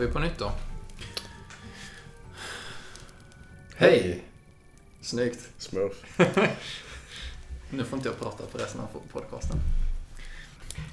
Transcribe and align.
Vi 0.00 0.06
på 0.06 0.18
nytt 0.18 0.38
då. 0.38 0.52
Hej! 3.76 4.22
Snyggt. 5.00 5.48
Smurf. 5.58 6.04
Nu 7.70 7.84
får 7.84 7.96
inte 7.96 8.08
jag 8.08 8.18
prata 8.18 8.46
på 8.46 8.58
resten 8.58 8.80
av 8.80 8.86
podcasten. 9.12 9.56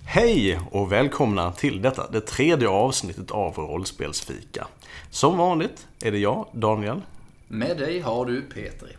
Hej 0.06 0.60
och 0.72 0.92
välkomna 0.92 1.52
till 1.52 1.82
detta, 1.82 2.10
det 2.12 2.22
tredje 2.22 2.70
avsnittet 2.70 3.32
av 3.32 3.56
Rollspelsfika. 3.56 4.68
Som 5.10 5.38
vanligt 5.38 5.88
är 6.04 6.12
det 6.12 6.20
jag, 6.20 6.48
Daniel, 6.52 7.02
Med 7.48 7.78
dig 7.78 8.00
har 8.00 8.26
du 8.26 8.42
Petri. 8.42 8.90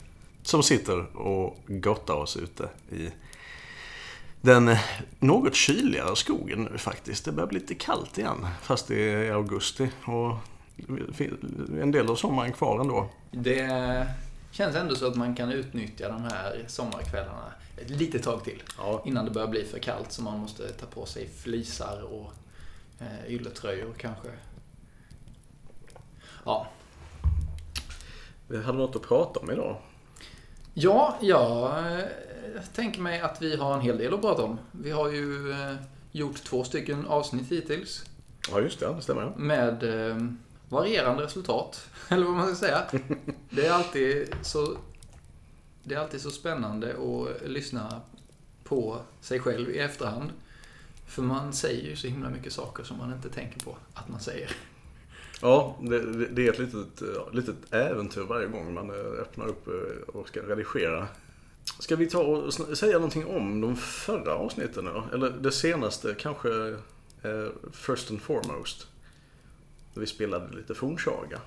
som 0.42 0.62
sitter 0.62 1.16
och 1.16 1.56
gottar 1.66 2.14
oss 2.14 2.36
ute 2.36 2.68
i 2.90 3.08
den 4.40 4.76
något 5.18 5.54
kyligare 5.54 6.16
skogen 6.16 6.68
nu 6.72 6.78
faktiskt. 6.78 7.24
Det 7.24 7.32
börjar 7.32 7.46
bli 7.48 7.60
lite 7.60 7.74
kallt 7.74 8.18
igen, 8.18 8.46
fast 8.62 8.88
det 8.88 8.96
är 8.96 9.32
augusti 9.32 9.90
och 10.04 10.34
en 11.80 11.90
del 11.90 12.10
av 12.10 12.16
sommaren 12.16 12.52
kvar 12.52 12.80
ändå. 12.80 13.08
Det 13.30 14.06
känns 14.50 14.76
ändå 14.76 14.94
så 14.94 15.06
att 15.06 15.16
man 15.16 15.34
kan 15.34 15.52
utnyttja 15.52 16.08
de 16.08 16.22
här 16.22 16.64
sommarkvällarna 16.66 17.52
ett 17.76 17.90
litet 17.90 18.22
tag 18.22 18.44
till. 18.44 18.62
Ja, 18.78 19.02
Innan 19.04 19.24
det 19.24 19.30
börjar 19.30 19.48
bli 19.48 19.64
för 19.64 19.78
kallt 19.78 20.12
så 20.12 20.22
man 20.22 20.38
måste 20.38 20.68
ta 20.68 20.86
på 20.86 21.06
sig 21.06 21.28
flisar 21.28 22.02
och 22.02 22.32
eh, 23.00 23.32
ylletröjor 23.32 23.94
kanske. 23.98 24.28
Ja, 26.44 26.66
vi 28.48 28.62
hade 28.62 28.78
något 28.78 28.96
att 28.96 29.02
prata 29.02 29.40
om 29.40 29.50
idag. 29.50 29.76
Ja, 30.74 31.18
jag 31.20 31.72
eh, 32.56 32.62
tänker 32.74 33.00
mig 33.00 33.20
att 33.20 33.42
vi 33.42 33.56
har 33.56 33.74
en 33.74 33.80
hel 33.80 33.98
del 33.98 34.14
att 34.14 34.20
prata 34.20 34.42
om. 34.42 34.58
Vi 34.72 34.90
har 34.90 35.10
ju 35.10 35.50
eh, 35.52 35.74
gjort 36.12 36.44
två 36.44 36.64
stycken 36.64 37.06
avsnitt 37.06 37.48
hittills 37.52 38.04
Ja, 38.50 38.60
just 38.60 38.80
det, 38.80 38.94
det 38.94 39.02
stämmer. 39.02 39.32
med 39.36 39.82
eh, 40.10 40.16
varierande 40.68 41.22
resultat, 41.22 41.88
eller 42.08 42.24
vad 42.26 42.34
man 42.34 42.46
ska 42.46 42.66
säga. 42.66 42.82
Det 43.50 43.66
är 43.66 43.72
alltid 43.72 44.34
så, 44.42 44.76
det 45.84 45.94
är 45.94 45.98
alltid 45.98 46.20
så 46.20 46.30
spännande 46.30 46.90
att 46.96 47.48
lyssna 47.48 48.00
på 48.64 48.98
sig 49.20 49.40
själv 49.40 49.70
i 49.70 49.78
efterhand. 49.78 50.30
För 51.06 51.22
man 51.22 51.52
säger 51.52 51.88
ju 51.90 51.96
så 51.96 52.06
himla 52.06 52.30
mycket 52.30 52.52
saker 52.52 52.84
som 52.84 52.98
man 52.98 53.12
inte 53.12 53.28
tänker 53.28 53.60
på 53.60 53.76
att 53.94 54.08
man 54.08 54.20
säger. 54.20 54.50
Ja, 55.42 55.76
det, 55.80 56.26
det- 56.26 56.46
är 56.46 56.52
ett 56.52 56.58
litet, 56.58 57.02
eh, 57.02 57.32
litet 57.34 57.56
äventyr 57.70 58.20
varje 58.20 58.46
gång 58.46 58.74
man 58.74 58.90
eh, 58.90 58.96
öppnar 59.20 59.46
upp 59.46 59.68
eh, 59.68 60.14
och 60.14 60.28
ska 60.28 60.40
redigera. 60.40 61.08
Ska 61.80 61.96
vi 61.96 62.06
ta 62.06 62.18
och 62.18 62.54
säga 62.78 62.92
någonting 62.94 63.26
om 63.26 63.60
de 63.60 63.76
förra 63.76 64.34
avsnitten 64.34 64.84
då? 64.84 65.04
Eller 65.12 65.30
det 65.30 65.52
senaste 65.52 66.14
kanske 66.18 66.68
eh, 67.22 67.48
First 67.72 68.10
and 68.10 68.22
Foremost. 68.22 68.86
Där 69.94 70.00
vi 70.00 70.06
spelade 70.06 70.56
lite 70.56 70.74
fornsaga. 70.74 71.40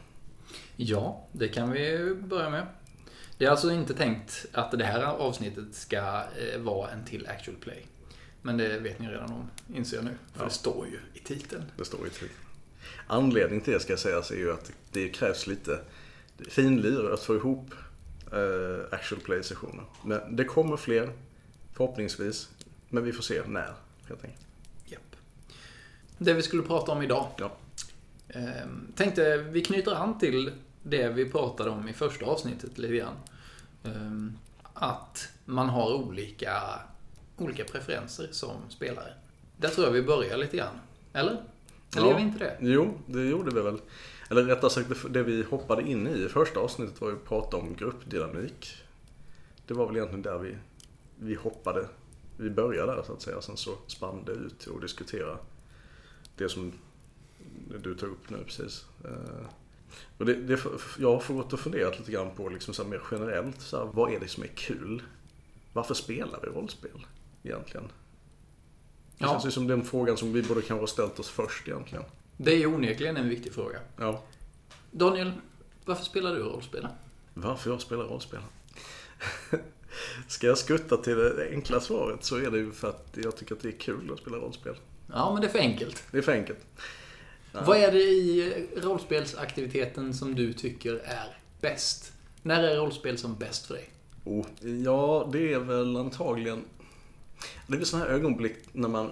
Ja, 0.76 1.28
det 1.32 1.48
kan 1.48 1.72
vi 1.72 2.16
börja 2.16 2.50
med. 2.50 2.68
Det 3.38 3.46
är 3.46 3.50
alltså 3.50 3.72
inte 3.72 3.94
tänkt 3.94 4.46
att 4.52 4.72
det 4.72 4.84
här 4.86 5.04
avsnittet 5.04 5.66
ska 5.76 5.98
eh, 5.98 6.60
vara 6.60 6.90
en 6.92 7.06
till 7.06 7.28
actual 7.28 7.58
play. 7.58 7.86
Men 8.42 8.58
det 8.58 8.80
vet 8.80 9.00
ni 9.00 9.08
redan 9.08 9.32
om, 9.32 9.50
inser 9.76 9.98
jag 9.98 10.06
nu. 10.06 10.12
För 10.34 10.40
Ja. 10.40 10.46
det 10.46 10.52
står 10.54 10.88
ju 10.88 11.00
i 11.14 11.20
titeln. 11.24 11.64
Det 11.78 11.86
står 11.86 12.08
i 12.08 12.10
titeln. 12.10 12.32
Anledningen 13.08 13.64
till 13.64 13.74
det 13.74 13.80
ska 13.80 13.98
sägas 13.98 14.32
är 14.32 14.36
ju 14.36 14.54
att 14.54 14.72
det 14.92 15.10
krävs 15.10 15.48
lite 15.48 15.80
finlir 16.50 17.14
att 17.14 17.24
få 17.24 17.36
ihop 17.36 17.66
eh, 18.32 18.86
actual 18.92 19.22
play-sessioner. 19.22 19.84
Men 20.04 20.36
det 20.36 20.44
kommer 20.46 20.78
fler, 20.78 21.12
förhoppningsvis. 21.74 22.50
Men 22.90 23.04
vi 23.04 23.14
får 23.14 23.24
se 23.24 23.42
när, 23.48 23.74
helt 24.08 24.24
enkelt. 24.26 24.46
Japp. 24.86 25.16
Det 26.18 26.34
vi 26.34 26.42
skulle 26.42 26.64
prata 26.64 26.92
om 26.92 27.02
idag. 27.02 27.28
Ja. 27.38 27.52
Eh, 28.28 28.42
tänkte 28.96 29.38
vi 29.38 29.62
knyter 29.62 29.96
an 29.96 30.20
till 30.20 30.52
det 30.84 31.10
vi 31.10 31.30
pratade 31.30 31.70
om 31.70 31.90
i 31.90 31.94
första 31.94 32.26
avsnittet 32.26 32.78
lite 32.78 32.96
grann. 32.96 33.16
Eh, 33.84 34.34
att 34.74 35.30
man 35.46 35.70
har 35.70 35.94
olika, 35.94 36.62
olika 37.38 37.64
preferenser 37.64 38.28
som 38.32 38.56
spelare. 38.70 39.14
Där 39.58 39.70
tror 39.70 39.88
jag 39.88 39.94
vi 39.94 40.02
börjar 40.02 40.38
lite 40.38 40.58
grann. 40.58 40.80
Eller? 41.14 41.32
Eller 41.32 41.42
Ja. 41.96 42.08
gör 42.08 42.16
vi 42.16 42.22
inte 42.22 42.40
det? 42.40 42.58
Jo, 42.62 42.94
det 43.06 43.22
gjorde 43.24 43.56
vi 43.56 43.62
väl. 43.62 43.80
Eller 44.32 44.44
rättare 44.44 44.70
sagt, 44.72 44.90
det- 45.10 45.24
vi 45.24 45.44
hoppade 45.44 45.82
in 45.82 46.08
i 46.08 46.12
i 46.12 46.30
första 46.30 46.60
avsnittet 46.60 47.02
var 47.02 47.10
ju 47.10 47.16
att 47.16 47.26
prata 47.26 47.58
om 47.58 47.76
gruppdynamik. 47.76 48.76
Det 49.68 49.74
var 49.74 49.88
väl 49.88 49.96
egentligen 49.96 50.22
där 50.22 50.38
vi, 50.38 50.56
vi 51.20 51.36
hoppade. 51.36 51.88
Vi 52.38 52.50
började 52.50 52.96
där 52.96 53.04
så 53.04 53.14
att 53.14 53.22
säga. 53.22 53.42
Sen 53.42 53.58
så 53.58 53.76
spann 53.88 54.24
det 54.26 54.32
ut 54.32 54.68
att 54.76 54.82
diskutera 54.82 55.38
det 56.36 56.50
som 56.50 56.72
du 57.84 57.96
tog 57.96 58.10
upp 58.10 58.30
nu 58.30 58.38
precis. 58.46 58.86
Eh, 59.06 59.46
Och 60.18 60.26
det, 60.26 60.34
det, 60.34 60.60
jag 61.00 61.12
har 61.14 61.20
fått 61.20 61.54
och 61.54 61.60
funderat 61.60 62.00
lite 62.00 62.12
grann 62.12 62.36
på 62.36 62.50
liksom 62.50 62.74
så 62.74 62.84
mer 62.84 63.02
generellt. 63.12 63.62
Så 63.62 63.78
här, 63.78 63.86
vad 63.94 64.14
är 64.14 64.20
det 64.20 64.28
som 64.28 64.44
är 64.44 64.48
kul? 64.48 65.02
Varför 65.74 65.94
spelar 65.94 66.40
vi 66.44 66.48
rollspel 66.48 67.06
egentligen? 67.44 67.84
Det 69.18 69.26
Ja. 69.26 69.28
känns 69.28 69.46
ju 69.46 69.52
som 69.52 69.68
den 69.68 69.84
frågan 69.84 70.18
som 70.18 70.34
vi 70.34 70.44
borde 70.44 70.62
kanske 70.62 70.82
ha 70.84 70.88
ställt 70.88 71.20
oss 71.20 71.30
först 71.30 71.68
egentligen. 71.68 72.04
Det 72.44 72.64
är 72.64 72.66
onekligen 72.66 73.18
en 73.18 73.30
viktig 73.30 73.54
fråga. 73.54 73.80
Ja. 73.98 74.24
Daniel, 74.92 75.32
varför 75.86 76.04
spelar 76.04 76.36
du 76.36 76.40
rollspel? 76.40 76.88
Varför 77.34 77.70
jag 77.70 77.82
spelar 77.82 78.04
rollspel? 78.04 78.40
Ska 80.28 80.48
jag 80.48 80.58
skutta 80.58 80.98
till 80.98 81.16
det 81.16 81.50
enkla 81.52 81.80
svaret 81.80 82.24
så 82.24 82.36
är 82.36 82.52
det 82.52 82.58
ju 82.58 82.72
för 82.72 82.90
att 82.90 83.18
jag 83.24 83.38
tycker 83.38 83.56
att 83.56 83.62
det 83.62 83.68
är 83.68 83.80
kul 83.80 84.12
att 84.14 84.20
spela 84.20 84.38
rollspel. 84.38 84.76
Ja, 85.08 85.34
men 85.34 85.42
det 85.42 85.48
är 85.48 85.52
för 85.52 85.60
enkelt. 85.60 86.04
Det 86.12 86.18
är 86.18 86.22
för 86.22 86.32
enkelt. 86.32 86.60
Ja. 87.52 87.64
Vad 87.66 87.78
är 87.78 87.92
det 87.92 88.02
i 88.02 88.68
rollspelsaktiviteten 88.78 90.14
som 90.14 90.36
du 90.36 90.54
tycker 90.54 90.94
är 90.96 91.38
bäst? 91.62 92.14
När 92.42 92.64
är 92.64 92.78
rollspel 92.78 93.18
som 93.18 93.36
bäst 93.36 93.66
för 93.66 93.74
dig? 93.74 93.90
Oh, 94.24 94.46
ja, 94.84 95.30
det 95.34 95.54
är 95.54 95.60
väl 95.60 95.98
antagligen... 95.98 96.64
Det 97.68 97.74
är 97.74 97.78
väl 97.78 97.86
sådana 97.86 98.06
här 98.06 98.14
ögonblick 98.14 98.58
när 98.72 98.90
man 98.90 99.12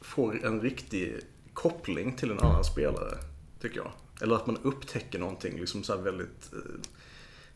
får 0.00 0.46
en 0.46 0.60
riktig 0.60 1.20
koppling 1.54 2.16
till 2.16 2.30
en 2.30 2.38
annan 2.38 2.64
spelare, 2.64 3.18
tycker 3.60 3.76
jag. 3.76 3.92
Eller 4.22 4.34
att 4.36 4.46
man 4.46 4.58
upptäcker 4.62 5.18
någonting 5.18 5.60
liksom 5.60 5.82
så 5.82 5.96
här 5.96 6.02
väldigt 6.02 6.52
eh, 6.52 6.58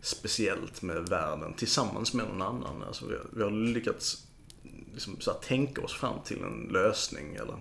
speciellt 0.00 0.82
med 0.82 1.08
världen 1.08 1.54
tillsammans 1.54 2.14
med 2.14 2.26
någon 2.26 2.42
annan. 2.42 2.82
Alltså 2.82 3.06
vi, 3.06 3.14
har, 3.14 3.26
vi 3.30 3.42
har 3.42 3.50
lyckats 3.50 4.26
liksom 4.92 5.20
så 5.20 5.32
här, 5.32 5.38
tänka 5.38 5.82
oss 5.82 5.94
fram 5.94 6.20
till 6.24 6.42
en 6.42 6.68
lösning. 6.72 7.34
Eller 7.34 7.56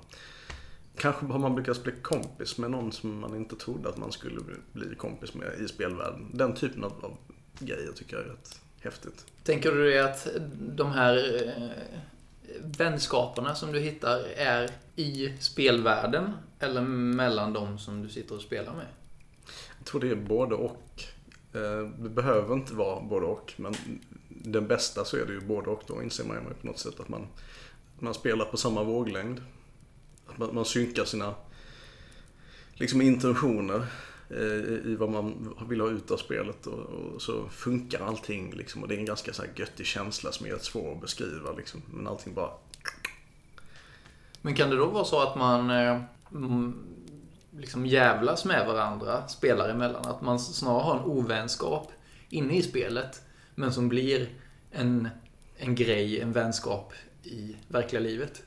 kanske 0.95 1.25
har 1.25 1.39
man 1.39 1.55
lyckats 1.55 1.83
bli 1.83 1.93
kompis 2.01 2.57
med 2.57 2.71
någon 2.71 2.91
som 2.91 3.19
man 3.19 3.35
inte 3.35 3.55
trodde 3.55 3.89
att 3.89 3.97
man 3.97 4.11
skulle 4.11 4.41
bli, 4.71 4.95
kompis 4.95 5.33
med 5.33 5.59
i 5.59 5.67
spelvärlden. 5.67 6.29
Den 6.33 6.55
typen 6.55 6.83
av, 6.83 7.05
av 7.05 7.17
grejer 7.59 7.91
tycker 7.91 8.17
jag 8.17 8.25
är 8.25 8.29
rätt 8.29 8.61
häftigt. 8.79 9.25
Tänker 9.43 9.71
du 9.71 9.83
dig 9.83 9.99
att 9.99 10.27
de 10.59 10.91
här 10.91 11.43
eh, 11.47 11.99
vänskaperna 12.61 13.55
som 13.55 13.71
du 13.71 13.79
hittar 13.79 14.19
är 14.35 14.69
i 14.95 15.33
spelvärlden 15.39 16.31
eller 16.59 16.81
mellan 16.81 17.53
de 17.53 17.79
som 17.79 18.03
du 18.03 18.09
sitter 18.09 18.35
och 18.35 18.41
spelar 18.41 18.73
med? 18.73 18.87
Jag 19.77 19.85
tror 19.85 20.01
det 20.01 20.09
är 20.09 20.15
både 20.15 20.55
och. 20.55 21.03
Eh, 21.53 21.89
det 21.97 22.09
behöver 22.09 22.53
inte 22.53 22.73
vara 22.73 23.01
både 23.01 23.25
och, 23.25 23.53
men 23.57 23.75
den 24.29 24.67
bästa 24.67 25.05
så 25.05 25.17
är 25.17 25.25
det 25.25 25.33
ju 25.33 25.41
både 25.41 25.69
och. 25.69 25.83
Då 25.87 26.03
inser 26.03 26.23
man 26.23 26.35
ju 26.35 26.53
på 26.61 26.67
något 26.67 26.79
sätt 26.79 26.99
att 26.99 27.09
man, 27.09 27.27
man 27.99 28.13
spelar 28.13 28.45
på 28.45 28.57
samma 28.57 28.83
våglängd. 28.83 29.41
Att 30.27 30.37
man, 30.37 30.55
man 30.55 30.65
synkar 30.65 31.05
sina 31.05 31.35
liksom 32.73 33.01
intentioner 33.01 33.85
i 34.29 34.81
i 34.85 34.95
vad 34.95 35.09
man 35.09 35.55
vill 35.69 35.81
ha 35.81 35.89
ut 35.89 36.11
av 36.11 36.17
spelet 36.17 36.67
och, 36.67 36.79
och 36.79 37.21
så 37.21 37.49
funkar 37.49 38.05
allting 38.05 38.53
liksom. 38.53 38.81
Och 38.81 38.87
det 38.87 38.95
är 38.95 38.99
en 38.99 39.05
ganska 39.05 39.33
så 39.33 39.41
här 39.41 39.51
göttig 39.55 39.85
känsla 39.85 40.31
som 40.31 40.45
är 40.45 40.51
rätt 40.51 40.63
svår 40.63 40.91
att 40.91 41.01
beskriva 41.01 41.51
liksom. 41.51 41.81
Men 41.93 42.07
allting 42.07 42.33
bara 42.33 42.49
Men 44.41 44.55
kan 44.55 44.69
det 44.69 44.75
då 44.75 44.85
vara 44.85 45.05
så 45.05 45.21
att 45.21 45.35
man 45.35 45.69
eh, 45.69 46.01
mm, 46.31 46.83
liksom 47.57 47.85
jävlas 47.85 48.45
med 48.45 48.67
varandra, 48.67 49.27
spelar 49.27 49.69
emellan? 49.69 50.05
Att 50.05 50.21
man 50.21 50.39
snarare 50.39 50.83
har 50.83 50.99
en 50.99 51.05
ovänskap 51.05 51.91
inne 52.29 52.57
i 52.57 52.61
spelet, 52.61 53.21
men 53.55 53.73
som 53.73 53.89
blir 53.89 54.29
en, 54.71 55.09
en 55.57 55.75
grej, 55.75 56.21
en 56.21 56.31
vänskap 56.31 56.93
i 57.23 57.55
verkliga 57.67 58.01
livet? 58.01 58.43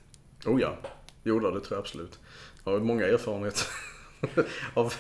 Oh 0.47 0.61
ja, 0.61 0.77
jo 1.23 1.41
då, 1.41 1.51
det 1.51 1.61
tror 1.61 1.77
jag 1.77 1.83
absolut. 1.83 2.19
Jag 2.65 2.73
har 2.73 2.81
många 2.81 3.07
erfarenheter 3.07 3.67
av 4.75 4.95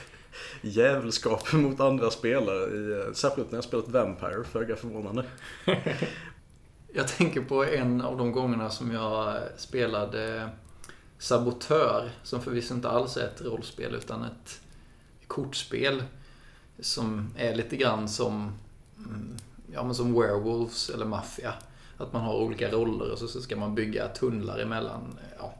jävelskap 0.60 1.52
mot 1.52 1.80
andra 1.80 2.10
spelare. 2.10 2.76
I, 2.76 3.06
eh, 3.06 3.12
särskilt 3.12 3.50
när 3.50 3.56
jag 3.56 3.64
spelat 3.64 3.88
Vampire, 3.88 4.44
föga 4.44 4.76
förvånande. 4.76 5.24
Jag 6.92 7.08
tänker 7.08 7.40
på 7.40 7.64
en 7.64 8.00
av 8.00 8.18
de 8.18 8.32
gångerna 8.32 8.70
som 8.70 8.92
jag 8.92 9.36
spelade 9.56 10.48
Sabotör, 11.18 12.10
som 12.22 12.42
förvisso 12.42 12.74
inte 12.74 12.88
alls 12.88 13.16
är 13.16 13.24
ett 13.24 13.40
rollspel 13.42 13.94
utan 13.94 14.24
ett 14.24 14.60
kortspel 15.26 16.02
som 16.80 17.30
är 17.36 17.54
lite 17.54 17.76
grann 17.76 18.08
som, 18.08 18.52
mm, 18.96 19.36
ja, 19.72 19.84
men 19.84 19.94
som 19.94 20.20
Werewolves 20.20 20.90
eller 20.90 21.06
Mafia. 21.06 21.52
Att 21.96 22.12
man 22.12 22.22
har 22.22 22.34
olika 22.34 22.70
roller 22.70 23.12
och 23.12 23.18
så 23.18 23.28
så 23.28 23.40
ska 23.40 23.56
man 23.56 23.74
bygga 23.74 24.08
tunnlar 24.08 24.58
emellan. 24.58 25.18
Ja. 25.38 25.54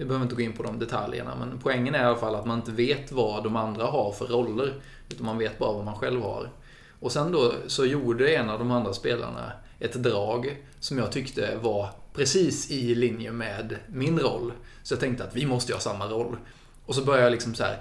Vi 0.00 0.06
behöver 0.06 0.24
inte 0.24 0.34
gå 0.34 0.42
in 0.42 0.52
på 0.52 0.62
de 0.62 0.78
detaljerna, 0.78 1.36
men 1.36 1.58
poängen 1.58 1.94
är 1.94 2.02
i 2.02 2.06
alla 2.06 2.16
fall 2.16 2.34
att 2.34 2.46
man 2.46 2.58
inte 2.58 2.70
vet 2.70 3.12
vad 3.12 3.44
de 3.44 3.56
andra 3.56 3.84
har 3.84 4.12
för 4.12 4.26
roller. 4.26 4.74
Utan 5.08 5.26
man 5.26 5.38
vet 5.38 5.58
bara 5.58 5.72
vad 5.72 5.84
man 5.84 5.94
själv 5.94 6.22
har. 6.22 6.50
Och 7.00 7.12
sen 7.12 7.32
då 7.32 7.52
så 7.66 7.86
gjorde 7.86 8.34
en 8.34 8.50
av 8.50 8.58
de 8.58 8.70
andra 8.70 8.92
spelarna 8.92 9.52
ett 9.78 9.92
drag 9.92 10.56
som 10.78 10.98
jag 10.98 11.12
tyckte 11.12 11.56
var 11.62 11.88
precis 12.14 12.70
i 12.70 12.94
linje 12.94 13.32
med 13.32 13.76
min 13.88 14.18
roll. 14.18 14.52
Så 14.82 14.94
jag 14.94 15.00
tänkte 15.00 15.24
att 15.24 15.36
vi 15.36 15.46
måste 15.46 15.72
ju 15.72 15.76
ha 15.76 15.80
samma 15.80 16.06
roll. 16.06 16.36
Och 16.86 16.94
så 16.94 17.04
började 17.04 17.24
jag 17.24 17.32
liksom 17.32 17.54
så 17.54 17.64
här 17.64 17.76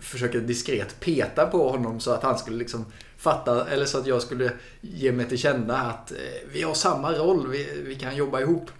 försöka 0.00 0.38
diskret 0.38 1.00
peta 1.00 1.46
på 1.46 1.70
honom 1.70 2.00
så 2.00 2.10
att 2.10 2.22
han 2.22 2.38
skulle 2.38 2.56
liksom 2.56 2.84
fatta, 3.16 3.68
eller 3.68 3.86
så 3.86 3.98
att 3.98 4.06
jag 4.06 4.22
skulle 4.22 4.52
ge 4.80 5.12
mig 5.12 5.28
till 5.28 5.38
känna 5.38 5.76
att 5.76 6.10
eh, 6.12 6.16
vi 6.52 6.62
har 6.62 6.74
samma 6.74 7.12
roll, 7.12 7.48
vi, 7.48 7.82
vi 7.84 7.94
kan 7.94 8.16
jobba 8.16 8.40
ihop. 8.40 8.70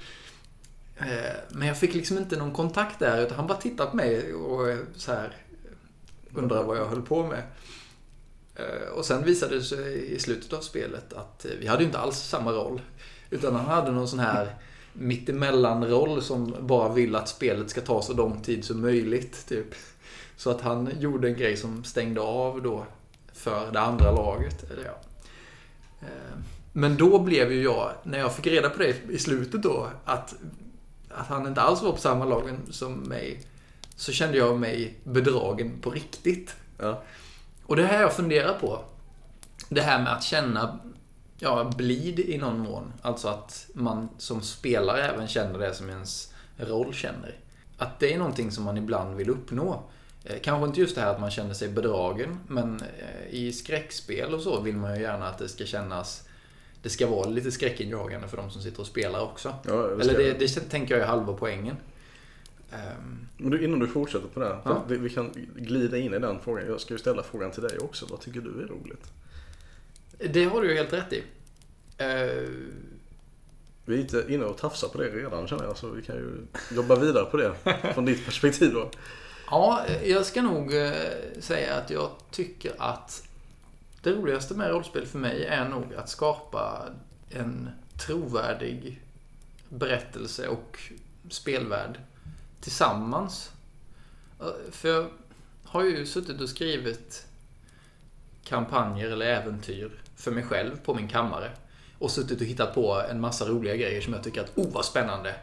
Eh, 0.97 1.37
men 1.49 1.69
jag 1.69 1.79
fick 1.79 1.95
liksom 1.95 2.19
inte 2.19 2.37
någon 2.37 2.53
kontakt 2.53 2.99
där, 2.99 3.23
utan 3.23 3.37
han 3.37 3.47
bara 3.47 3.59
tittade 3.59 3.91
på 3.91 3.97
mig 3.97 4.35
och 4.35 4.69
eh, 4.69 4.79
så 4.97 5.13
här 5.13 5.37
undrade 6.35 6.65
vad 6.65 6.77
jag 6.77 6.87
höll 6.87 7.03
på 7.03 7.27
med. 7.27 7.43
Eh, 8.57 8.89
och 8.89 9.05
sen 9.05 9.25
visade 9.25 9.55
det 9.55 9.63
sig 9.63 10.15
i 10.15 10.19
slutet 10.19 10.53
av 10.53 10.61
spelet 10.61 11.13
att 11.13 11.47
vi 11.61 11.67
hade 11.67 11.83
ju 11.83 11.87
inte 11.87 11.99
alls 11.99 12.19
samma 12.19 12.53
roll. 12.53 12.81
Utan 13.31 13.55
han 13.55 13.67
hade 13.67 13.93
någon 13.93 14.09
sån 14.09 14.19
här 14.19 14.55
mittemellan-roll 14.93 16.23
som 16.23 16.55
bara 16.61 16.93
vill 16.93 17.17
att 17.17 17.29
spelet 17.29 17.71
ska 17.71 17.81
ta 17.81 18.03
så 18.03 18.13
lång 18.13 18.43
tid 18.43 18.65
som 18.65 18.81
möjligt. 18.81 19.47
Typ. 19.49 19.75
Så 20.37 20.51
att 20.51 20.61
han 20.61 20.91
gjorde 20.99 21.29
en 21.29 21.37
grej 21.37 21.57
som 21.57 21.85
stängde 21.85 22.21
av 22.21 22.63
då 22.63 22.87
för 23.33 23.73
det 23.73 23.81
andra 23.81 24.13
laget. 24.13 24.71
Eller 24.71 24.85
ja. 24.85 24.99
Men 26.73 26.97
då 26.97 27.19
blev 27.19 27.53
ju 27.53 27.63
jag, 27.63 27.93
när 28.03 28.19
jag 28.19 28.35
fick 28.37 28.47
reda 28.47 28.71
på 28.71 28.79
det 28.79 28.97
i 29.11 29.19
slutet 29.19 29.63
då, 29.63 29.89
att, 30.05 30.35
att 31.15 31.27
han 31.27 31.47
inte 31.47 31.61
alls 31.61 31.83
var 31.83 31.93
på 31.93 31.99
samma 31.99 32.25
lag 32.25 32.57
som 32.71 32.93
mig, 32.95 33.41
så 33.97 34.13
kände 34.13 34.39
jag 34.39 34.59
mig 34.59 34.99
bedragen 35.05 35.81
på 35.81 35.91
riktigt. 35.91 36.57
Ja. 36.79 37.03
Och 37.67 37.77
det 37.77 37.87
här 37.87 38.01
jag 38.01 38.13
funderar 38.13 38.59
på. 38.59 38.85
Det 39.69 39.81
här 39.81 40.03
med 40.03 40.13
att 40.13 40.23
känna 40.23 40.79
ja, 41.39 41.73
blid 41.77 42.21
i 42.21 42.39
någon 42.39 42.59
mån. 42.59 42.93
Alltså 43.03 43.29
att 43.29 43.67
man 43.75 44.09
som 44.19 44.43
spelare 44.43 45.03
även 45.03 45.29
känner 45.29 45.59
det 45.59 45.75
som 45.75 45.91
ens 45.91 46.33
roll 46.57 46.95
känner. 46.95 47.39
Att 47.79 48.01
det 48.01 48.15
är 48.15 48.19
någonting 48.19 48.51
som 48.51 48.65
man 48.65 48.79
ibland 48.79 49.17
vill 49.17 49.31
uppnå. 49.31 49.83
Eh, 50.25 50.37
kanske 50.43 50.67
inte 50.67 50.81
just 50.81 50.95
det 50.95 51.01
här 51.01 51.15
att 51.15 51.21
man 51.21 51.31
känner 51.31 51.55
sig 51.55 51.69
bedragen, 51.69 52.41
men 52.49 52.81
eh, 52.81 53.35
i 53.35 53.53
skräckspel 53.53 54.35
och 54.35 54.41
så 54.41 54.61
vill 54.61 54.77
man 54.77 54.97
ju 54.97 55.03
gärna 55.03 55.29
att 55.29 55.39
det 55.39 55.49
ska 55.49 55.65
kännas 55.65 56.29
det 56.85 56.91
ska 56.91 57.07
vara 57.07 57.29
lite 57.29 57.53
skräckinjagande 57.53 58.29
för 58.29 58.37
de 58.37 58.51
som 58.51 58.63
sitter 58.63 58.81
och 58.81 58.87
spelar 58.87 59.21
också. 59.21 59.55
Ja, 59.63 59.73
det 59.73 60.03
Eller 60.03 60.19
det, 60.19 60.33
det 60.33 60.49
tänker 60.49 60.95
jag 60.95 61.03
är 61.03 61.07
halva 61.07 61.33
poängen. 61.33 61.77
Um, 62.73 63.29
Men 63.37 63.51
du, 63.51 63.65
innan 63.65 63.79
du 63.79 63.87
fortsätter 63.87 64.29
på 64.29 64.41
det. 64.41 64.59
Ja. 64.65 64.85
Vi 64.89 65.11
kan 65.11 65.49
glida 65.57 65.99
in 65.99 66.15
i 66.15 66.19
den 66.19 66.41
frågan. 66.41 66.67
Jag 66.67 66.81
ska 66.81 66.95
ju 66.95 66.99
ställa 66.99 67.23
frågan 67.23 67.51
till 67.51 67.63
dig 67.63 67.79
också. 67.79 68.07
Vad 68.11 68.21
tycker 68.21 68.41
du 68.41 68.49
är 68.49 68.67
roligt? 68.67 69.13
Det 70.19 70.45
har 70.45 70.63
du 70.63 70.69
ju 70.71 70.75
helt 70.75 70.93
rätt 70.93 71.13
i. 71.13 71.19
Uh, 71.19 72.49
vi 73.85 73.95
är 73.95 74.01
inte 74.01 74.25
inne 74.29 74.45
och 74.45 74.59
tafsar 74.59 74.89
på 74.89 74.99
det 74.99 75.09
redan 75.09 75.49
känner 75.49 75.65
jag. 75.65 75.77
Så 75.77 75.89
vi 75.89 76.03
kan 76.03 76.17
ju 76.17 76.47
jobba 76.77 76.97
vidare 76.97 77.25
på 77.25 77.37
det 77.37 77.55
från 77.95 78.05
ditt 78.05 78.25
perspektiv 78.25 78.73
då. 78.73 78.91
Ja, 79.51 79.85
jag 80.05 80.27
ska 80.27 80.43
nog 80.43 80.77
eh, 80.77 80.93
säga 81.41 81.75
att 81.75 81.91
jag 81.91 82.11
tycker 82.31 82.73
att 82.79 83.23
det 84.05 84.13
roligaste 84.13 84.55
med 84.55 84.71
rollspel 84.71 85.07
för 85.07 85.19
mig 85.19 85.45
är 85.45 85.69
nog 85.69 85.95
att 85.95 86.09
skapa 86.09 86.89
en 87.31 87.71
trovärdig 88.07 89.03
berättelse 89.69 90.49
och 90.49 90.79
spelvärld 91.31 92.01
tillsammans. 92.61 93.51
För 94.71 94.89
jag 94.89 95.09
har 95.65 95.85
ju 95.85 96.07
suttit 96.07 96.41
och 96.41 96.49
skrivit 96.49 97.27
kampanjer 98.45 99.11
eller 99.11 99.27
äventyr 99.27 99.91
för 100.17 100.31
mig 100.31 100.45
själv 100.45 100.77
på 100.85 100.95
min 100.95 101.09
kammare. 101.09 101.51
Och 101.99 102.11
suttit 102.11 102.41
och 102.41 102.47
hittat 102.47 102.75
på 102.75 103.03
en 103.11 103.21
massa 103.21 103.49
roliga 103.49 103.77
grejer 103.77 104.01
som 104.01 104.13
jag 104.13 104.23
tycker 104.23 104.41
att, 104.41 104.59
oh 104.59 104.73
vad 104.73 104.85
spännande. 104.85 105.35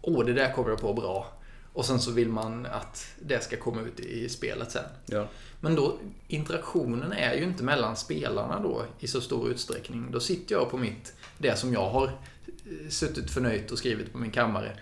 Åh, 0.00 0.20
oh, 0.20 0.24
det 0.24 0.32
där 0.32 0.52
kommer 0.52 0.68
jag 0.68 0.80
på 0.80 0.92
bra. 0.92 1.35
Och 1.76 1.84
sen 1.84 2.00
så 2.00 2.10
vill 2.10 2.28
man 2.28 2.66
att 2.66 3.06
det 3.20 3.44
ska 3.44 3.56
komma 3.56 3.80
ut 3.80 4.00
i 4.00 4.28
spelet 4.28 4.70
sen. 4.70 4.84
Ja. 5.06 5.28
Men 5.60 5.74
då, 5.74 5.98
interaktionen 6.28 7.12
är 7.12 7.34
ju 7.34 7.44
inte 7.44 7.64
mellan 7.64 7.96
spelarna 7.96 8.60
då 8.60 8.84
i 8.98 9.06
så 9.06 9.20
stor 9.20 9.50
utsträckning. 9.50 10.10
Då 10.10 10.20
sitter 10.20 10.54
jag 10.54 10.70
på 10.70 10.78
mitt, 10.78 11.14
det 11.38 11.56
som 11.56 11.72
jag 11.72 11.90
har 11.90 12.06
eh, 12.06 12.88
suttit 12.88 13.30
förnöjt 13.30 13.70
och 13.70 13.78
skrivit 13.78 14.12
på 14.12 14.18
min 14.18 14.30
kammare. 14.30 14.76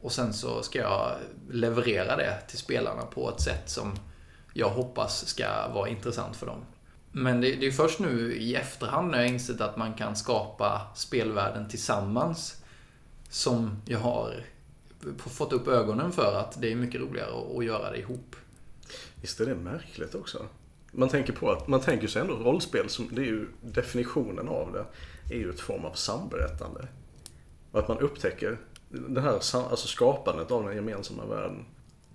Och 0.00 0.12
sen 0.12 0.34
så 0.34 0.62
ska 0.62 0.78
jag 0.78 1.16
leverera 1.50 2.16
det 2.16 2.38
till 2.48 2.58
spelarna 2.58 3.02
på 3.02 3.30
ett 3.30 3.40
sätt 3.40 3.70
som 3.70 3.96
jag 4.52 4.68
hoppas 4.68 5.26
ska 5.26 5.68
vara 5.74 5.88
intressant 5.88 6.36
för 6.36 6.46
dem. 6.46 6.64
Men 7.12 7.40
det, 7.40 7.66
är 7.66 7.70
först 7.70 7.98
nu 7.98 8.36
i 8.36 8.54
efterhand 8.54 9.10
när 9.10 9.18
jag 9.18 9.28
insett 9.28 9.60
att 9.60 9.76
man 9.76 9.94
kan 9.94 10.16
skapa 10.16 10.80
spelvärlden 10.94 11.68
tillsammans 11.68 12.62
som 13.30 13.82
jag 13.86 13.98
har 13.98 14.44
fått 15.18 15.52
upp 15.52 15.68
ögonen 15.68 16.12
för 16.12 16.34
att 16.34 16.60
det 16.60 16.72
är 16.72 16.76
mycket 16.76 17.00
roligare 17.00 17.58
att 17.58 17.64
göra 17.64 17.90
det 17.90 17.98
ihop. 17.98 18.36
Visst 19.20 19.40
är 19.40 19.46
det 19.46 19.54
märkligt 19.54 20.14
också. 20.14 20.46
Man 20.92 21.08
tänker 21.08 21.32
på 21.32 21.50
att, 21.50 21.68
man 21.68 21.80
tänker 21.80 22.08
sig 22.08 22.22
ändå 22.22 22.34
rollspel 22.34 22.88
som, 22.88 23.08
det 23.12 23.22
är 23.22 23.26
ju 23.26 23.48
definitionen 23.60 24.48
av 24.48 24.72
det, 24.72 24.84
är 25.34 25.38
ju 25.38 25.50
ett 25.50 25.60
form 25.60 25.84
av 25.84 25.92
samberättande. 25.92 26.88
Och 27.70 27.80
att 27.80 27.88
man 27.88 27.98
upptäcker 27.98 28.58
det 28.88 29.20
här 29.20 29.32
alltså 29.32 29.76
skapandet 29.76 30.50
av 30.50 30.64
den 30.64 30.74
gemensamma 30.74 31.26
världen. 31.26 31.64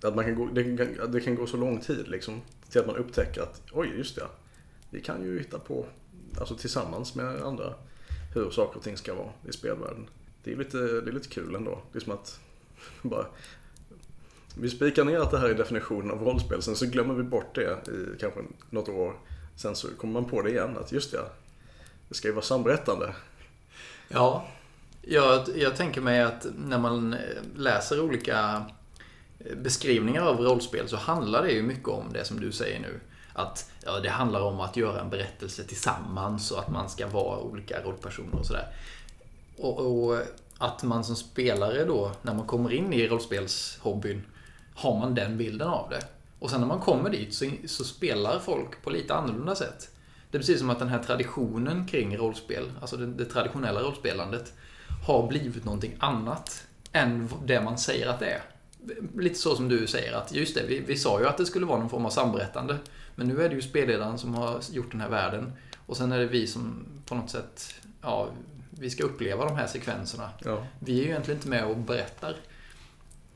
Att 0.02 0.14
man 0.14 0.24
kan 0.24 0.34
gå, 0.34 0.46
det, 0.46 0.76
kan, 0.76 1.12
det 1.12 1.20
kan 1.20 1.34
gå 1.34 1.46
så 1.46 1.56
lång 1.56 1.80
tid 1.80 2.08
liksom, 2.08 2.42
till 2.70 2.80
att 2.80 2.86
man 2.86 2.96
upptäcker 2.96 3.42
att 3.42 3.62
oj, 3.72 3.92
just 3.96 4.16
det. 4.16 4.26
Vi 4.90 5.00
kan 5.00 5.22
ju 5.22 5.38
hitta 5.38 5.58
på, 5.58 5.86
alltså 6.38 6.54
tillsammans 6.54 7.14
med 7.14 7.42
andra, 7.42 7.74
hur 8.34 8.50
saker 8.50 8.78
och 8.78 8.84
ting 8.84 8.96
ska 8.96 9.14
vara 9.14 9.30
i 9.48 9.52
spelvärlden. 9.52 10.06
Det 10.44 10.52
är 10.52 10.56
lite, 10.56 10.78
det 10.78 11.10
är 11.10 11.12
lite 11.12 11.28
kul 11.28 11.54
ändå. 11.54 11.82
Det 11.92 11.98
är 11.98 12.00
som 12.00 12.12
att 12.12 12.40
bara, 13.02 13.26
vi 14.56 14.70
spikar 14.70 15.04
ner 15.04 15.18
att 15.18 15.30
det 15.30 15.38
här 15.38 15.48
är 15.48 15.54
definitionen 15.54 16.10
av 16.10 16.22
rollspel, 16.22 16.62
sen 16.62 16.76
så 16.76 16.86
glömmer 16.86 17.14
vi 17.14 17.22
bort 17.22 17.54
det 17.54 17.88
i 17.88 18.18
kanske 18.20 18.40
något 18.70 18.88
år. 18.88 19.14
Sen 19.56 19.76
så 19.76 19.88
kommer 19.88 20.12
man 20.20 20.30
på 20.30 20.42
det 20.42 20.50
igen, 20.50 20.76
att 20.80 20.92
just 20.92 21.12
det, 21.12 21.24
det 22.08 22.14
ska 22.14 22.28
ju 22.28 22.34
vara 22.34 22.44
samberättande. 22.44 23.14
Ja, 24.08 24.46
jag, 25.02 25.48
jag 25.56 25.76
tänker 25.76 26.00
mig 26.00 26.22
att 26.22 26.46
när 26.56 26.78
man 26.78 27.12
eh, 27.12 27.18
läser 27.56 28.00
olika 28.00 28.64
eh, 29.38 29.56
beskrivningar 29.56 30.22
av 30.22 30.40
rollspel 30.40 30.88
så 30.88 30.96
handlar 30.96 31.42
det 31.42 31.52
ju 31.52 31.62
mycket 31.62 31.88
om 31.88 32.12
det 32.12 32.24
som 32.24 32.40
du 32.40 32.52
säger 32.52 32.80
nu. 32.80 33.00
Att 33.32 33.70
ja, 33.84 34.00
det 34.00 34.08
handlar 34.08 34.40
om 34.40 34.60
att 34.60 34.76
göra 34.76 35.00
en 35.00 35.10
berättelse 35.10 35.64
tillsammans 35.64 36.50
och 36.50 36.58
att 36.58 36.70
man 36.70 36.90
ska 36.90 37.06
vara 37.06 37.38
olika 37.38 37.82
rollpersoner 37.82 38.38
och 38.38 38.46
sådär. 38.46 38.66
Och, 39.56 39.78
och 39.78 40.20
att 40.58 40.82
man 40.82 41.04
som 41.04 41.16
spelare 41.16 41.84
då, 41.84 42.12
när 42.22 42.34
man 42.34 42.46
kommer 42.46 42.72
in 42.72 42.92
i 42.92 43.08
rollspelshobbyn, 43.08 44.22
har 44.74 44.98
man 44.98 45.14
den 45.14 45.38
bilden 45.38 45.68
av 45.68 45.90
det. 45.90 46.02
Och 46.38 46.50
sen 46.50 46.60
när 46.60 46.68
man 46.68 46.80
kommer 46.80 47.10
dit 47.10 47.34
så, 47.34 47.50
så, 47.66 47.84
spelar 47.84 48.38
folk 48.38 48.82
på 48.82 48.90
lite 48.90 49.14
annorlunda 49.14 49.54
sätt. 49.54 49.88
Det 50.30 50.36
är 50.36 50.40
precis 50.40 50.58
som 50.58 50.70
att 50.70 50.78
den 50.78 50.88
här 50.88 51.02
traditionen 51.02 51.86
kring 51.86 52.16
rollspel, 52.16 52.72
alltså 52.80 52.96
det, 52.96 53.06
det 53.06 53.24
traditionella 53.24 53.80
rollspelandet, 53.80 54.52
har 55.06 55.26
blivit 55.26 55.64
någonting 55.64 55.96
annat 55.98 56.66
än 56.92 57.28
det 57.44 57.60
man 57.60 57.78
säger 57.78 58.08
att 58.08 58.20
det 58.20 58.26
är. 58.26 58.42
Lite 59.18 59.38
så 59.38 59.56
som 59.56 59.68
du 59.68 59.86
säger 59.86 60.12
att, 60.12 60.34
just 60.34 60.54
det, 60.54 60.62
vi, 60.68 60.80
vi 60.80 60.96
sa 60.96 61.20
ju 61.20 61.26
att 61.26 61.36
det 61.36 61.46
skulle 61.46 61.66
vara 61.66 61.78
någon 61.78 61.90
form 61.90 62.06
av 62.06 62.10
samberättande. 62.10 62.78
Men 63.14 63.28
nu 63.28 63.42
är 63.42 63.48
det 63.48 63.54
ju 63.54 63.62
spelledaren 63.62 64.18
som 64.18 64.34
har 64.34 64.60
gjort 64.72 64.90
den 64.90 65.00
här 65.00 65.08
världen. 65.08 65.52
Och 65.86 65.96
sen 65.96 66.12
är 66.12 66.18
det 66.18 66.26
vi 66.26 66.46
som 66.46 66.86
på 67.06 67.14
något 67.14 67.30
sätt, 67.30 67.74
ja, 68.02 68.28
vi 68.78 68.90
ska 68.90 69.04
uppleva 69.04 69.44
de 69.44 69.56
här 69.56 69.66
sekvenserna. 69.66 70.30
Ja. 70.44 70.66
Vi 70.78 70.98
är 70.98 71.02
ju 71.02 71.10
egentligen 71.10 71.38
inte 71.38 71.48
med 71.48 71.64
och 71.64 71.76
berättar. 71.76 72.36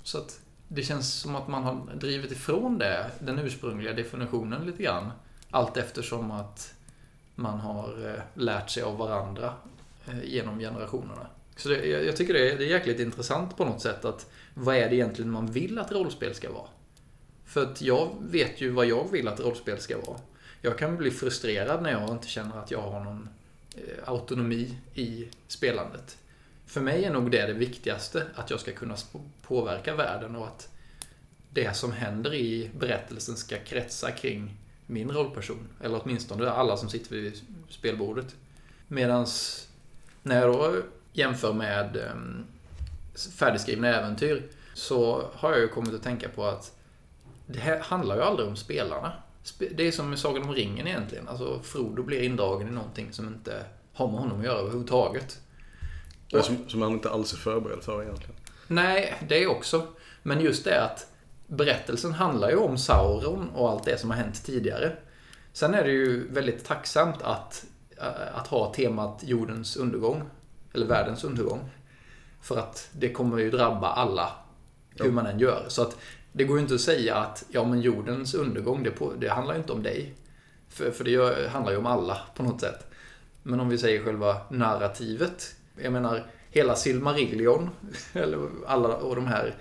Så 0.03 0.19
att 0.19 0.41
det 0.69 0.83
känns 0.83 1.13
som 1.15 1.37
att 1.37 1.49
man 1.49 1.63
har 1.63 1.95
drivit 1.95 2.33
ifrån 2.33 2.79
det, 2.79 3.11
den 3.19 3.39
ursprungliga 3.39 3.93
definitionen 3.93 4.67
lite 4.67 4.83
grann. 4.83 5.11
Allt 5.51 5.77
eftersom 5.77 6.31
att 6.31 6.75
man 7.35 7.61
har 7.61 8.07
eh, 8.07 8.21
lärt 8.35 8.71
sig 8.71 8.83
av 8.83 8.97
varandra 8.97 9.55
eh, 10.07 10.25
genom 10.25 10.59
generationerna. 10.59 11.27
Så 11.57 11.69
det, 11.69 11.87
jag 11.87 12.17
tycker 12.17 12.35
det 12.35 12.53
är, 12.53 12.59
det 12.59 12.65
är 12.65 12.69
jäkligt 12.69 13.01
intressant 13.01 13.57
på 13.57 13.65
något 13.65 13.83
sätt 13.83 14.05
att 14.05 14.31
vad 14.55 14.77
är 14.77 14.89
det 14.89 14.95
egentligen 14.95 15.31
man 15.31 15.47
vill 15.47 15.79
att 15.79 15.93
rollspel 15.93 16.35
ska 16.35 16.53
vara? 16.53 16.69
För 17.45 17.63
att 17.63 17.83
jag 17.83 18.15
vet 18.21 18.61
ju 18.61 18.71
vad 18.71 18.87
jag 18.87 19.11
vill 19.13 19.29
att 19.29 19.41
rollspel 19.41 19.79
ska 19.79 20.01
vara. 20.01 20.19
Jag 20.63 20.79
kan 20.79 20.97
bli 20.97 21.11
frustrerad 21.11 21.83
när 21.83 21.91
jag 21.91 22.11
inte 22.11 22.29
känner 22.29 22.59
att 22.59 22.71
jag 22.71 22.83
har 22.83 23.01
någon 23.01 23.29
Eh, 23.79 24.09
autonomi 24.09 24.79
i 24.95 25.29
spelandet. 25.49 26.19
För 26.67 26.81
mig 26.81 27.05
är 27.05 27.13
nog 27.13 27.31
det 27.31 27.47
det 27.47 27.53
viktigaste, 27.53 28.27
att 28.35 28.51
jag 28.51 28.61
ska 28.61 28.73
kunna 28.73 28.97
påverka 29.43 29.95
världen 29.95 30.37
och 30.37 30.47
att 30.47 30.69
det 31.51 31.77
som 31.77 31.93
händer 31.93 32.35
i 32.35 32.71
berättelsen 32.79 33.37
ska 33.37 33.59
kretsa 33.59 34.11
kring 34.11 34.57
min 34.87 35.11
rollperson. 35.11 35.69
Eller 35.81 36.01
åtminstone 36.03 36.51
alla 36.51 36.77
som 36.77 36.89
sitter 36.89 37.17
vid 37.17 37.41
spelbordet. 37.69 38.37
Medan 38.89 39.27
när 40.23 40.41
jag 40.41 40.55
då 40.55 40.83
jämför 41.13 41.53
med 41.53 41.97
ehm, 41.97 42.45
färdigskrivna 43.37 43.89
äventyr 43.89 44.43
så 44.75 45.31
har 45.35 45.51
jag 45.51 45.61
ju 45.61 45.69
kommit 45.69 45.95
att 45.95 46.03
tänka 46.03 46.29
på 46.29 46.45
att 46.45 46.79
det 47.47 47.59
här 47.59 47.81
handlar 47.81 48.17
ju 48.17 48.23
aldrig 48.23 48.49
om 48.49 48.57
spelarna. 48.57 49.13
Det 49.59 49.89
är 49.89 49.93
som 49.93 50.11
med 50.11 50.19
Sagan 50.19 50.43
om 50.43 50.53
ringen 50.53 50.87
egentligen. 50.87 51.29
Alltså 51.29 51.61
Frodo 51.63 52.03
blir 52.03 52.23
indragen 52.23 52.69
i 52.69 52.71
någonting 52.71 53.13
som 53.13 53.29
inte 53.29 53.65
har 53.93 54.09
med 54.09 54.21
honom 54.21 54.39
att 54.39 54.45
göra 54.45 54.59
överhuvudtaget. 54.59 55.41
Är 56.33 56.43
Som, 56.43 56.69
som 56.69 56.81
man 56.81 56.93
inte 56.93 57.11
alls 57.11 57.33
är 57.33 57.37
förberedd 57.37 57.83
för 57.83 58.03
egentligen. 58.03 58.35
Nej, 58.67 59.15
det 59.29 59.47
också. 59.47 59.87
Men 60.23 60.41
just 60.41 60.65
det 60.65 60.85
att 60.85 61.07
berättelsen 61.47 62.13
handlar 62.13 62.51
ju 62.51 62.57
om 62.57 62.79
Sauron 62.79 63.49
och 63.49 63.71
allt 63.71 63.85
det 63.85 64.01
som 64.01 64.11
har 64.11 64.17
hänt 64.17 64.45
tidigare. 64.45 64.97
Sen 65.53 65.75
är 65.75 65.85
det 65.85 65.91
ju 65.91 66.33
väldigt 66.33 66.65
tacksamt 66.65 67.23
att, 67.23 67.65
äh, 67.99 68.39
att 68.39 68.47
ha 68.47 68.75
temat 68.75 69.23
jordens 69.27 69.77
undergång. 69.77 70.23
Eller 70.75 70.87
världens 70.87 71.25
undergång. 71.25 71.71
För 72.41 72.59
att 72.59 72.89
det 72.93 73.13
kommer 73.13 73.39
ju 73.39 73.51
drabba 73.51 73.89
alla. 73.89 74.33
Hur 75.01 75.13
man 75.13 75.27
än 75.27 75.39
gör. 75.39 75.65
Så 75.69 75.83
att 75.83 75.97
det 76.39 76.45
går 76.45 76.57
ju 76.57 76.63
inte 76.63 76.75
att 76.75 76.81
säga 76.81 77.17
att 77.17 77.45
ja 77.51 77.65
men 77.65 77.81
jordens 77.81 78.35
undergång 78.35 78.83
det, 78.83 78.91
på, 78.91 79.13
det 79.19 79.29
handlar 79.29 79.55
ju 79.55 79.61
inte 79.61 79.73
om 79.73 79.83
dig. 79.83 80.15
För, 80.69 80.91
för 80.91 81.05
det 81.05 81.11
gör, 81.11 81.49
handlar 81.49 81.73
ju 81.73 81.79
om 81.79 81.87
alla 81.87 82.19
på 82.35 82.43
något 82.43 82.61
sätt. 82.61 82.87
Men 83.43 83.61
om 83.61 83.69
vi 83.69 83.79
säger 83.79 84.05
själva 84.05 84.37
narrativet. 84.51 85.55
Jag 85.77 85.93
menar 85.93 86.27
hela 86.51 86.77
Silmarillion. 86.77 87.71
Eller 88.13 88.49
alla 88.67 88.97
och 88.97 89.17
de 89.17 89.27
här 89.27 89.55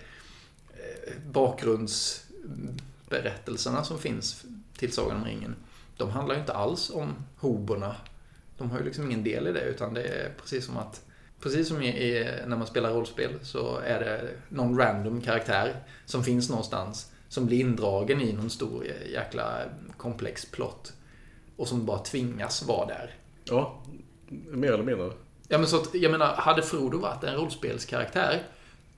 eh, 0.74 1.14
bakgrundsberättelserna 1.32 3.84
som 3.84 3.98
finns 3.98 4.46
till 4.78 4.94
Sagan 4.94 5.18
om 5.18 5.26
ringen. 5.26 5.56
De 5.98 6.10
handlar 6.10 6.36
ju 6.36 6.42
inte 6.42 6.54
alls 6.54 6.90
om 6.90 7.16
hoborna. 7.38 7.96
De 8.58 8.72
har 8.72 8.80
ju 8.80 8.86
liksom 8.86 9.06
ingen 9.06 9.24
del 9.24 9.48
i 9.48 9.52
det 9.52 9.64
utan 9.64 9.94
det 9.94 10.04
är 10.04 10.34
precis 10.42 10.66
som 10.66 10.78
att 10.78 11.02
Precis 11.42 11.68
som 11.68 11.82
i, 11.82 11.88
i, 11.88 12.26
när 12.48 12.58
man 12.58 12.68
spelar 12.68 12.94
rollspel 12.94 13.32
så 13.42 13.78
är 13.78 14.00
det 14.00 14.30
någon 14.50 14.78
random 14.78 15.22
karaktär 15.22 15.76
som 16.06 16.24
finns 16.24 16.50
någonstans 16.50 17.12
som 17.30 17.46
blir 17.46 17.60
indragen 17.60 18.22
i 18.22 18.34
någon 18.34 18.50
stor 18.50 18.86
jäkla 19.14 19.62
komplex 19.98 20.46
plott. 20.46 20.94
Och 21.56 21.68
som 21.68 21.86
bara 21.86 22.00
tvingas 22.00 22.64
vara 22.64 22.88
där. 22.88 23.16
Ja, 23.44 23.82
mer 24.30 24.72
eller 24.72 24.84
mindre. 24.84 25.12
Ja 25.48 25.58
men 25.58 25.68
så 25.68 25.78
att, 25.78 25.96
jag 25.96 26.12
menar, 26.12 26.34
hade 26.36 26.62
Frodo 26.62 26.98
varit 26.98 27.24
en 27.24 27.36
rollspelskaraktär 27.36 28.44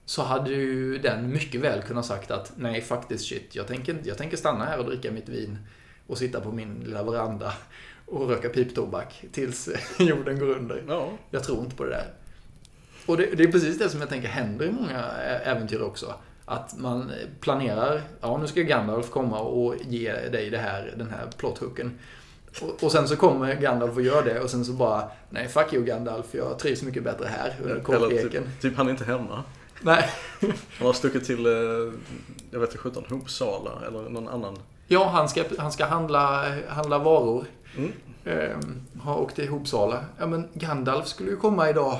så 0.05 0.23
hade 0.23 0.51
ju 0.51 0.97
den 0.97 1.29
mycket 1.29 1.61
väl 1.61 1.81
kunnat 1.81 2.05
sagt 2.05 2.31
att 2.31 2.51
nej 2.55 2.81
faktiskt 2.81 3.25
shit, 3.25 3.55
jag 3.55 3.67
tänker, 3.67 3.97
jag 4.03 4.17
tänker 4.17 4.37
stanna 4.37 4.65
här 4.65 4.79
och 4.79 4.85
dricka 4.85 5.11
mitt 5.11 5.29
vin 5.29 5.57
och 6.07 6.17
sitta 6.17 6.41
på 6.41 6.51
min 6.51 6.79
lilla 6.83 7.03
veranda 7.03 7.53
och 8.05 8.29
röka 8.29 8.49
piptobak 8.49 9.25
tills 9.31 9.69
jorden 9.99 10.39
går 10.39 10.49
under. 10.49 10.83
Ja, 10.87 11.11
Jag 11.31 11.43
tror 11.43 11.59
inte 11.63 11.75
på 11.75 11.83
det 11.83 11.89
där. 11.89 12.13
Och 13.09 13.17
det, 13.17 13.25
det 13.35 13.43
är 13.43 13.51
precis 13.51 13.77
det 13.77 13.89
som 13.89 13.99
jag 13.99 14.09
tänker 14.09 14.27
händer 14.27 14.65
i 14.65 14.71
många 14.71 15.03
äventyr 15.43 15.81
också. 15.81 16.13
Att 16.45 16.77
man 16.77 17.11
planerar, 17.39 18.01
ja 18.21 18.37
nu 18.37 18.47
ska 18.47 18.61
Gandalf 18.61 19.09
komma 19.09 19.39
och 19.39 19.75
ge 19.87 20.11
dig 20.13 20.49
det 20.49 20.57
här, 20.57 20.93
den 20.97 21.09
här 21.09 21.27
plothooken. 21.37 21.99
Och, 22.61 22.83
och 22.83 22.91
sen 22.91 23.07
så 23.07 23.15
kommer 23.15 23.55
Gandalf 23.55 23.95
och 23.95 24.01
gör 24.01 24.23
det 24.23 24.39
och 24.39 24.49
sen 24.49 24.65
så 24.65 24.71
bara, 24.71 25.11
nej 25.29 25.47
fuck 25.47 25.73
you 25.73 25.83
Gandalf, 25.83 26.25
jag 26.31 26.59
trivs 26.59 26.83
mycket 26.83 27.03
bättre 27.03 27.25
här 27.27 27.55
under 27.63 27.79
kortleken. 27.79 28.43
typ, 28.43 28.61
typ 28.61 28.77
han 28.77 28.87
är 28.87 28.91
inte 28.91 29.05
hemma. 29.05 29.43
Nej, 29.81 30.09
Han 30.77 30.87
har 30.87 30.93
stuckit 30.93 31.25
till, 31.25 31.45
eh, 31.45 31.51
jag 32.51 32.59
vet 32.59 32.69
inte 32.69 32.77
sjutton, 32.77 33.03
Uppsala 33.09 33.71
eller 33.87 34.09
någon 34.09 34.27
annan. 34.27 34.57
ja 34.87 35.09
han 35.09 35.29
ska, 35.29 35.43
han 35.57 35.71
ska 35.71 35.85
handla, 35.85 36.45
handla 36.67 36.97
varor. 36.97 37.45
Mm. 37.77 37.91
Ehm, 38.25 38.81
har 39.01 39.17
åkt 39.17 39.35
till 39.35 39.49
Hopsala. 39.49 40.05
Ja 40.17 40.25
men 40.25 40.47
Gandalf 40.53 41.07
skulle 41.07 41.29
ju 41.29 41.37
komma 41.37 41.69
idag. 41.69 41.99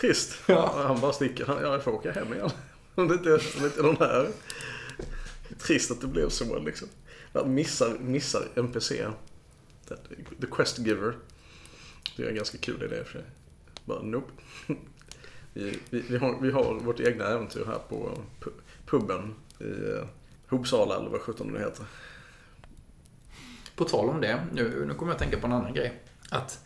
Trist. 0.00 0.34
Ja. 0.46 0.84
Han 0.86 1.00
bara 1.00 1.12
sticker. 1.12 1.46
Han, 1.46 1.62
ja, 1.62 1.72
jag 1.72 1.84
får 1.84 1.92
åka 1.92 2.12
hem 2.12 2.32
igen. 2.32 2.50
Om 2.94 3.08
det 3.08 3.14
inte, 3.14 3.32
om 3.32 3.40
det 3.60 3.64
inte 3.64 3.80
är 3.80 3.84
någon 3.84 3.96
här. 3.96 4.28
Trist 5.58 5.90
att 5.90 6.00
det 6.00 6.06
blev 6.06 6.28
så 6.28 6.58
liksom. 6.58 6.88
Han 7.32 7.54
missar, 7.54 7.98
missar 8.00 8.48
NPC. 8.54 9.06
The 10.40 10.46
Quest 10.50 10.78
Giver. 10.78 11.16
Det 12.16 12.22
är 12.22 12.28
en 12.28 12.34
ganska 12.34 12.58
kul 12.58 12.82
idé 12.82 13.04
för 13.04 13.12
sig. 13.12 13.22
Bara 13.84 14.02
nope. 14.02 14.32
Vi, 15.52 15.78
vi, 15.90 16.00
vi, 16.00 16.16
har, 16.16 16.38
vi 16.40 16.50
har 16.50 16.74
vårt 16.74 17.00
egna 17.00 17.24
äventyr 17.24 17.64
här 17.66 17.78
på 17.88 18.18
pu- 18.40 18.60
puben 18.86 19.34
i 19.58 19.64
eh, 19.64 20.06
Hopsala 20.48 20.96
eller 20.96 21.10
vad 21.10 21.20
sjutton 21.20 21.52
det 21.52 21.58
heter. 21.58 21.84
På 23.76 23.84
tal 23.84 24.08
om 24.08 24.20
det, 24.20 24.46
nu, 24.52 24.84
nu 24.86 24.94
kommer 24.94 25.12
jag 25.12 25.14
att 25.14 25.18
tänka 25.22 25.38
på 25.40 25.46
en 25.46 25.52
annan 25.52 25.74
grej. 25.74 26.02
Att 26.30 26.64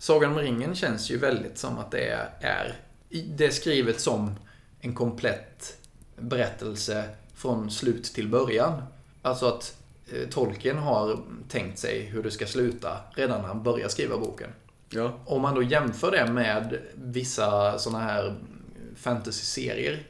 Sagan 0.00 0.32
om 0.32 0.38
ringen 0.38 0.74
känns 0.74 1.10
ju 1.10 1.18
väldigt 1.18 1.58
som 1.58 1.78
att 1.78 1.90
det 1.90 2.08
är, 2.40 2.74
det 3.08 3.46
är 3.46 3.50
skrivet 3.50 4.00
som 4.00 4.34
en 4.80 4.94
komplett 4.94 5.76
berättelse 6.16 7.04
från 7.34 7.70
slut 7.70 8.04
till 8.04 8.28
början. 8.28 8.82
Alltså 9.22 9.46
att 9.46 9.76
eh, 10.12 10.28
Tolkien 10.28 10.78
har 10.78 11.18
tänkt 11.48 11.78
sig 11.78 12.00
hur 12.00 12.22
det 12.22 12.30
ska 12.30 12.46
sluta 12.46 12.96
redan 13.14 13.40
när 13.40 13.48
han 13.48 13.62
börjar 13.62 13.88
skriva 13.88 14.16
boken. 14.16 14.50
Ja, 14.88 15.18
Om 15.26 15.42
man 15.42 15.54
då 15.54 15.62
jämför 15.62 16.10
det 16.10 16.32
med 16.32 16.78
vissa 16.94 17.78
sådana 17.78 18.04
här 18.04 18.36
fantasy-serier 18.96 20.06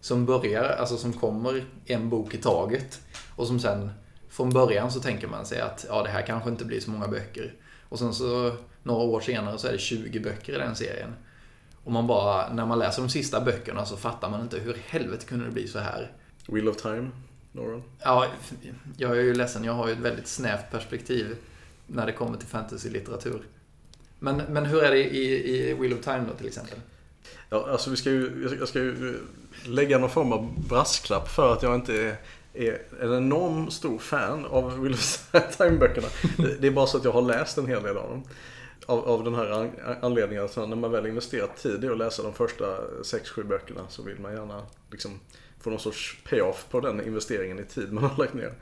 som 0.00 0.26
börjar, 0.26 0.64
alltså 0.64 0.96
som 0.96 1.12
kommer 1.12 1.64
en 1.86 2.08
bok 2.08 2.34
i 2.34 2.38
taget 2.38 3.00
och 3.36 3.46
som 3.46 3.60
sen 3.60 3.90
från 4.28 4.50
början 4.50 4.92
så 4.92 5.00
tänker 5.00 5.28
man 5.28 5.46
sig 5.46 5.60
att 5.60 5.86
ja, 5.88 6.02
det 6.02 6.10
här 6.10 6.26
kanske 6.26 6.50
inte 6.50 6.64
blir 6.64 6.80
så 6.80 6.90
många 6.90 7.08
böcker. 7.08 7.54
Och 7.90 7.98
sen 7.98 8.14
så 8.14 8.56
några 8.82 9.02
år 9.02 9.20
senare 9.20 9.58
så 9.58 9.68
är 9.68 9.72
det 9.72 9.78
20 9.78 10.20
böcker 10.20 10.52
i 10.52 10.58
den 10.58 10.76
serien. 10.76 11.14
Och 11.84 11.92
man 11.92 12.06
bara, 12.06 12.52
när 12.52 12.66
man 12.66 12.78
läser 12.78 13.02
de 13.02 13.08
sista 13.08 13.40
böckerna 13.40 13.86
så 13.86 13.96
fattar 13.96 14.30
man 14.30 14.40
inte 14.40 14.58
hur 14.58 14.76
i 14.76 14.80
helvete 14.86 15.26
kunde 15.26 15.44
det 15.44 15.50
bli 15.50 15.68
så 15.68 15.78
här. 15.78 16.12
Wheel 16.46 16.68
of 16.68 16.76
Time, 16.76 17.10
Noran. 17.52 17.82
Ja, 17.98 18.26
jag 18.96 19.10
är 19.10 19.22
ju 19.22 19.34
ledsen, 19.34 19.64
jag 19.64 19.72
har 19.72 19.86
ju 19.86 19.92
ett 19.92 19.98
väldigt 19.98 20.26
snävt 20.26 20.70
perspektiv 20.70 21.36
när 21.86 22.06
det 22.06 22.12
kommer 22.12 22.38
till 22.38 22.48
fantasy-litteratur. 22.48 23.42
Men, 24.18 24.36
men 24.36 24.66
hur 24.66 24.82
är 24.82 24.90
det 24.90 25.14
i, 25.14 25.50
i 25.50 25.74
Wheel 25.74 25.92
of 25.92 26.00
Time 26.00 26.24
då 26.28 26.34
till 26.34 26.46
exempel? 26.46 26.78
Ja, 27.50 27.68
alltså 27.70 27.90
vi 27.90 27.96
ska 27.96 28.10
ju, 28.10 28.56
jag 28.58 28.68
ska 28.68 28.78
ju 28.78 29.20
lägga 29.64 29.98
någon 29.98 30.10
form 30.10 30.32
av 30.32 30.68
brasklapp 30.68 31.28
för 31.28 31.52
att 31.52 31.62
jag 31.62 31.74
inte 31.74 32.16
är, 32.54 32.82
en 33.00 33.14
enorm 33.14 33.70
stor 33.70 33.98
fan 33.98 34.44
av 34.46 34.80
Willis 34.80 35.28
Time-böckerna. 35.58 36.06
Det- 36.60 36.66
är 36.66 36.70
bara 36.70 36.86
så 36.86 36.96
att 36.96 37.04
jag 37.04 37.12
har 37.12 37.22
läst 37.22 37.58
en 37.58 37.66
hel 37.66 37.82
del 37.82 37.96
av 37.96 38.10
dem. 38.10 38.22
Av, 38.86 39.08
av 39.08 39.24
den 39.24 39.34
här 39.34 39.50
an, 39.50 39.70
anledningen 40.02 40.44
att 40.44 40.56
när 40.56 40.76
man 40.76 40.90
väl 40.90 41.06
investerat 41.06 41.56
tid 41.56 41.84
i 41.84 41.88
att 41.88 41.98
läsa 41.98 42.22
de 42.22 42.32
första 42.32 42.64
6-7 43.02 43.44
böckerna 43.44 43.80
så 43.88 44.02
vill 44.02 44.20
man 44.20 44.32
gärna 44.32 44.62
liksom 44.90 45.20
få 45.60 45.70
någon 45.70 45.78
sorts 45.80 46.18
payoff 46.30 46.66
på 46.70 46.80
den 46.80 47.06
investeringen 47.06 47.58
i 47.58 47.64
tid 47.64 47.92
man 47.92 48.04
har 48.04 48.16
lagt 48.18 48.34
ner. 48.34 48.52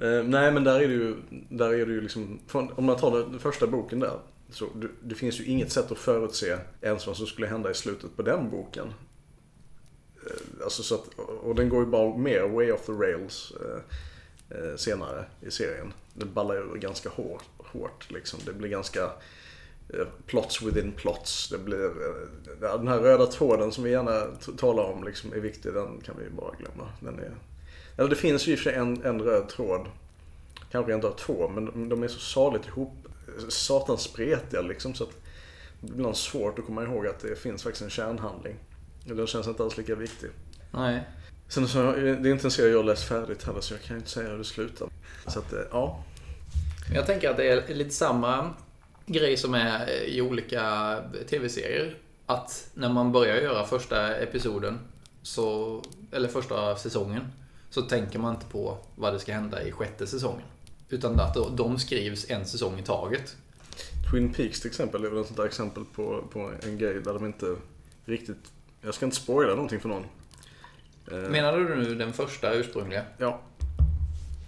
Eh, 0.00 0.22
nej 0.24 0.52
men 0.52 0.64
där 0.64 0.80
är 0.80 0.88
det 0.88 0.94
ju, 0.94 1.16
där 1.48 1.66
är 1.72 1.86
det 1.86 1.92
ju 1.92 2.00
liksom, 2.00 2.40
om 2.52 2.84
man 2.84 2.96
tar 2.96 3.18
den, 3.18 3.30
den 3.30 3.40
första 3.40 3.66
boken 3.66 4.00
där. 4.00 4.18
Så 4.50 4.66
det, 4.74 4.88
det 5.02 5.14
finns 5.14 5.40
ju 5.40 5.44
inget 5.44 5.72
sätt 5.72 5.92
att 5.92 5.98
förutse 5.98 6.56
ens 6.80 7.06
vad 7.06 7.16
som 7.16 7.26
skulle 7.26 7.46
hända 7.46 7.70
i 7.70 7.74
slutet 7.74 8.16
på 8.16 8.22
den 8.22 8.50
boken. 8.50 8.86
Eh, 10.26 10.64
alltså 10.64 10.82
så 10.82 10.94
att, 10.94 11.18
och 11.18 11.54
den 11.54 11.68
går 11.68 11.80
ju 11.80 11.86
bara 11.86 12.16
mer 12.16 12.48
way 12.48 12.72
off 12.72 12.86
the 12.86 12.92
rails 12.92 13.52
eh, 13.60 14.58
eh 14.58 14.76
senare 14.76 15.24
i 15.40 15.50
serien. 15.50 15.92
Det 16.14 16.26
ballar 16.26 16.56
ur 16.56 16.78
ganska 16.78 17.08
hårt, 17.08 17.44
hårt 17.58 18.10
liksom. 18.10 18.40
Det 18.46 18.52
blir 18.52 18.68
ganska 18.68 19.04
eh, 19.88 20.06
plots 20.26 20.62
within 20.62 20.92
plots. 20.92 21.48
Det 21.48 21.58
blir, 21.58 21.84
eh, 21.84 22.78
den 22.78 22.88
här 22.88 22.98
röda 22.98 23.26
tråden 23.26 23.72
som 23.72 23.84
vi 23.84 23.90
gärna 23.90 24.26
talar 24.56 24.84
om 24.84 25.04
liksom 25.04 25.32
är 25.32 25.40
viktig, 25.40 25.74
den 25.74 26.00
kan 26.00 26.14
vi 26.18 26.24
ju 26.24 26.30
bara 26.30 26.54
glömma. 26.54 26.92
Den 27.00 27.18
är, 27.18 27.34
eller 27.96 28.10
det 28.10 28.16
finns 28.16 28.46
ju 28.46 28.52
i 28.52 28.54
och 28.54 28.58
för 28.58 28.70
sig 28.70 28.74
en, 28.74 29.04
en 29.04 29.22
röd 29.22 29.48
tråd. 29.48 29.86
Kanske 30.70 30.94
inte 30.94 31.06
av 31.06 31.16
två, 31.16 31.48
men 31.48 31.64
de, 31.64 31.88
de 31.88 32.02
är 32.02 32.08
så 32.08 32.20
saligt 32.20 32.66
ihop, 32.66 32.92
satans 33.48 34.00
spretiga 34.00 34.62
liksom 34.62 34.94
så 34.94 35.04
att 35.04 35.10
det 35.80 35.86
blir 35.86 35.94
ibland 35.94 36.16
svårt 36.16 36.58
att 36.58 36.66
komma 36.66 36.82
ihåg 36.82 37.06
att 37.06 37.20
det 37.20 37.38
finns 37.38 37.62
faktiskt 37.62 37.82
en 37.82 37.90
kärnhandling. 37.90 38.56
Den 39.04 39.26
känns 39.26 39.46
inte 39.46 39.62
alls 39.62 39.76
lika 39.76 39.94
viktig. 39.94 40.30
Nej. 40.70 41.02
Sen 41.48 41.68
så, 41.68 41.92
det 41.92 42.08
är 42.08 42.26
inte 42.26 42.46
en 42.46 42.50
serie 42.50 42.72
jag 42.72 42.84
läst 42.84 43.04
färdigt 43.04 43.44
heller 43.44 43.60
så 43.60 43.74
jag 43.74 43.82
kan 43.82 43.96
inte 43.96 44.10
säga 44.10 44.30
hur 44.30 44.38
det 44.38 44.44
slutar. 44.44 44.88
Så 45.26 45.38
att, 45.38 45.52
eh, 45.52 45.60
ja. 45.70 46.04
Jag 46.94 47.06
tänker 47.06 47.30
att 47.30 47.36
det 47.36 47.48
är 47.48 47.74
lite 47.74 47.90
samma 47.90 48.50
grej 49.06 49.36
som 49.36 49.54
är 49.54 50.04
i 50.04 50.20
olika 50.20 50.98
tv-serier. 51.28 51.98
Att 52.26 52.70
när 52.74 52.88
man 52.88 53.12
börjar 53.12 53.36
göra 53.36 53.66
första 53.66 54.16
episoden, 54.16 54.78
så, 55.22 55.82
eller 56.12 56.28
första 56.28 56.76
säsongen, 56.76 57.32
så 57.70 57.82
tänker 57.82 58.18
man 58.18 58.34
inte 58.34 58.46
på 58.46 58.78
vad 58.94 59.12
det 59.12 59.18
ska 59.18 59.32
hända 59.32 59.62
i 59.62 59.72
sjätte 59.72 60.06
säsongen. 60.06 60.46
Utan 60.88 61.20
att 61.20 61.56
de 61.56 61.78
skrivs 61.78 62.30
en 62.30 62.46
säsong 62.46 62.78
i 62.78 62.82
taget. 62.82 63.36
Twin 64.10 64.32
Peaks 64.32 64.60
till 64.60 64.70
exempel 64.70 65.04
är 65.04 65.08
väl 65.08 65.20
ett 65.20 65.26
sånt 65.26 65.36
där 65.36 65.46
exempel 65.46 65.84
på, 65.84 66.24
på 66.32 66.50
en 66.62 66.78
grej 66.78 66.94
där 66.94 67.14
de 67.14 67.26
inte 67.26 67.56
riktigt... 68.04 68.52
Jag 68.84 68.94
ska 68.94 69.04
inte 69.04 69.16
spoila 69.16 69.54
någonting 69.54 69.80
för 69.80 69.88
någon. 69.88 70.06
Eh, 71.10 71.18
Menade 71.18 71.68
du 71.68 71.76
nu 71.76 71.94
den 71.94 72.12
första 72.12 72.52
ursprungliga? 72.52 73.04
Ja. 73.18 73.40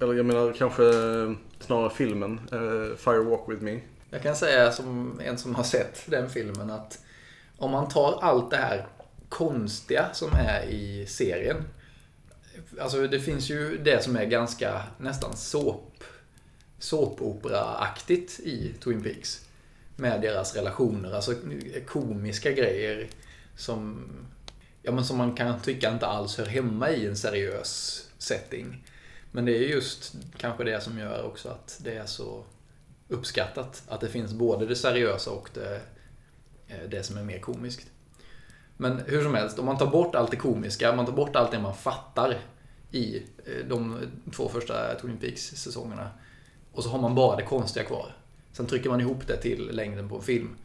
Eller 0.01 0.15
jag 0.15 0.27
menar 0.27 0.53
kanske 0.53 0.85
eh, 0.85 1.33
snarare 1.61 1.91
filmen, 1.91 2.41
eh, 2.53 2.97
Fire 2.97 3.19
Walk 3.19 3.49
With 3.49 3.63
Me. 3.63 3.81
Jag 4.11 4.23
kan 4.23 4.37
säga 4.37 4.73
som 4.73 5.21
en 5.25 5.39
som 5.39 5.55
har 5.55 5.65
sett 5.65 6.03
den 6.07 6.31
filmen 6.31 6.71
att 6.71 6.99
om 7.59 7.71
man 7.71 7.89
tar 7.89 8.19
allt 8.23 8.51
det 8.51 8.57
här 8.57 8.87
konstiga 9.29 10.07
som 10.13 10.29
är 10.33 10.63
i 10.63 11.07
serien. 11.07 11.57
Alltså 12.81 13.07
det 13.07 13.21
finns 13.21 13.51
ju 13.51 13.79
det 13.79 14.05
som 14.05 14.17
är 14.17 14.25
ganska 14.25 14.83
nästan 14.99 15.37
såp, 15.37 16.05
såpopera-aktigt 16.79 18.41
i 18.41 18.75
Twin 18.85 19.03
Peaks. 19.03 19.41
Med 19.97 20.21
deras 20.21 20.57
relationer, 20.57 21.13
alltså 21.13 21.35
komiska 21.87 22.53
grejer 22.53 23.09
som, 23.57 24.09
ja, 24.83 24.93
men 24.93 25.05
som 25.05 25.19
man 25.19 25.35
kan 25.35 25.61
tycka 25.61 25.93
inte 25.93 26.07
alls 26.07 26.39
hör 26.39 26.47
hemma 26.47 26.91
i 26.91 27.07
en 27.07 27.17
seriös 27.17 28.01
setting. 28.19 28.85
Men 29.33 29.45
det 29.45 29.53
är 29.53 29.69
just 29.69 30.15
kanske 30.37 30.65
det 30.65 30.83
som 30.83 30.99
gör 30.99 31.27
också 31.27 31.49
att 31.49 31.81
det 31.85 31.95
är 31.95 32.07
så 32.07 32.45
uppskattat. 33.09 33.83
Att 33.89 34.01
det 34.01 34.09
finns 34.09 34.33
både 34.33 34.67
det 34.67 34.77
seriösa 34.77 35.31
och 35.31 35.51
det, 35.55 35.81
eh, 36.69 36.89
det 36.89 37.03
som 37.03 37.17
är 37.17 37.23
mer 37.23 37.39
komiskt. 37.39 37.91
Men 38.77 39.03
hur 39.07 39.23
som 39.23 39.35
helst, 39.35 39.59
om 39.59 39.67
man 39.67 39.79
tar 39.79 39.87
bort 39.87 40.15
allt 40.15 40.31
det 40.31 40.37
komiska, 40.37 40.97
man 40.97 41.07
tar 41.07 41.13
bort 41.13 41.37
allt 41.37 41.51
det 41.51 41.59
man 41.59 41.75
fattar 41.75 42.39
i 42.91 43.17
eh, 43.47 43.67
de 43.69 43.99
två 44.37 44.49
första 44.49 44.95
Twin 44.95 45.17
Peaks-säsongerna. 45.17 46.11
Och 46.73 46.83
så 46.83 46.89
har 46.89 46.99
man 46.99 47.15
bara 47.15 47.37
det 47.37 47.43
konstiga 47.43 47.87
kvar. 47.87 48.17
Sen 48.53 48.67
trycker 48.67 48.91
man 48.91 49.01
ihop 49.01 49.27
det 49.27 49.37
till 49.37 49.71
längden 49.73 50.09
på 50.09 50.17
en 50.17 50.23
film. 50.23 50.57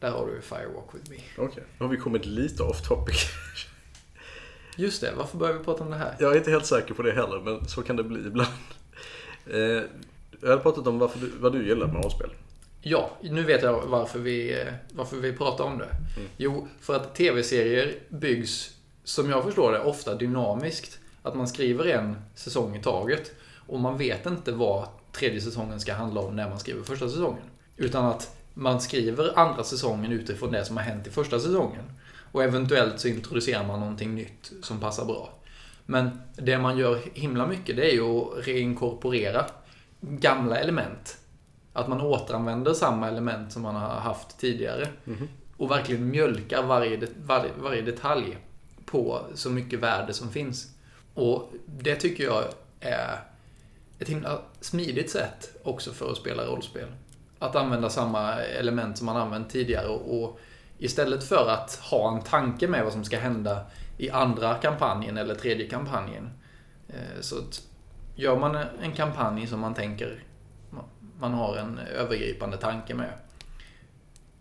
Där 0.00 0.10
har 0.10 0.26
du 0.26 0.40
Firewalk 0.40 0.94
with 0.94 1.10
me. 1.10 1.16
Okej, 1.16 1.44
okay. 1.44 1.64
nu 1.78 1.86
har 1.86 1.92
vi 1.92 1.96
kommit 1.96 2.26
lite 2.26 2.62
off 2.62 2.82
topic. 2.88 3.26
Just 4.76 5.00
det, 5.00 5.12
varför 5.16 5.38
börjar 5.38 5.54
vi 5.54 5.64
prata 5.64 5.84
om 5.84 5.90
det 5.90 5.96
här? 5.96 6.16
Jag 6.18 6.32
är 6.32 6.36
inte 6.36 6.50
helt 6.50 6.66
säker 6.66 6.94
på 6.94 7.02
det 7.02 7.12
heller, 7.12 7.40
men 7.40 7.68
så 7.68 7.82
kan 7.82 7.96
det 7.96 8.04
bli 8.04 8.26
ibland. 8.26 8.48
Eh, 9.46 9.82
jag 10.40 10.48
hade 10.48 10.62
pratat 10.62 10.86
om 10.86 10.98
varför 10.98 11.18
du, 11.18 11.32
vad 11.38 11.52
du 11.52 11.68
gillar 11.68 11.86
med 11.86 12.02
rollspel. 12.02 12.30
Ja, 12.80 13.10
nu 13.22 13.42
vet 13.42 13.62
jag 13.62 13.82
varför 13.86 14.18
vi, 14.18 14.66
varför 14.92 15.16
vi 15.16 15.32
pratar 15.32 15.64
om 15.64 15.78
det. 15.78 15.88
Mm. 16.16 16.28
Jo, 16.36 16.68
för 16.80 16.96
att 16.96 17.14
tv-serier 17.14 17.94
byggs, 18.08 18.74
som 19.04 19.30
jag 19.30 19.44
förstår 19.44 19.72
det, 19.72 19.80
ofta 19.80 20.14
dynamiskt. 20.14 20.98
Att 21.22 21.36
man 21.36 21.48
skriver 21.48 21.84
en 21.84 22.16
säsong 22.34 22.76
i 22.76 22.82
taget. 22.82 23.32
Och 23.66 23.80
man 23.80 23.98
vet 23.98 24.26
inte 24.26 24.52
vad 24.52 24.88
tredje 25.12 25.40
säsongen 25.40 25.80
ska 25.80 25.94
handla 25.94 26.20
om 26.20 26.36
när 26.36 26.48
man 26.48 26.58
skriver 26.58 26.82
första 26.82 27.08
säsongen. 27.08 27.44
Utan 27.76 28.04
att 28.04 28.36
man 28.54 28.80
skriver 28.80 29.38
andra 29.38 29.64
säsongen 29.64 30.12
utifrån 30.12 30.52
det 30.52 30.64
som 30.64 30.76
har 30.76 30.84
hänt 30.84 31.06
i 31.06 31.10
första 31.10 31.40
säsongen. 31.40 31.84
Och 32.32 32.42
eventuellt 32.42 33.00
så 33.00 33.08
introducerar 33.08 33.66
man 33.66 33.80
någonting 33.80 34.14
nytt 34.14 34.52
som 34.62 34.80
passar 34.80 35.04
bra. 35.04 35.32
Men 35.86 36.10
det 36.36 36.58
man 36.58 36.78
gör 36.78 37.00
himla 37.14 37.46
mycket 37.46 37.76
det 37.76 37.90
är 37.90 37.94
ju 37.94 38.02
att 38.02 38.46
reinkorporera 38.46 39.46
gamla 40.00 40.56
element. 40.56 41.18
Att 41.72 41.88
man 41.88 42.00
återanvänder 42.00 42.74
samma 42.74 43.08
element 43.08 43.52
som 43.52 43.62
man 43.62 43.74
har 43.74 43.88
haft 43.88 44.38
tidigare. 44.38 44.88
Mm. 45.06 45.28
Och 45.56 45.70
verkligen 45.70 46.10
mjölkar 46.10 46.62
varje, 46.62 47.08
varje, 47.16 47.50
varje 47.62 47.82
detalj 47.82 48.38
på 48.84 49.20
så 49.34 49.50
mycket 49.50 49.80
värde 49.80 50.12
som 50.12 50.30
finns. 50.30 50.74
Och 51.14 51.52
det 51.66 51.96
tycker 51.96 52.24
jag 52.24 52.44
är 52.80 53.18
ett 53.98 54.08
himla 54.08 54.40
smidigt 54.60 55.10
sätt 55.10 55.56
också 55.62 55.92
för 55.92 56.10
att 56.10 56.16
spela 56.16 56.46
rollspel. 56.46 56.88
Att 57.44 57.56
använda 57.56 57.90
samma 57.90 58.32
element 58.32 58.98
som 58.98 59.06
man 59.06 59.16
använt 59.16 59.50
tidigare 59.50 59.88
och 59.88 60.38
istället 60.78 61.24
för 61.24 61.50
att 61.50 61.74
ha 61.74 62.14
en 62.14 62.22
tanke 62.22 62.68
med 62.68 62.84
vad 62.84 62.92
som 62.92 63.04
ska 63.04 63.18
hända 63.18 63.66
i 63.98 64.10
andra 64.10 64.54
kampanjen 64.54 65.16
eller 65.16 65.34
tredje 65.34 65.68
kampanjen. 65.68 66.30
Eh, 66.88 67.20
så 67.20 67.36
gör 68.14 68.36
man 68.36 68.56
en 68.82 68.92
kampanj 68.92 69.46
som 69.46 69.60
man 69.60 69.74
tänker 69.74 70.24
man 71.18 71.34
har 71.34 71.56
en 71.56 71.78
övergripande 71.78 72.56
tanke 72.56 72.94
med. 72.94 73.12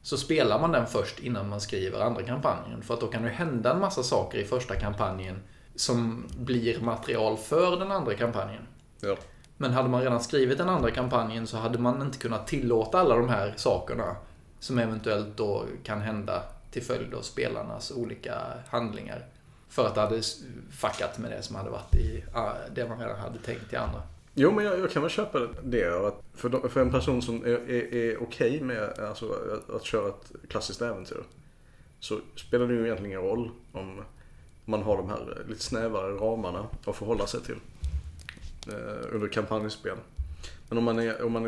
Så 0.01 0.17
spelar 0.17 0.59
man 0.59 0.71
den 0.71 0.87
först 0.87 1.19
innan 1.19 1.49
man 1.49 1.61
skriver 1.61 2.01
andra 2.01 2.23
kampanjen. 2.23 2.81
För 2.81 2.93
att 2.93 3.01
då 3.01 3.07
kan 3.07 3.23
det 3.23 3.29
hända 3.29 3.73
en 3.73 3.79
massa 3.79 4.03
saker 4.03 4.37
i 4.37 4.43
första 4.43 4.75
kampanjen 4.75 5.43
som 5.75 6.25
blir 6.37 6.81
material 6.81 7.37
för 7.37 7.79
den 7.79 7.91
andra 7.91 8.13
kampanjen. 8.13 8.67
Ja. 9.01 9.17
Men 9.63 9.73
hade 9.73 9.89
man 9.89 10.01
redan 10.01 10.19
skrivit 10.19 10.57
den 10.57 10.69
andra 10.69 10.91
kampanjen 10.91 11.47
så 11.47 11.57
hade 11.57 11.79
man 11.79 12.01
inte 12.01 12.17
kunnat 12.17 12.47
tillåta 12.47 12.99
alla 12.99 13.15
de 13.15 13.29
här 13.29 13.53
sakerna 13.55 14.15
som 14.59 14.79
eventuellt 14.79 15.37
då 15.37 15.65
kan 15.83 16.01
hända 16.01 16.43
till 16.71 16.83
följd 16.83 17.13
av 17.13 17.21
spelarnas 17.21 17.91
olika 17.91 18.35
handlingar. 18.69 19.25
För 19.69 19.87
att 19.87 19.95
det 19.95 20.01
hade 20.01 20.21
fuckat 20.71 21.17
med 21.17 21.31
det 21.31 21.41
som 21.41 21.55
hade 21.55 21.69
varit 21.69 21.95
i 21.95 22.23
ah, 22.33 22.51
det 22.75 22.89
man 22.89 22.99
redan 22.99 23.19
hade 23.19 23.39
tänkt 23.39 23.73
i 23.73 23.75
andra. 23.75 24.01
Jo, 24.33 24.51
men 24.51 24.65
jag, 24.65 24.79
jag 24.79 24.91
kan 24.91 25.01
väl 25.01 25.11
köpa 25.11 25.39
det. 25.63 26.13
För, 26.33 26.49
de, 26.49 26.69
för 26.69 26.81
en 26.81 26.91
person 26.91 27.21
som 27.21 27.45
är, 27.45 27.49
är, 27.49 27.93
är 27.93 28.23
okej 28.23 28.49
okay 28.49 28.61
med 28.61 28.99
alltså, 28.99 29.25
att, 29.25 29.75
att 29.75 29.85
köra 29.85 30.07
ett 30.07 30.31
klassiskt 30.49 30.81
äventyr. 30.81 31.23
Så 31.99 32.19
spelar 32.35 32.67
det 32.67 32.73
ju 32.73 32.85
egentligen 32.85 33.11
ingen 33.11 33.29
roll 33.29 33.51
om 33.71 34.01
man 34.65 34.83
har 34.83 34.97
de 34.97 35.09
här 35.09 35.43
lite 35.47 35.63
snävare 35.63 36.11
ramarna 36.11 36.67
att 36.85 36.95
förhålla 36.95 37.27
sig 37.27 37.41
till. 37.41 37.57
Eh, 38.67 39.15
under 39.15 39.27
kampanjspel. 39.27 39.97
Men 40.69 40.77
om 40.77 40.83
man 40.83 40.99
är, 40.99 41.23
om 41.23 41.31
man 41.31 41.45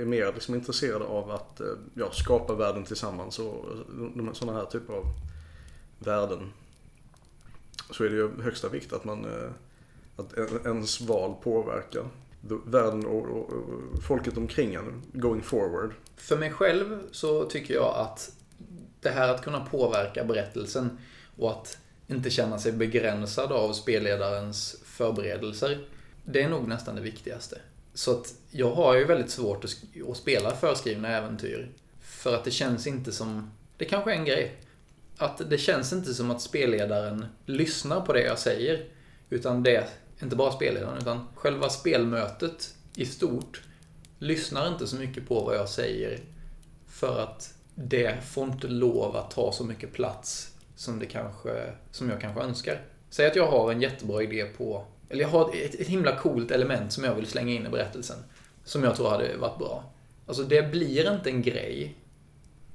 är 0.00 0.04
mer 0.04 0.32
liksom 0.34 0.54
intresserad 0.54 1.02
av 1.02 1.30
att 1.30 1.60
eh, 1.60 1.66
ja, 1.94 2.10
skapa 2.12 2.54
världen 2.54 2.84
tillsammans 2.84 3.38
och 3.38 3.66
eh, 4.24 4.32
sådana 4.32 4.58
här 4.58 4.66
typer 4.66 4.92
av 4.94 5.04
värden. 5.98 6.52
Så 7.90 8.04
är 8.04 8.10
det 8.10 8.16
ju 8.16 8.42
högsta 8.42 8.68
vikt 8.68 8.92
att 8.92 9.04
man 9.04 9.24
eh, 9.24 9.50
att 10.16 10.38
ens 10.66 11.00
val 11.00 11.34
påverkar 11.42 12.04
världen 12.66 13.06
och, 13.06 13.26
och, 13.26 13.52
och 13.52 14.02
folket 14.02 14.36
omkring 14.36 14.74
en 14.74 15.02
going 15.12 15.42
forward. 15.42 15.94
För 16.16 16.36
mig 16.36 16.52
själv 16.52 16.98
så 17.10 17.44
tycker 17.44 17.74
jag 17.74 17.94
att 17.96 18.32
det 19.00 19.10
här 19.10 19.28
att 19.28 19.44
kunna 19.44 19.60
påverka 19.60 20.24
berättelsen 20.24 20.98
och 21.36 21.50
att 21.50 21.78
inte 22.06 22.30
känna 22.30 22.58
sig 22.58 22.72
begränsad 22.72 23.52
av 23.52 23.72
spelledarens 23.72 24.76
förberedelser. 24.84 25.86
Det 26.24 26.42
är 26.42 26.48
nog 26.48 26.68
nästan 26.68 26.94
det 26.94 27.00
viktigaste. 27.00 27.58
Så 27.94 28.10
att 28.10 28.34
jag 28.50 28.74
har 28.74 28.94
ju 28.94 29.04
väldigt 29.04 29.30
svårt 29.30 29.64
att, 29.64 30.16
spela 30.16 30.56
förskrivna 30.56 31.08
äventyr. 31.08 31.68
För 32.00 32.34
att 32.34 32.44
det 32.44 32.50
känns 32.50 32.86
inte 32.86 33.12
som... 33.12 33.50
Det 33.76 33.84
kanske 33.84 34.12
är 34.12 34.16
en 34.16 34.24
grej. 34.24 34.56
Att 35.16 35.50
det 35.50 35.58
känns 35.58 35.92
inte 35.92 36.14
som 36.14 36.30
att 36.30 36.42
spelledaren 36.42 37.26
lyssnar 37.46 38.00
på 38.00 38.12
det 38.12 38.22
jag 38.22 38.38
säger. 38.38 38.84
Utan 39.30 39.62
det, 39.62 39.88
inte 40.22 40.36
bara 40.36 40.52
spelledaren, 40.52 40.98
utan 40.98 41.26
själva 41.34 41.68
spelmötet 41.68 42.74
i 42.96 43.06
stort 43.06 43.62
lyssnar 44.18 44.68
inte 44.68 44.86
så 44.86 44.96
mycket 44.96 45.28
på 45.28 45.40
vad 45.40 45.56
jag 45.56 45.68
säger. 45.68 46.20
För 46.88 47.20
att 47.20 47.54
det 47.74 48.24
får 48.24 48.44
inte 48.44 48.68
lov 48.68 49.16
att 49.16 49.30
ta 49.30 49.52
så 49.52 49.64
mycket 49.64 49.92
plats 49.92 50.54
som, 50.76 50.98
det 50.98 51.06
kanske, 51.06 51.72
som 51.90 52.10
jag 52.10 52.20
kanske 52.20 52.40
önskar. 52.40 52.80
Säg 53.10 53.26
att 53.26 53.36
jag 53.36 53.46
har 53.46 53.72
en 53.72 53.80
jättebra 53.80 54.22
idé 54.22 54.44
på 54.44 54.84
eller 55.08 55.22
jag 55.22 55.28
har 55.28 55.56
ett, 55.56 55.74
ett 55.74 55.88
himla 55.88 56.16
coolt 56.16 56.50
element 56.50 56.92
som 56.92 57.04
jag 57.04 57.14
vill 57.14 57.26
slänga 57.26 57.52
in 57.52 57.66
i 57.66 57.68
berättelsen. 57.68 58.16
Som 58.64 58.84
jag 58.84 58.96
tror 58.96 59.10
hade 59.10 59.36
varit 59.36 59.58
bra. 59.58 59.84
Alltså 60.26 60.42
det 60.42 60.70
blir 60.70 61.12
inte 61.14 61.30
en 61.30 61.42
grej 61.42 61.94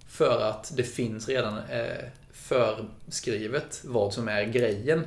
för 0.08 0.42
att 0.42 0.72
det 0.76 0.84
finns 0.84 1.28
redan 1.28 1.58
eh, 1.58 2.06
förskrivet 2.32 3.82
vad 3.86 4.14
som 4.14 4.28
är 4.28 4.44
grejen 4.44 5.06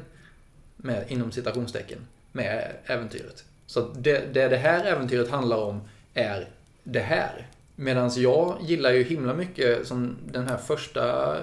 med, 0.77 1.05
inom 1.09 1.33
citationstecken 1.33 1.99
med 2.33 2.73
äventyret. 2.85 3.45
Så 3.67 3.81
det, 3.81 4.35
det 4.35 4.49
det 4.49 4.57
här 4.57 4.85
äventyret 4.85 5.31
handlar 5.31 5.57
om 5.57 5.81
är 6.15 6.49
det 6.85 7.01
här. 7.01 7.47
Medan 7.77 8.11
jag 8.17 8.59
gillar 8.63 8.93
ju 8.93 9.03
himla 9.03 9.35
mycket 9.35 9.87
som 9.87 10.17
den 10.33 10.49
här 10.49 10.57
första 10.57 11.37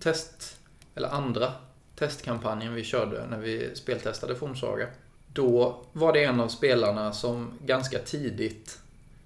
test, 0.00 0.56
eller 0.94 1.08
andra 1.08 1.52
testkampanjen 1.96 2.74
vi 2.74 2.84
körde 2.84 3.26
när 3.26 3.38
vi 3.38 3.70
speltestade 3.74 4.34
Formsaga. 4.34 4.86
Då 5.32 5.84
var 5.92 6.12
det 6.12 6.24
en 6.24 6.40
av 6.40 6.48
spelarna 6.48 7.12
som 7.12 7.58
ganska 7.64 7.98
tidigt 7.98 8.78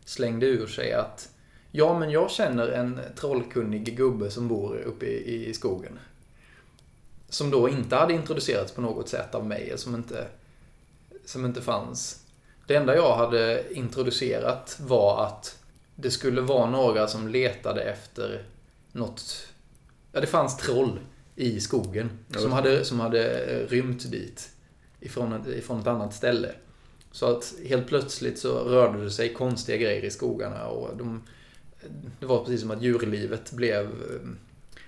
slängde 0.05 0.47
ur 0.47 0.67
sig 0.67 0.93
att 0.93 1.29
Ja, 1.71 1.99
men 1.99 2.11
jag 2.11 2.31
känner 2.31 2.69
en 2.69 3.01
trollkunnig 3.17 3.97
gubbe 3.97 4.31
som 4.31 4.49
bor 4.49 4.77
uppe 4.77 5.07
i, 5.07 5.47
i 5.47 5.55
skogen. 5.55 5.99
Som 7.29 7.51
då 7.51 7.69
inte 7.69 7.97
hade 7.97 8.15
introducerats 8.15 8.73
på 8.73 8.81
något 8.81 9.09
sätt 9.09 9.35
av 9.35 9.47
mig, 9.47 9.73
som 9.77 9.95
inte, 9.95 10.27
som 11.25 11.45
inte 11.45 11.63
fanns. 11.63 12.23
Det 12.67 12.75
enda 12.77 12.97
jag 12.97 13.17
hade 13.17 13.75
introducerat 13.75 14.77
var 14.81 15.27
att 15.27 15.59
det 15.95 16.11
skulle 16.11 16.41
vara 16.41 16.71
några 16.71 17.07
som 17.07 17.29
letade 17.29 17.83
efter 17.83 18.45
något... 18.93 19.49
Ja, 20.13 20.21
det 20.21 20.27
fanns 20.27 20.57
troll 20.57 20.99
i 21.37 21.61
skogen. 21.61 22.11
Som 22.31 22.53
hade, 22.53 22.85
som 22.85 23.01
hade 23.01 23.67
rymt 23.67 24.11
dit. 24.11 24.51
Ifrån 25.01 25.33
ett, 25.33 25.47
ifrån 25.47 25.81
ett 25.81 25.87
annat 25.87 26.15
ställe. 26.15 26.53
Så 27.13 27.27
att 27.27 27.55
helt 27.65 27.87
plötsligt 27.87 28.39
så 28.39 28.59
rörde 28.59 29.05
det 29.05 29.11
sig 29.11 29.35
konstiga 29.35 29.77
grejer 29.77 30.05
i 30.05 30.11
skogarna 30.11 30.67
och 30.67 30.97
de, 30.97 31.23
det 32.21 32.27
var 32.27 32.45
precis 32.45 32.61
som 32.61 32.71
att 32.71 32.83
djurlivet 32.83 33.53
blev 33.53 33.85
eh, 33.85 34.29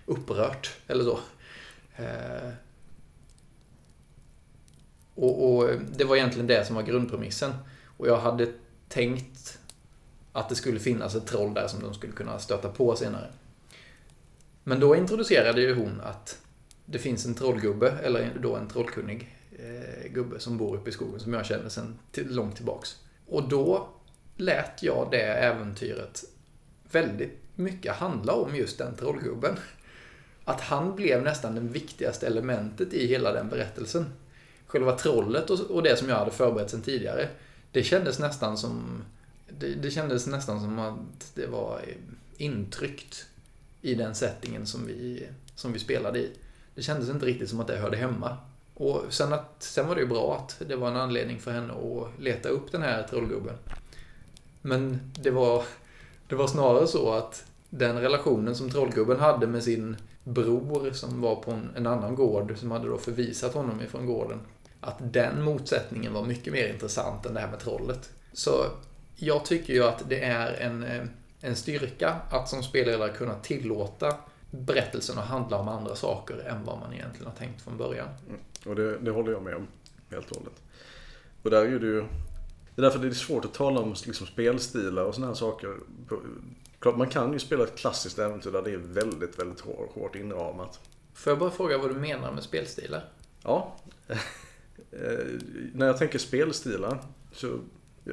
upprört 0.06 0.76
eller 0.87 1.04
så. 1.04 1.18
Eh, 1.96 2.50
och, 5.14 5.56
och, 5.56 5.70
det 5.96 6.04
var 6.04 6.16
egentligen 6.16 6.46
det 6.46 6.66
som 6.66 6.76
var 6.76 6.82
grundpremissen. 6.82 7.52
Och 7.96 8.08
jag 8.08 8.18
hade 8.18 8.52
tänkt 8.88 9.58
att 10.32 10.48
det 10.48 10.54
skulle 10.54 10.80
finnas 10.80 11.14
ett 11.14 11.26
troll 11.26 11.54
där 11.54 11.68
som 11.68 11.80
de 11.80 11.94
skulle 11.94 12.12
kunna 12.12 12.38
stöta 12.38 12.68
på 12.68 12.96
senare. 12.96 13.30
Men 14.68 14.81
då 14.81 14.96
introducerade 14.96 15.61
ju 15.61 15.74
hon 15.74 16.00
att 16.00 16.38
det 16.85 16.98
finns 16.98 17.26
en 17.26 17.35
trollgubbe, 17.35 17.90
eller 18.02 18.38
då 18.40 18.57
en 18.57 18.68
trollkunnig 18.68 19.37
eh, 19.59 20.12
gubbe 20.12 20.40
som 20.40 20.59
bor 20.59 20.76
uppe 20.76 20.90
i 20.90 20.92
skogen 20.92 21.20
som 21.20 21.33
jag 21.33 21.46
känner 21.46 21.68
sedan 21.68 21.98
till, 22.12 22.35
långt 22.35 22.57
tillbaks. 22.57 22.96
Och 23.26 23.48
då 23.48 23.88
lät 24.37 24.83
jag 24.83 25.09
det 25.11 25.22
äventyret 25.22 26.24
väldigt 26.90 27.38
mycket 27.54 27.94
handla 27.94 28.33
om 28.33 28.57
just 28.57 28.78
den 28.78 28.96
trollgubben. 28.96 29.57
Att 30.44 30.61
han 30.61 30.96
blev 30.96 31.22
nästan 31.22 31.54
det 31.54 31.61
viktigaste 31.61 32.26
elementet 32.26 32.92
i 32.92 33.07
hela 33.07 33.33
den 33.33 33.48
berättelsen. 33.48 34.07
Själva 34.66 34.92
trollet 34.98 35.50
och, 35.50 35.61
och 35.61 35.83
det 35.83 35.96
som 35.96 36.09
jag 36.09 36.16
hade 36.16 36.31
förberett 36.31 36.70
sedan 36.70 36.83
tidigare, 36.83 37.28
det 37.72 37.83
kändes 37.83 38.18
nästan 38.18 38.59
som 38.59 39.04
det, 39.59 39.74
det 39.74 39.90
kändes 39.90 40.26
nästan 40.26 40.61
som 40.61 40.78
att 40.78 41.35
det 41.35 41.46
var 41.46 41.81
eh, 41.87 41.94
intryckt 42.37 43.26
i 43.82 43.94
den 43.94 44.14
settingen 44.14 44.66
som 44.66 44.86
vi, 44.86 45.28
som 45.54 45.72
vi 45.72 45.78
spelade 45.78 46.18
i. 46.18 46.30
Det 46.74 46.82
kändes 46.82 47.08
inte 47.08 47.26
riktigt 47.26 47.50
som 47.50 47.60
att 47.60 47.66
det 47.66 47.76
hörde 47.76 47.96
hemma. 47.96 48.36
Och 48.74 49.04
sen, 49.08 49.32
att, 49.32 49.54
sen 49.58 49.88
var 49.88 49.94
det 49.94 50.00
ju 50.00 50.06
bra 50.06 50.36
att 50.36 50.68
det 50.68 50.76
var 50.76 50.88
en 50.88 50.96
anledning 50.96 51.38
för 51.38 51.50
henne 51.50 51.72
att 51.72 52.20
leta 52.20 52.48
upp 52.48 52.72
den 52.72 52.82
här 52.82 53.06
trollgubben. 53.10 53.54
Men 54.62 55.12
det 55.14 55.30
var, 55.30 55.64
det 56.28 56.34
var 56.34 56.46
snarare 56.46 56.86
så 56.86 57.12
att 57.12 57.44
den 57.70 58.00
relationen 58.00 58.54
som 58.54 58.70
trollgubben 58.70 59.20
hade 59.20 59.46
med 59.46 59.62
sin 59.62 59.96
bror 60.24 60.90
som 60.92 61.20
var 61.20 61.36
på 61.36 61.50
en, 61.50 61.70
en 61.76 61.86
annan 61.86 62.14
gård, 62.14 62.54
som 62.56 62.70
hade 62.70 62.88
då 62.88 62.98
förvisat 62.98 63.54
honom 63.54 63.80
ifrån 63.80 64.06
gården, 64.06 64.40
att 64.80 65.12
den 65.12 65.42
motsättningen 65.42 66.12
var 66.12 66.24
mycket 66.24 66.52
mer 66.52 66.68
intressant 66.68 67.26
än 67.26 67.34
det 67.34 67.40
här 67.40 67.50
med 67.50 67.58
trollet. 67.58 68.10
Så 68.32 68.66
jag 69.16 69.44
tycker 69.44 69.72
ju 69.74 69.84
att 69.84 70.02
det 70.08 70.24
är 70.24 70.52
en, 70.52 70.84
eh, 70.84 71.04
en 71.40 71.57
styrka 71.57 72.16
att 72.31 72.48
som 72.48 72.62
spelledare 72.62 73.12
kunna 73.12 73.35
tillåta 73.35 74.14
berättelsen 74.51 75.18
att 75.18 75.27
handla 75.27 75.59
om 75.59 75.68
andra 75.68 75.94
saker 75.94 76.38
än 76.38 76.64
vad 76.64 76.79
man 76.79 76.92
egentligen 76.92 77.27
har 77.27 77.38
tänkt 77.38 77.62
från 77.62 77.77
början. 77.77 78.09
Mm. 78.29 78.40
Och 78.66 78.74
det, 78.74 78.98
det, 78.98 79.11
håller 79.11 79.33
jag 79.33 79.42
med 79.42 79.55
om 79.55 79.66
helt 80.11 80.31
och 80.31 80.37
hållet. 80.37 80.62
Och 81.42 81.51
där 81.51 81.64
är 81.64 81.79
det 81.79 81.87
ju 81.87 82.05
det 82.74 82.83
är 82.83 82.83
därför 82.83 82.98
det 82.98 83.07
är 83.07 83.12
svårt 83.12 83.44
att 83.44 83.55
tala 83.55 83.81
om 83.81 83.94
liksom 84.07 84.27
spelstilar 84.27 85.03
och 85.03 85.14
sådana 85.14 85.27
här 85.33 85.35
saker. 85.35 85.77
Klart, 86.79 86.96
man 86.96 87.09
kan 87.09 87.33
ju 87.33 87.38
spela 87.38 87.64
ett 87.64 87.77
klassiskt 87.77 88.18
äventyr 88.18 88.51
där 88.51 88.62
det 88.62 88.70
är 88.70 88.77
väldigt, 88.77 89.38
väldigt 89.38 89.61
hårt, 89.61 89.92
hårt 89.94 90.14
inramat. 90.16 90.81
Får 91.14 91.31
jag 91.31 91.38
bara 91.38 91.51
fråga 91.51 91.79
vad 91.79 91.90
du 91.90 91.94
menar 91.94 92.33
med 92.33 92.42
spelstilar? 92.42 93.05
Ja. 93.42 93.77
Eh, 94.92 95.27
när 95.74 95.87
jag 95.87 95.98
tänker 95.98 96.18
spelstilar 96.18 97.03
så 97.33 97.59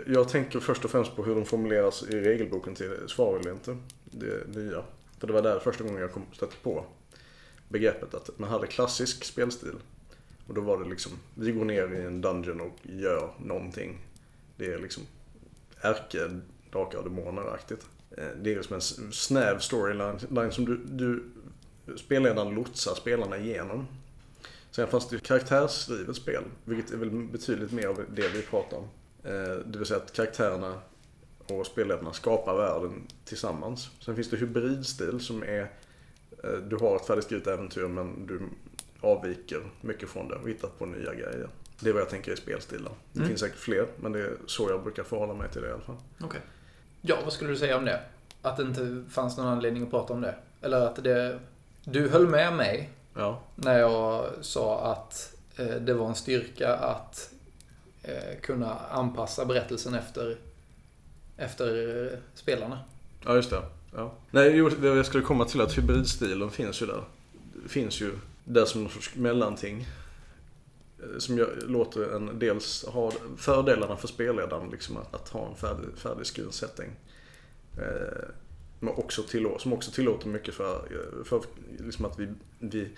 jag 0.07 0.29
tänker 0.29 0.59
först 0.59 0.85
och 0.85 0.91
främst 0.91 1.15
på 1.15 1.23
hur 1.23 1.35
de 1.35 1.45
formuleras 1.45 2.03
i 2.03 2.21
regelboken 2.21 2.75
till 2.75 2.97
Svar 3.07 3.39
eller 3.39 3.51
inte. 3.51 3.77
Det 4.03 4.55
nya. 4.55 4.83
För 5.19 5.27
det 5.27 5.33
var 5.33 5.41
där 5.41 5.59
första 5.59 5.83
gången 5.83 6.01
jag 6.01 6.11
kom, 6.11 6.25
stötte 6.33 6.55
på 6.63 6.85
begreppet 7.69 8.13
att 8.13 8.39
man 8.39 8.49
hade 8.49 8.67
klassisk 8.67 9.23
spelstil. 9.23 9.75
Och 10.47 10.53
då 10.53 10.61
var 10.61 10.83
det 10.83 10.89
liksom, 10.89 11.11
vi 11.35 11.51
går 11.51 11.65
ner 11.65 11.93
i 11.93 12.05
en 12.05 12.21
dungeon 12.21 12.61
och 12.61 12.77
gör 12.83 13.33
någonting. 13.39 13.97
Det 14.57 14.73
är 14.73 14.79
liksom 14.79 15.03
ärke, 15.81 16.39
drakar 16.71 16.97
och 16.97 17.03
demoner-aktigt. 17.03 17.85
Eh, 18.11 18.27
det 18.41 18.51
är 18.51 18.55
liksom 18.55 18.75
en 18.75 19.11
snäv 19.11 19.59
storyline 19.59 20.51
som 20.51 20.65
du, 20.65 20.77
du 20.85 21.23
spelledaren 21.97 22.55
lotsar 22.55 22.95
spelarna 22.95 23.37
igenom. 23.37 23.87
Sen 24.71 24.87
fanns 24.87 25.09
det 25.09 25.15
ju 25.15 25.19
karaktärsdrivet 25.19 26.15
spel, 26.15 26.43
vilket 26.65 26.91
är 26.91 26.97
väl 26.97 27.09
betydligt 27.09 27.71
mer 27.71 27.87
av 27.87 28.05
det 28.15 28.27
vi 28.27 28.41
pratar 28.41 28.77
om. 28.77 28.87
Eh, 29.25 29.57
det 29.65 29.77
vill 29.77 29.87
säga 29.87 29.99
att 29.99 30.13
karaktärerna 30.13 30.79
och 31.47 31.65
spelledarna 31.65 32.13
skapar 32.13 32.55
världen 32.55 33.07
tillsammans. 33.25 33.89
Sen 33.99 34.15
finns 34.15 34.29
det 34.29 34.37
hybridstil 34.37 35.19
som 35.19 35.43
är 35.43 35.71
eh, 36.43 36.49
du 36.67 36.75
har 36.75 36.95
ett 36.95 37.05
färdigskrivet 37.05 37.47
äventyr 37.47 37.87
men 37.87 38.27
du 38.27 38.41
avviker 39.01 39.61
mycket 39.81 40.09
från 40.09 40.27
det 40.27 40.35
och 40.35 40.49
hittar 40.49 40.67
på 40.67 40.85
nya 40.85 41.13
grejer. 41.13 41.49
Det 41.79 41.89
är 41.89 41.93
vad 41.93 42.01
jag 42.01 42.09
tänker 42.09 42.31
i 42.31 42.37
spelstilar. 42.37 42.91
Det 43.11 43.19
mm. 43.19 43.29
finns 43.29 43.41
säkert 43.41 43.57
fler, 43.57 43.87
men 43.97 44.11
det 44.11 44.19
är 44.19 44.33
så 44.45 44.69
jag 44.69 44.83
brukar 44.83 45.03
förhålla 45.03 45.33
mig 45.33 45.49
till 45.49 45.61
det 45.61 45.67
i 45.67 45.71
alla 45.71 45.81
fall. 45.81 45.97
Okay. 46.23 46.41
Ja, 47.01 47.17
vad 47.23 47.33
skulle 47.33 47.49
du 47.49 47.57
säga 47.57 47.77
om 47.77 47.85
det? 47.85 47.99
Att 48.41 48.57
det 48.57 48.63
inte 48.63 49.03
fanns 49.09 49.37
någon 49.37 49.47
anledning 49.47 49.83
att 49.83 49.89
prata 49.89 50.13
om 50.13 50.21
det? 50.21 50.35
Eller 50.61 50.81
att 50.81 51.03
det... 51.03 51.39
Du 51.83 52.09
höll 52.09 52.27
med 52.27 52.53
mig 52.53 52.89
ja. 53.13 53.41
när 53.55 53.79
jag 53.79 54.29
sa 54.41 54.91
att 54.91 55.35
eh, 55.55 55.75
det 55.75 55.93
var 55.93 56.07
en 56.07 56.15
styrka 56.15 56.75
att 56.75 57.31
Eh, 58.07 58.39
kunna 58.41 58.75
anpassa 58.75 59.45
berättelsen 59.45 59.93
efter, 59.93 60.37
efter 61.37 62.03
eh, 62.13 62.19
spelarna. 62.33 62.79
Ja, 63.25 63.35
just 63.35 63.49
det. 63.49 63.61
Ja. 63.95 64.13
Nej, 64.31 64.61
det 64.81 64.87
jag 64.87 65.05
skulle 65.05 65.23
komma 65.23 65.45
till 65.45 65.61
att 65.61 65.77
hybridstilen 65.77 66.51
finns 66.51 66.81
ju 66.81 66.85
där. 66.85 67.03
Finns 67.67 68.01
ju 68.01 68.11
där 68.43 68.65
som 68.65 68.81
någon 68.83 68.91
sorts 68.91 69.15
mellanting. 69.15 69.87
Eh, 70.99 71.17
som 71.17 71.37
jag 71.37 71.49
låter 71.67 72.15
en 72.15 72.39
dels 72.39 72.85
ha 72.85 73.11
fördelarna 73.37 73.97
för 73.97 74.07
spelledaren, 74.07 74.69
liksom 74.69 74.97
att, 74.97 75.15
att 75.15 75.29
ha 75.29 75.49
en 75.49 75.55
färdig, 75.55 75.89
färdigskriven 75.97 76.51
setting. 76.51 76.91
Eh, 77.77 78.27
men 78.79 78.93
också 78.93 79.23
tillåter, 79.23 79.59
som 79.59 79.73
också 79.73 79.91
tillåter 79.91 80.27
mycket 80.27 80.53
för, 80.53 80.87
för 81.25 81.41
liksom 81.79 82.05
att 82.05 82.19
vi, 82.19 82.27
vi 82.59 82.89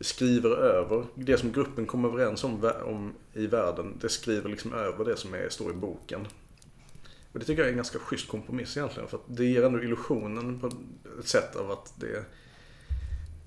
skriver 0.00 0.50
över 0.50 1.06
det 1.14 1.38
som 1.38 1.52
gruppen 1.52 1.86
kommer 1.86 2.08
överens 2.08 2.44
om, 2.44 2.72
om 2.84 3.12
i 3.32 3.46
världen. 3.46 3.98
Det 4.00 4.08
skriver 4.08 4.50
liksom 4.50 4.74
över 4.74 5.04
det 5.04 5.16
som 5.16 5.34
är, 5.34 5.48
står 5.48 5.70
i 5.70 5.74
boken. 5.74 6.26
Och 7.32 7.38
det 7.38 7.44
tycker 7.44 7.62
jag 7.62 7.66
är 7.66 7.72
en 7.72 7.76
ganska 7.76 7.98
schysst 7.98 8.28
kompromiss 8.28 8.76
egentligen. 8.76 9.08
För 9.08 9.16
att 9.16 9.24
det 9.26 9.44
ger 9.44 9.64
ändå 9.64 9.82
illusionen 9.82 10.60
på 10.60 10.66
ett 10.66 11.28
sätt 11.28 11.56
av 11.56 11.70
att 11.70 11.92
det, 12.00 12.24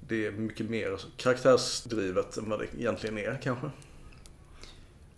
det 0.08 0.26
är 0.26 0.32
mycket 0.32 0.70
mer 0.70 1.00
karaktärsdrivet 1.18 2.38
än 2.38 2.50
vad 2.50 2.60
det 2.60 2.68
egentligen 2.78 3.18
är 3.18 3.40
kanske. 3.44 3.70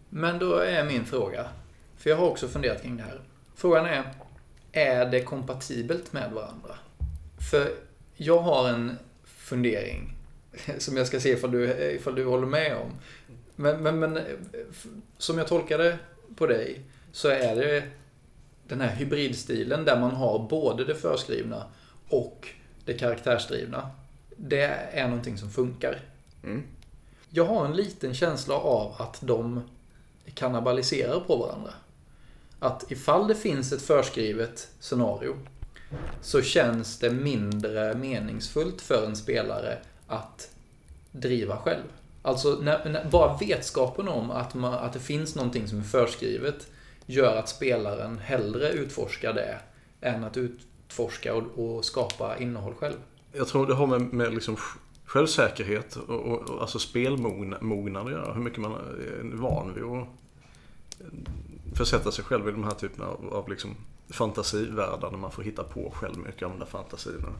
Men 0.10 0.40
då 0.40 0.56
är 0.56 0.86
min 0.86 1.06
fråga, 1.06 1.50
för 1.98 2.10
jag 2.10 2.18
har 2.18 2.28
också 2.28 2.48
funderat 2.48 2.82
kring 2.82 2.98
det 2.98 3.04
här. 3.04 3.22
Frågan 3.56 3.86
är, 3.86 4.13
är 4.72 5.06
det 5.06 5.24
kompatibelt 5.24 6.13
med 6.13 6.32
varandra? 6.32 6.76
För 7.52 7.72
jag 8.16 8.40
har 8.40 8.70
en 8.70 8.98
fundering 9.24 10.17
som 10.78 10.98
jag 10.98 11.08
ska 11.08 11.20
se 11.20 11.30
ifall 11.30 11.52
du, 11.52 11.74
ifall 11.74 12.15
du 12.15 12.26
håller 12.26 12.48
med 12.48 12.78
om. 12.78 12.91
Men, 13.56 13.84
men, 13.84 14.00
men 14.00 14.20
som 15.17 15.38
jag 15.38 15.48
tolkade 15.48 15.98
på 16.36 16.48
dig 16.48 16.82
så 17.12 17.28
är 17.28 17.56
det 17.56 17.84
den 18.67 18.82
här 18.82 18.96
hybridstilen 18.96 19.86
där 19.86 20.00
man 20.00 20.12
har 20.12 20.48
både 20.50 20.86
det 20.86 20.96
förskrivna 20.96 21.63
och 22.10 22.48
det 22.86 22.93
karaktärsdrivna. 22.93 23.89
Det 24.36 24.63
är 24.91 25.08
någonting 25.08 25.38
som 25.38 25.50
funkar. 25.50 26.00
Mm. 26.43 26.63
Jag 27.30 27.46
har 27.46 27.65
en 27.65 27.76
liten 27.76 28.13
känsla 28.13 28.56
av 28.56 28.96
att 29.02 29.17
de 29.22 29.62
kannibaliserar 30.34 31.20
på 31.20 31.36
varandra. 31.36 31.74
Att 32.60 32.91
ifall 32.91 33.28
det 33.28 33.36
finns 33.36 33.72
ett 33.72 33.82
förskrivet 33.82 34.67
scenario 34.80 35.36
så 36.22 36.41
känns 36.41 37.00
det 37.00 37.10
mindre 37.10 37.96
meningsfullt 37.96 38.82
för 38.82 39.06
en 39.06 39.15
spelare 39.15 39.78
att 40.08 40.50
driva 41.12 41.58
själv. 41.58 41.84
Alltså 42.22 42.58
när, 42.62 42.89
när, 42.89 43.10
bara 43.10 43.38
vetskapen 43.38 44.08
om 44.08 44.32
att, 44.32 44.54
man, 44.54 44.74
att 44.74 44.93
det 44.93 45.00
finns 45.00 45.36
någonting 45.36 45.67
som 45.67 45.80
är 45.80 45.84
förskrivet 45.84 46.67
gör 47.06 47.38
att 47.38 47.50
spelaren 47.50 48.17
hellre 48.17 48.72
utforskar 48.72 49.34
det 49.34 49.60
än 50.02 50.24
att 50.24 50.38
utforska 50.38 51.36
och, 51.36 51.43
och 51.60 51.86
skapa 51.86 52.38
innehåll 52.38 52.74
själv. 52.74 52.96
Jag 53.34 53.48
tror 53.48 53.67
det 53.67 53.74
har 53.74 53.88
med, 53.88 54.02
med 54.02 54.34
liksom 54.34 54.58
självsäkerhet 55.06 55.96
och, 55.96 56.10
och, 56.10 56.50
och 56.50 56.62
alltså 56.62 56.80
spelmognad 56.80 58.06
att 58.06 58.12
göra. 58.12 58.34
Hur 58.34 58.41
mycket 58.41 58.60
man 58.60 58.72
är 58.72 59.36
van 59.36 59.74
vid 59.74 59.84
att 59.84 60.08
försätta 61.78 62.12
sig 62.12 62.26
själv 62.26 62.50
i 62.50 62.52
de 62.52 62.63
här 62.63 62.72
typerna 62.72 63.06
av, 63.06 63.34
av 63.34 63.50
liksom 63.50 63.76
fantasivärldar 64.10 65.12
där 65.12 65.17
man 65.17 65.32
får 65.32 65.43
hitta 65.43 65.63
på 65.63 65.91
själv 65.96 66.17
mycket 66.17 66.43
av 66.43 66.50
de 66.50 66.60
där 66.60 66.65
fantasierna. 66.65 67.34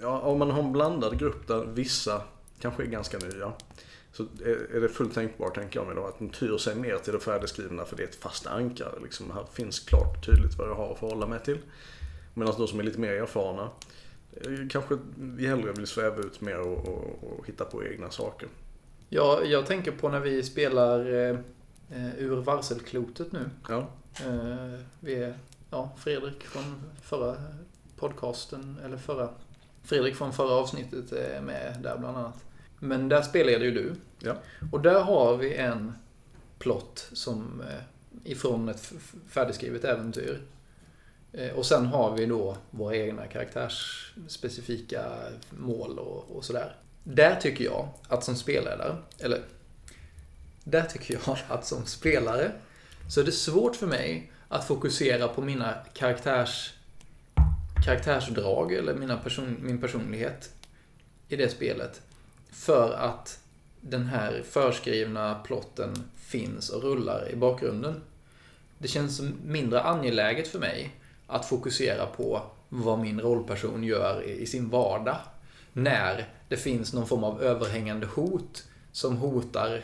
Ja, 0.00 0.20
om 0.20 0.38
man 0.38 0.50
har 0.50 0.62
en 0.62 0.72
blandad 0.72 1.18
grupp 1.18 1.48
där 1.48 1.64
vissa 1.64 2.22
kanske 2.60 2.82
är 2.82 2.86
ganska 2.86 3.18
nya. 3.18 3.52
Så 4.12 4.22
är 4.72 4.80
det 4.80 4.88
fullt 4.88 5.14
tänkbart, 5.14 5.54
tänker 5.54 5.80
jag 5.80 5.86
mig 5.86 5.96
då, 5.96 6.06
att 6.06 6.18
de 6.18 6.28
tyr 6.28 6.58
sig 6.58 6.74
mer 6.74 6.96
till 6.96 7.12
det 7.12 7.20
färdigskrivna 7.20 7.84
för 7.84 7.96
det 7.96 8.02
är 8.02 8.08
ett 8.08 8.22
fast 8.22 8.46
ankare. 8.46 9.00
Liksom. 9.02 9.30
Här 9.30 9.44
finns 9.52 9.80
klart 9.80 10.26
tydligt 10.26 10.58
vad 10.58 10.68
jag 10.68 10.74
har 10.74 10.92
att 10.92 10.98
förhålla 10.98 11.26
mig 11.26 11.40
till. 11.40 11.58
Medan 12.34 12.54
de 12.58 12.68
som 12.68 12.80
är 12.80 12.84
lite 12.84 13.00
mer 13.00 13.12
erfarna 13.12 13.70
eh, 14.32 14.68
kanske 14.70 14.98
vi 15.16 15.46
hellre 15.46 15.72
vill 15.72 15.86
sväva 15.86 16.16
ut 16.16 16.40
mer 16.40 16.60
och, 16.60 16.88
och, 16.88 17.24
och 17.38 17.46
hitta 17.46 17.64
på 17.64 17.84
egna 17.84 18.10
saker. 18.10 18.48
Ja, 19.08 19.42
jag 19.44 19.66
tänker 19.66 19.92
på 19.92 20.08
när 20.08 20.20
vi 20.20 20.42
spelar 20.42 21.12
eh, 21.12 21.38
eh 21.90 22.18
ur 22.18 22.36
varselklotet 22.36 23.32
nu. 23.32 23.50
Ja. 23.68 23.86
Eh, 24.26 24.80
vi 25.00 25.14
är, 25.14 25.38
ja, 25.70 25.90
Fredrik 25.98 26.42
från 26.42 26.82
förra 27.02 27.36
podcasten, 27.96 28.78
eller 28.84 28.96
förra 28.96 29.28
Fredrik 29.90 30.16
från 30.16 30.32
förra 30.32 30.52
avsnittet 30.52 31.12
är 31.12 31.40
med 31.40 31.76
där 31.82 31.98
bland 31.98 32.16
annat. 32.16 32.44
Men 32.78 33.08
där 33.08 33.22
spelade 33.22 33.64
ju 33.64 33.70
du. 33.70 33.94
Ja. 34.18 34.36
Och 34.72 34.80
där 34.80 35.00
har 35.00 35.36
vi 35.36 35.54
en 35.54 35.92
plott 36.58 37.08
som 37.12 37.60
eh, 37.60 38.30
ifrån 38.30 38.68
ett 38.68 38.92
färdigskrivet 39.28 39.84
äventyr. 39.84 40.42
Eh, 41.32 41.50
och 41.50 41.66
sen 41.66 41.86
har 41.86 42.16
vi 42.16 42.26
då 42.26 42.56
våra 42.70 42.96
egna 42.96 43.26
karaktärsspecifika 43.26 45.04
mål 45.50 45.98
och, 45.98 46.36
och 46.36 46.44
sådär. 46.44 46.76
där 47.04 47.34
tycker 47.34 47.64
jag 47.64 47.88
att 48.08 48.24
som 48.24 48.36
spelare, 48.36 48.96
eller 49.18 49.42
där 50.64 50.82
tycker 50.82 51.20
jag 51.26 51.38
att 51.48 51.66
som 51.66 51.86
spelare 51.86 52.52
så 53.08 53.20
är 53.20 53.24
det 53.24 53.32
svårt 53.32 53.76
för 53.76 53.86
mig 53.86 54.32
att 54.48 54.66
fokusera 54.66 55.28
på 55.28 55.42
mina 55.42 55.74
karaktärs, 55.94 56.74
karaktärsdrag 57.84 58.72
eller 58.72 58.94
mina 58.94 59.16
person, 59.16 59.56
min 59.60 59.80
personlighet 59.80 60.50
i 61.28 61.36
det 61.36 61.48
spelet. 61.48 62.02
För 62.50 62.92
att 62.92 63.40
den 63.80 64.06
här 64.06 64.42
förskrivna 64.50 65.34
plotten 65.34 66.04
finns 66.16 66.70
och 66.70 66.82
rullar 66.82 67.30
i 67.30 67.36
bakgrunden. 67.36 68.00
Det 68.78 68.88
känns 68.88 69.20
mindre 69.44 69.80
angeläget 69.80 70.48
för 70.48 70.58
mig 70.58 70.96
att 71.26 71.46
fokusera 71.46 72.06
på 72.06 72.42
vad 72.68 72.98
min 72.98 73.20
rollperson 73.20 73.84
gör 73.84 74.22
i 74.22 74.46
sin 74.46 74.68
vardag. 74.68 75.16
När 75.72 76.28
det 76.48 76.56
finns 76.56 76.92
någon 76.92 77.06
form 77.06 77.24
av 77.24 77.42
överhängande 77.42 78.06
hot 78.06 78.64
som 78.92 79.16
hotar 79.16 79.82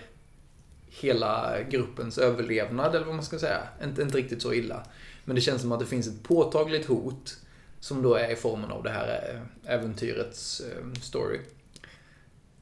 hela 1.00 1.62
gruppens 1.62 2.18
överlevnad, 2.18 2.94
eller 2.94 3.06
vad 3.06 3.14
man 3.14 3.24
ska 3.24 3.38
säga. 3.38 3.62
Inte, 3.84 4.02
inte 4.02 4.18
riktigt 4.18 4.42
så 4.42 4.52
illa. 4.52 4.82
Men 5.24 5.34
det 5.34 5.40
känns 5.40 5.62
som 5.62 5.72
att 5.72 5.80
det 5.80 5.86
finns 5.86 6.06
ett 6.06 6.22
påtagligt 6.22 6.86
hot 6.86 7.36
som 7.80 8.02
då 8.02 8.14
är 8.14 8.30
i 8.30 8.36
formen 8.36 8.70
av 8.70 8.82
det 8.82 8.90
här 8.90 9.30
eh, 9.64 9.74
äventyrets 9.74 10.60
eh, 10.60 11.00
story. 11.00 11.40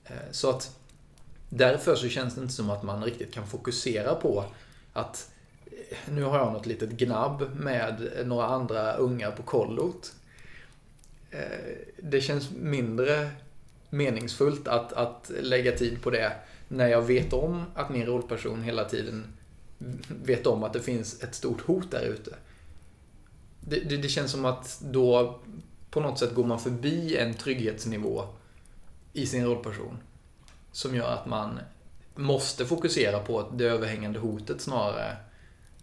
Eh, 0.05 0.16
så 0.31 0.50
att 0.50 0.77
därför 1.48 1.94
så 1.94 2.09
känns 2.09 2.35
det 2.35 2.40
inte 2.40 2.55
som 2.55 2.70
att 2.70 2.83
man 2.83 3.05
riktigt 3.05 3.35
kan 3.35 3.46
fokusera 3.46 4.14
på 4.14 4.44
att 4.92 5.31
nu 6.09 6.22
har 6.22 6.38
jag 6.38 6.53
något 6.53 6.66
litet 6.66 6.90
gnabb 6.90 7.50
med 7.57 8.11
några 8.24 8.46
andra 8.46 8.92
ungar 8.92 9.31
på 9.31 9.42
kollot. 9.42 10.12
Det 11.96 12.20
känns 12.20 12.50
mindre 12.50 13.31
meningsfullt 13.90 14.68
att, 14.68 14.92
att 14.92 15.31
lägga 15.40 15.72
tid 15.72 16.03
på 16.03 16.11
det 16.11 16.33
när 16.68 16.88
jag 16.88 17.03
vet 17.03 17.33
om 17.33 17.64
att 17.74 17.90
min 17.90 18.07
rollperson 18.07 18.62
hela 18.62 18.85
tiden 18.85 19.24
vet 20.24 20.46
om 20.46 20.62
att 20.62 20.72
det 20.72 20.81
finns 20.81 21.22
ett 21.22 21.35
stort 21.35 21.61
hot 21.61 21.90
där 21.90 22.03
ute. 22.03 22.35
Det, 23.68 23.81
det, 23.81 23.96
det, 23.96 24.09
känns 24.09 24.31
som 24.31 24.44
att 24.44 24.81
då 24.81 25.40
på 25.90 26.00
något 26.00 26.18
sätt 26.18 26.35
går 26.35 26.44
man 26.44 26.61
förbi 26.61 27.16
en 27.16 27.35
trygghetsnivå 27.35 28.24
i 29.12 29.27
sin 29.27 29.44
rollperson. 29.44 29.98
Som 30.72 30.94
gör 30.94 31.12
att 31.12 31.27
man 31.27 31.61
måste 32.14 32.66
fokusera 32.66 33.18
på 33.18 33.50
det 33.53 33.64
överhängande 33.64 34.18
hotet 34.18 34.61
snarare 34.61 35.16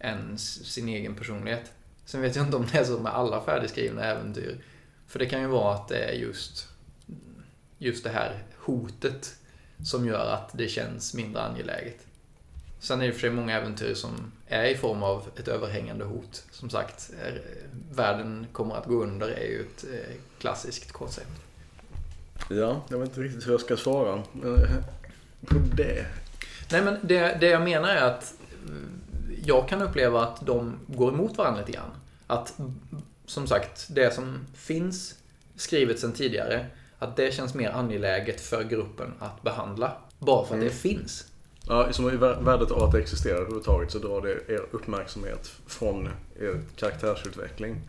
än 0.00 0.38
sin 0.38 0.88
egen 0.88 1.14
personlighet. 1.14 1.72
Sen 2.04 2.20
vet 2.20 2.36
jag 2.36 2.46
inte 2.46 2.56
om 2.56 2.66
det 2.72 2.78
är 2.78 2.84
så 2.84 2.98
med 2.98 3.12
alla 3.12 3.44
färdigskrivna 3.44 4.04
äventyr. 4.04 4.64
För 5.06 5.18
det 5.18 5.26
kan 5.26 5.40
ju 5.40 5.46
vara 5.46 5.74
att 5.74 5.88
det 5.88 6.04
är 6.04 6.12
just, 6.12 6.68
just 7.78 8.04
det 8.04 8.10
här 8.10 8.42
hotet 8.58 9.34
som 9.84 10.06
gör 10.06 10.26
att 10.26 10.50
det 10.52 10.68
känns 10.68 11.14
mindre 11.14 11.42
angeläget. 11.42 12.06
Sen 12.82 13.00
är 13.00 13.06
det 13.06 13.12
för 13.12 13.20
sig 13.20 13.30
många 13.30 13.58
äventyr 13.58 13.94
som 13.94 14.32
är 14.46 14.64
i 14.64 14.76
form 14.76 15.02
av 15.02 15.28
ett 15.36 15.48
överhängande 15.48 16.04
hot. 16.04 16.44
Som 16.50 16.70
sagt, 16.70 17.10
världen 17.90 18.46
kommer 18.52 18.74
att 18.74 18.86
gå 18.86 19.02
under 19.02 19.28
är 19.28 19.44
ju 19.44 19.60
ett 19.60 19.84
eh, 19.84 20.14
klassiskt 20.38 20.92
koncept. 20.92 21.42
Ja, 22.50 22.82
jag 22.88 22.98
vet 22.98 23.08
inte 23.08 23.20
riktigt 23.20 23.46
hur 23.46 23.52
jag 23.52 23.60
ska 23.60 23.76
svara 23.76 24.14
eh, 24.16 24.76
på 25.46 25.54
det. 25.76 26.06
Nej, 26.72 26.82
men 26.82 26.96
det, 27.02 27.36
det 27.40 27.46
jag 27.46 27.62
menar 27.62 27.88
är 27.88 28.02
att 28.02 28.34
jag 29.44 29.68
kan 29.68 29.82
uppleva 29.82 30.22
att 30.22 30.46
de 30.46 30.78
går 30.86 31.12
emot 31.12 31.38
varandra 31.38 31.60
lite 31.60 31.72
grann. 31.72 31.90
Att, 32.26 32.54
som 33.26 33.46
sagt, 33.46 33.86
det 33.90 34.14
som 34.14 34.46
finns 34.54 35.14
skrivet 35.56 36.00
sedan 36.00 36.12
tidigare 36.12 36.66
att 36.98 37.16
det 37.16 37.34
känns 37.34 37.54
mer 37.54 37.70
angeläget 37.70 38.40
för 38.40 38.64
gruppen 38.64 39.14
att 39.18 39.42
behandla. 39.42 39.92
Bara 40.18 40.46
för 40.46 40.54
att 40.54 40.60
mm. 40.60 40.68
det 40.68 40.74
finns. 40.74 41.31
Ja, 41.68 41.92
som 41.92 42.10
i 42.10 42.16
värdet 42.16 42.70
av 42.70 42.82
att 42.82 42.92
det 42.92 42.98
existerar 42.98 43.36
överhuvudtaget 43.36 43.90
så 43.90 43.98
drar 43.98 44.20
det 44.20 44.54
er 44.54 44.66
uppmärksamhet 44.70 45.52
från 45.66 46.08
er 46.40 46.62
karaktärsutveckling. 46.76 47.80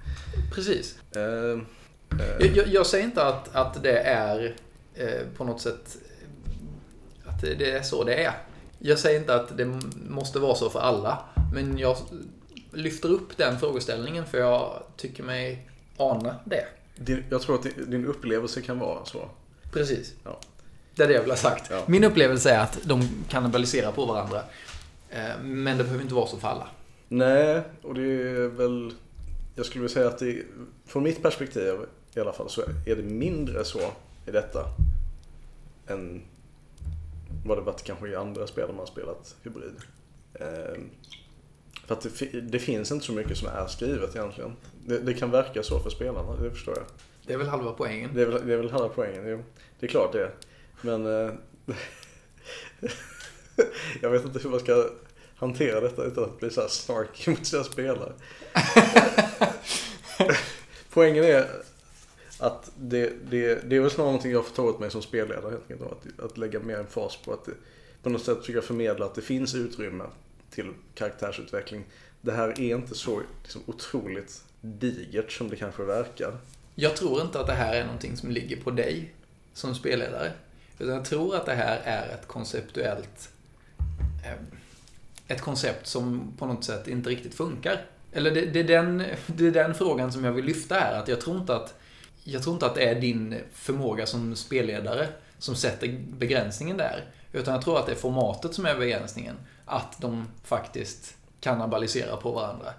Precis. 0.53 0.99
Uh, 1.15 1.21
uh. 1.21 2.55
Jag, 2.55 2.67
jag, 2.67 2.86
säger 2.86 3.05
inte 3.05 3.25
att, 3.25 3.55
att 3.55 3.83
det 3.83 3.97
är 3.99 4.55
eh, 4.95 5.27
på 5.38 5.43
något 5.43 5.62
sätt 5.62 5.97
att 7.25 7.41
det 7.41 7.71
är 7.71 7.81
så 7.81 8.03
det 8.03 8.23
är. 8.23 8.33
Jag 8.79 8.99
säger 8.99 9.19
inte 9.19 9.36
att 9.36 9.57
det 9.57 9.79
måste 10.09 10.39
vara 10.39 10.55
så 10.55 10.69
för 10.69 10.79
alla. 10.79 11.19
Men 11.53 11.77
jag 11.77 11.97
lyfter 12.71 13.09
upp 13.09 13.38
den 13.38 13.59
frågeställningen 13.59 14.25
för 14.25 14.38
jag 14.38 14.83
tycker 14.97 15.23
mig 15.23 15.69
ana 15.97 16.36
det. 16.45 16.65
Din, 16.95 17.23
jag 17.29 17.41
tror 17.41 17.55
att 17.55 17.67
din 17.88 18.05
upplevelse 18.05 18.62
kan 18.62 18.79
vara 18.79 19.05
så. 19.05 19.29
Precis. 19.71 20.13
Ja. 20.23 20.39
Det 20.95 21.03
är 21.03 21.08
det 21.08 21.13
jag 21.13 21.21
vill 21.21 21.32
ha 21.32 21.38
sagt. 21.38 21.67
Ja. 21.71 21.84
Min 21.88 22.03
upplevelse 22.03 22.51
är 22.51 22.60
att 22.60 22.79
de 22.84 23.10
kannibaliserar 23.29 23.91
på 23.91 24.06
varandra. 24.06 24.39
Eh, 25.10 25.39
men 25.41 25.77
det 25.77 25.84
behöver 25.84 26.03
inte 26.03 26.15
vara 26.15 26.27
så 26.27 26.38
för 26.38 26.47
alla. 26.47 26.67
Nej, 27.08 27.62
och 27.82 27.95
det 27.95 28.01
är 28.01 28.47
väl... 28.47 28.93
Jag 29.56 29.65
skulle 29.65 29.82
vilja 29.82 29.93
säga 29.93 30.08
att 30.08 30.19
det, 30.19 30.43
från 30.86 31.03
mitt 31.03 31.21
perspektiv 31.21 31.73
i 32.15 32.19
alla 32.19 32.34
fall 32.34 32.49
så 32.49 32.62
är 32.62 32.95
det 32.95 33.03
mindre 33.03 33.65
så 33.65 33.79
i 34.25 34.32
detta 34.32 34.65
än 35.88 36.21
vad 37.45 37.58
det 37.58 37.62
varit 37.62 37.84
kanske 37.84 38.08
i 38.08 38.15
andra 38.15 38.47
spel 38.47 38.67
man 38.67 38.77
har 38.77 38.86
spelat 38.86 39.36
hybrid. 39.43 39.75
Eh, 40.34 40.79
för 41.88 41.93
att 41.93 42.01
det, 42.01 42.41
det, 42.41 42.60
finns 42.60 42.91
inte 42.91 43.06
så 43.06 43.13
mycket 43.13 43.38
som 43.38 43.47
är 43.47 43.67
skrivet 43.67 44.15
egentligen. 44.15 44.56
Det, 44.86 44.99
det, 44.99 45.13
kan 45.13 45.32
verka 45.32 45.63
så 45.63 45.79
för 45.79 45.89
spelarna, 45.89 46.36
det 46.36 46.51
förstår 46.51 46.73
jag. 46.77 46.86
Det 47.27 47.34
är 47.34 47.38
väl 47.38 47.47
halva 47.47 47.71
poängen? 47.71 48.10
Det 48.13 48.21
är 48.21 48.25
väl, 48.25 48.47
det 48.47 48.53
är 48.53 48.58
väl 48.58 48.71
halva 48.71 48.89
poängen, 48.89 49.27
jo. 49.27 49.43
Det 49.79 49.86
är 49.86 49.89
klart 49.89 50.12
det. 50.12 50.32
Men 50.84 51.06
eh, 51.06 51.34
jag 54.02 54.10
vet 54.10 54.26
inte 54.26 54.39
hur 54.39 54.50
man 54.50 54.60
ska 54.60 54.89
hantera 55.36 55.82
detta 55.82 56.04
utan 56.04 56.24
att 56.24 56.39
bli 56.39 56.50
så 56.50 56.62
här 56.62 56.67
snarky 56.67 57.32
mot 57.32 57.46
sina 57.46 57.63
spelare. 57.63 58.13
poängen 60.89 61.24
är 61.24 61.48
att 62.39 62.72
det, 62.76 63.13
det, 63.30 63.69
det 63.69 63.76
är 63.76 63.80
väl 63.80 63.91
snarare 63.91 64.12
någonting 64.12 64.32
jag 64.32 64.46
får 64.46 64.56
ta 64.56 64.63
åt 64.63 64.80
mig 64.80 64.91
som 64.91 65.02
spelledare 65.02 65.52
helt 65.52 65.72
enkelt. 65.72 65.91
Att, 65.91 66.26
att 66.26 66.38
lägga 66.38 66.60
mer 66.60 66.78
en 66.78 66.88
fas 66.88 67.17
på 67.17 67.34
att 67.34 67.48
på 68.04 68.10
något 68.10 68.24
sätt 68.24 68.39
försöka 68.39 68.62
förmedla 68.62 69.06
att 69.06 69.15
det 69.15 69.22
finns 69.22 69.56
utrymme 69.56 70.04
till 70.50 70.74
karaktärsutveckling. 70.96 71.84
Det 72.22 72.32
här 72.32 72.50
är 72.50 72.76
inte 72.76 72.96
så 72.96 73.22
liksom, 73.43 73.62
otroligt 73.65 74.43
digert 74.62 75.32
som 75.32 75.50
det 75.50 75.56
kanske 75.56 75.84
verkar. 75.84 76.38
Jag 76.76 76.96
tror 76.96 77.22
inte 77.22 77.39
att 77.39 77.48
det 77.48 77.54
här 77.54 77.76
är 77.76 77.86
någonting 77.86 78.17
som 78.17 78.32
ligger 78.32 78.58
på 78.58 78.72
dig 78.72 79.13
som 79.54 79.76
spelledare. 79.76 80.32
Utan 80.84 80.96
jag 80.96 81.06
tror 81.06 81.36
att 81.36 81.46
det 81.46 81.54
här 81.54 81.82
är 81.84 82.08
ett 82.13 82.28
konceptuellt 82.28 83.30
eh, 84.26 84.34
ett 85.28 85.41
koncept 85.41 85.88
som 85.88 86.34
på 86.38 86.46
något 86.46 86.63
sätt 86.63 86.88
inte 86.88 87.10
riktigt 87.10 87.34
funkar. 87.36 87.86
Eller 88.12 88.32
det, 88.32 88.46
det, 88.46 88.60
är 88.60 88.63
den, 88.63 88.98
det 89.28 89.48
är 89.48 89.52
den 89.52 89.76
frågan 89.76 90.12
som 90.12 90.24
jag 90.24 90.32
vill 90.32 90.46
lyfta 90.46 90.76
här. 90.76 91.00
Att 91.00 91.08
jag 91.08 91.22
tror 91.22 91.38
inte 91.38 91.56
att 91.56 91.74
jag 92.24 92.43
tror 92.43 92.54
inte 92.54 92.65
att 92.65 92.76
det 92.76 92.89
är 92.89 93.02
din 93.02 93.36
förmåga 93.54 94.06
som 94.06 94.36
spelledare 94.36 95.08
som 95.38 95.56
sätter 95.56 96.00
begränsningen 96.17 96.78
där. 96.78 97.06
Utan 97.32 97.54
jag 97.54 97.63
tror 97.63 97.80
att 97.80 97.86
det 97.86 97.91
är 97.91 97.96
formatet 97.96 98.54
som 98.54 98.65
är 98.65 98.76
begränsningen. 98.76 99.36
Att 99.65 100.02
de 100.02 100.28
faktiskt 100.43 101.15
kannibaliserar 101.39 102.17
på 102.17 102.32
varandra. 102.32 102.74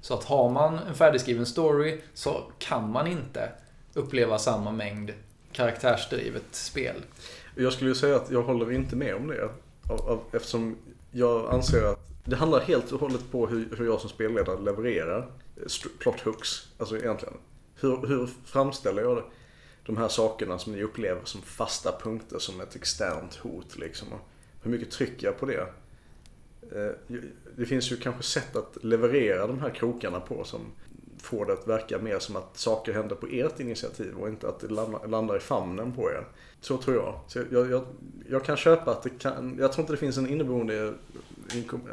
Så 0.00 0.14
att 0.14 0.24
har 0.24 0.50
man 0.50 0.78
en 0.78 0.94
färdigskriven 0.94 1.46
story 1.46 2.00
så 2.14 2.42
kan 2.58 2.90
man 2.92 3.06
inte 3.06 3.52
uppleva 3.94 4.38
samma 4.38 4.72
mängd 4.72 5.12
karaktärsdrivet 5.52 6.44
spel. 6.50 7.02
Jag 7.54 7.72
skulle 7.72 7.90
ju 7.90 7.94
säga 7.94 8.16
att 8.16 8.30
jag 8.30 8.42
håller 8.42 8.72
inte 8.72 8.96
med 8.96 9.14
om 9.14 9.26
det. 9.26 9.50
Eftersom 10.32 10.76
jag 11.10 11.54
anser 11.54 11.84
att 11.84 12.08
det 12.24 12.36
handlar 12.36 12.60
helt 12.60 12.92
och 12.92 13.00
hållet 13.00 13.30
på 13.30 13.46
hur, 13.46 13.76
hur 13.78 13.86
jag 13.86 14.00
som 14.00 14.10
spelledare 14.10 14.60
levererar 14.60 15.18
eh, 15.56 15.88
plot 15.98 16.20
hooks. 16.20 16.68
Alltså 16.78 16.96
egentligen. 16.96 17.34
Hur, 17.80 18.06
hur 18.06 18.28
framställer 18.44 19.02
jag 19.02 19.16
det? 19.16 19.22
de 19.86 19.96
här 19.96 20.08
sakerna 20.08 20.58
som 20.58 20.72
ni 20.72 20.82
upplever 20.82 21.20
som 21.24 21.42
fasta 21.42 21.98
punkter 22.02 22.38
som 22.38 22.60
ett 22.60 22.76
externt 22.76 23.34
hot 23.34 23.78
liksom. 23.78 24.12
Och 24.12 24.20
hur 24.62 24.70
mycket 24.70 24.90
trycker 24.90 25.26
jag 25.26 25.38
på 25.38 25.46
det? 25.46 25.66
Eh, 26.72 27.18
det 27.56 27.66
finns 27.66 27.92
ju 27.92 27.96
kanske 27.96 28.22
sätt 28.22 28.56
att 28.56 28.84
leverera 28.84 29.46
de 29.46 29.60
här 29.60 29.70
krokarna 29.70 30.20
på 30.20 30.44
som 30.44 30.60
får 31.24 31.46
det 31.46 31.52
att 31.52 31.68
verka 31.68 31.98
mer 31.98 32.18
som 32.18 32.36
att 32.36 32.58
saker 32.58 32.92
händer 32.92 33.16
på 33.16 33.26
ert 33.26 33.60
initiativ 33.60 34.14
och 34.16 34.28
inte 34.28 34.48
att 34.48 34.60
det 34.60 34.68
landar 35.06 35.36
i 35.36 35.40
famnen 35.40 35.92
på 35.92 36.10
er. 36.10 36.26
Så 36.60 36.76
tror 36.76 36.96
jag. 36.96 37.20
Så 37.28 37.38
jag, 37.50 37.70
jag, 37.70 37.84
jag 38.30 38.44
kan 38.44 38.56
köpa 38.56 38.90
att 38.90 39.02
det 39.02 39.10
kan, 39.10 39.56
jag 39.60 39.72
tror 39.72 39.82
inte 39.82 39.92
det 39.92 39.96
finns 39.96 40.18
en 40.18 40.28
inneboende 40.28 40.94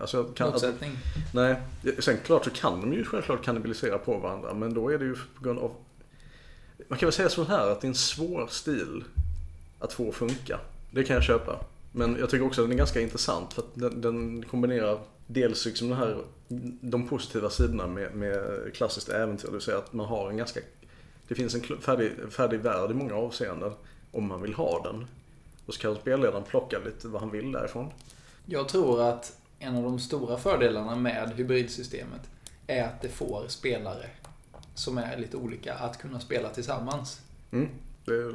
alltså 0.02 0.24
kan, 0.24 0.52
Motsättning? 0.52 0.92
Att, 0.92 1.34
nej. 1.34 1.56
Sen 2.00 2.18
klart 2.26 2.46
så 2.46 2.50
kan 2.52 2.82
de 2.82 2.94
ju 2.94 3.04
självklart 3.04 3.44
kannibalisera 3.44 3.98
på 3.98 4.18
varandra 4.18 4.54
men 4.54 4.74
då 4.74 4.90
är 4.90 4.98
det 4.98 5.06
ju 5.06 5.16
på 5.16 5.44
grund 5.44 5.60
av 5.60 5.72
man 6.88 7.00
kan 7.00 7.08
väl 7.08 7.14
säga 7.14 7.30
så 7.30 7.44
här 7.44 7.68
att 7.68 7.82
det 7.82 7.86
är 7.86 7.90
en 7.90 7.96
svår 7.96 8.48
stil 8.50 9.04
att 9.80 9.94
få 9.94 10.12
funka. 10.12 10.60
Det 10.92 11.04
kan 11.04 11.14
jag 11.14 11.24
köpa. 11.24 11.60
Men 11.92 12.18
jag 12.20 12.30
tycker 12.30 12.46
också 12.46 12.62
att 12.62 12.66
den 12.68 12.74
är 12.74 12.78
ganska 12.78 13.02
intressant 13.02 13.54
för 13.54 13.62
att 13.62 13.70
den, 13.74 14.02
den 14.02 14.46
kombinerar 14.46 15.00
dels 15.34 15.66
liksom 15.66 15.90
den 15.90 15.98
här, 15.98 16.24
de 16.82 17.08
positiva 17.08 17.50
sidorna 17.50 17.88
med, 17.88 18.16
med 18.16 18.40
klassiskt 18.74 19.10
äventyr. 19.10 19.48
Det 19.48 19.54
vill 19.54 19.62
säga 19.62 19.78
att 19.78 19.94
man 19.94 20.06
har 20.06 20.30
en 20.30 20.38
ganska, 20.38 20.60
det 21.28 21.36
finns 21.36 21.56
en 21.56 21.82
färdig, 21.82 22.12
färdig 22.30 22.60
värld 22.60 22.92
i 22.92 22.94
många 22.94 23.16
avseenden 23.16 23.74
om 24.12 24.28
man 24.28 24.42
vill 24.42 24.54
ha 24.54 24.84
den. 24.84 25.08
Och 25.66 25.74
så 25.74 25.80
kan 25.82 25.96
spelledaren 25.96 26.44
plocka 26.44 26.80
lite 26.80 27.08
vad 27.08 27.22
han 27.22 27.32
vill 27.32 27.52
därifrån. 27.52 27.92
Jag 28.46 28.70
tror 28.70 29.02
att 29.02 29.38
en 29.60 29.76
av 29.76 29.84
de 29.84 30.00
stora 30.00 30.38
fördelarna 30.38 30.96
med 30.96 31.34
hybridsystemet 31.36 32.22
är 32.68 32.84
att 32.84 33.02
det 33.02 33.10
får 33.10 33.46
spelare 33.48 34.10
som 34.76 34.98
är 34.98 35.18
lite 35.18 35.38
olika 35.38 35.74
att 35.74 35.98
kunna 35.98 36.20
spela 36.20 36.50
tillsammans. 36.50 37.22
Mm, 37.52 37.70
det 38.06 38.34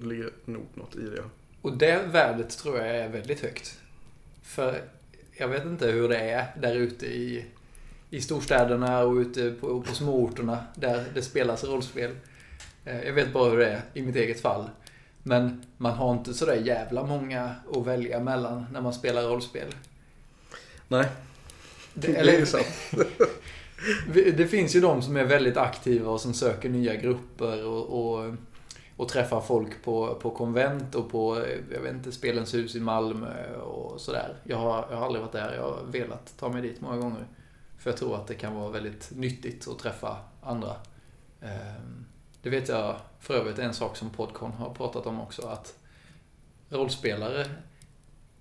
ligger 0.00 0.30
nog 0.44 0.66
något 0.74 0.96
i 0.96 1.02
det. 1.02 1.24
Och 1.62 1.76
det 1.76 2.02
värdet 2.06 2.50
tror 2.50 2.78
jag 2.78 2.88
är 2.88 3.08
väldigt 3.08 3.40
högt. 3.40 3.78
För 4.42 4.82
jag 5.36 5.48
vet 5.48 5.64
inte 5.64 5.86
hur 5.86 6.08
det 6.08 6.18
är 6.18 6.46
där 6.60 6.74
ute 6.74 7.06
i, 7.06 7.44
i 8.10 8.20
storstäderna 8.20 9.00
och 9.00 9.14
ute 9.14 9.50
på, 9.50 9.82
på 9.82 9.94
småorterna 9.94 10.64
där 10.74 11.04
det 11.14 11.22
spelas 11.22 11.64
rollspel. 11.64 12.10
Eh, 12.84 13.00
Jag 13.02 13.12
vet 13.12 13.32
bara 13.32 13.50
hur 13.50 13.58
det 13.58 13.66
är 13.66 13.82
i 13.94 14.02
mitt 14.02 14.16
eget 14.16 14.40
fall. 14.40 14.70
Men 15.22 15.62
man 15.76 15.92
har 15.92 16.12
inte 16.12 16.34
sådär 16.34 16.54
jävla 16.54 17.04
många 17.04 17.54
att 17.72 17.86
välja 17.86 18.20
mellan 18.20 18.66
när 18.72 18.80
man 18.80 18.94
spelar 18.94 19.22
rollspel. 19.22 19.74
Nej, 20.88 21.06
Det, 21.94 22.06
det 22.06 22.16
är 22.16 22.20
eller, 22.20 22.32
ju 22.38 22.46
sant. 22.46 22.66
det 24.36 24.46
finns 24.46 24.76
ju 24.76 24.80
de 24.80 25.02
som 25.02 25.16
är 25.16 25.24
väldigt 25.24 25.56
aktiva 25.56 26.10
och 26.10 26.20
som 26.20 26.34
söker 26.34 26.68
nya 26.68 26.94
grupper 26.96 27.64
och, 27.66 27.84
och, 27.86 28.34
och 28.96 29.08
träffar 29.08 29.40
folk 29.40 29.82
på, 29.82 30.14
på 30.14 30.30
konvent 30.30 30.94
och 30.94 31.10
på, 31.10 31.36
eh, 31.36 31.58
jag 31.72 31.80
vet 31.80 31.94
inte, 31.94 32.12
Spelens 32.12 32.54
hus 32.54 32.76
i 32.76 32.80
Malmö 32.80 33.56
och 33.56 34.00
sådär. 34.00 34.36
Jag 34.44 34.56
har, 34.56 34.86
jag 34.90 34.96
har 34.96 35.06
aldrig 35.06 35.22
varit 35.22 35.32
där, 35.32 35.54
jag 35.54 35.62
har 35.62 35.82
velat 35.86 36.34
ta 36.38 36.48
mig 36.48 36.62
dit 36.62 36.80
många 36.80 36.96
gånger. 36.96 37.26
För 37.78 37.90
jag 37.90 37.98
tror 37.98 38.16
att 38.16 38.26
det 38.26 38.34
kan 38.34 38.54
vara 38.54 38.70
väldigt 38.70 39.12
nyttigt 39.16 39.68
att 39.68 39.78
träffa 39.78 40.16
andra. 40.42 40.76
Ehm, 41.40 42.06
det 42.42 42.50
vet 42.50 42.68
jag 42.68 42.96
för 43.20 43.34
övrigt 43.34 43.58
är 43.58 43.62
en 43.62 43.74
sak 43.74 43.96
som 43.96 44.10
Podcon 44.10 44.52
har 44.52 44.74
pratat 44.74 45.06
om 45.06 45.20
också, 45.20 45.46
att 45.46 45.78
rollspelare 46.68 47.46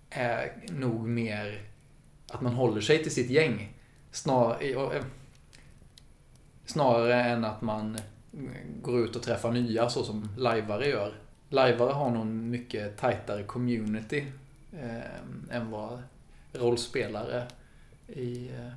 är 0.10 0.64
nog 0.70 1.08
mer 1.08 1.62
att 2.32 2.42
man 2.42 2.54
håller 2.54 2.82
sig 2.82 3.04
till 3.04 3.14
sitt 3.14 3.30
gäng. 3.30 3.78
Snar, 4.12 4.58
eh, 4.62 5.04
snarare 6.66 7.24
än 7.24 7.46
att 7.46 7.62
man 7.62 7.98
går 8.82 9.00
ut 9.00 9.16
och 9.16 9.24
träffar 9.24 9.52
nya 9.52 9.90
så 9.90 10.04
som 10.04 10.30
lajvare 10.38 10.88
gör. 10.88 11.14
Lajvare 11.50 11.92
har 11.92 12.12
nog 12.12 12.26
mycket 12.26 12.98
tajtare 12.98 13.44
community 13.44 14.26
eh, 14.74 15.56
än 15.56 15.72
vad 15.72 16.04
rollspelare 16.54 17.48
i, 18.08 18.48
eh, 18.48 18.72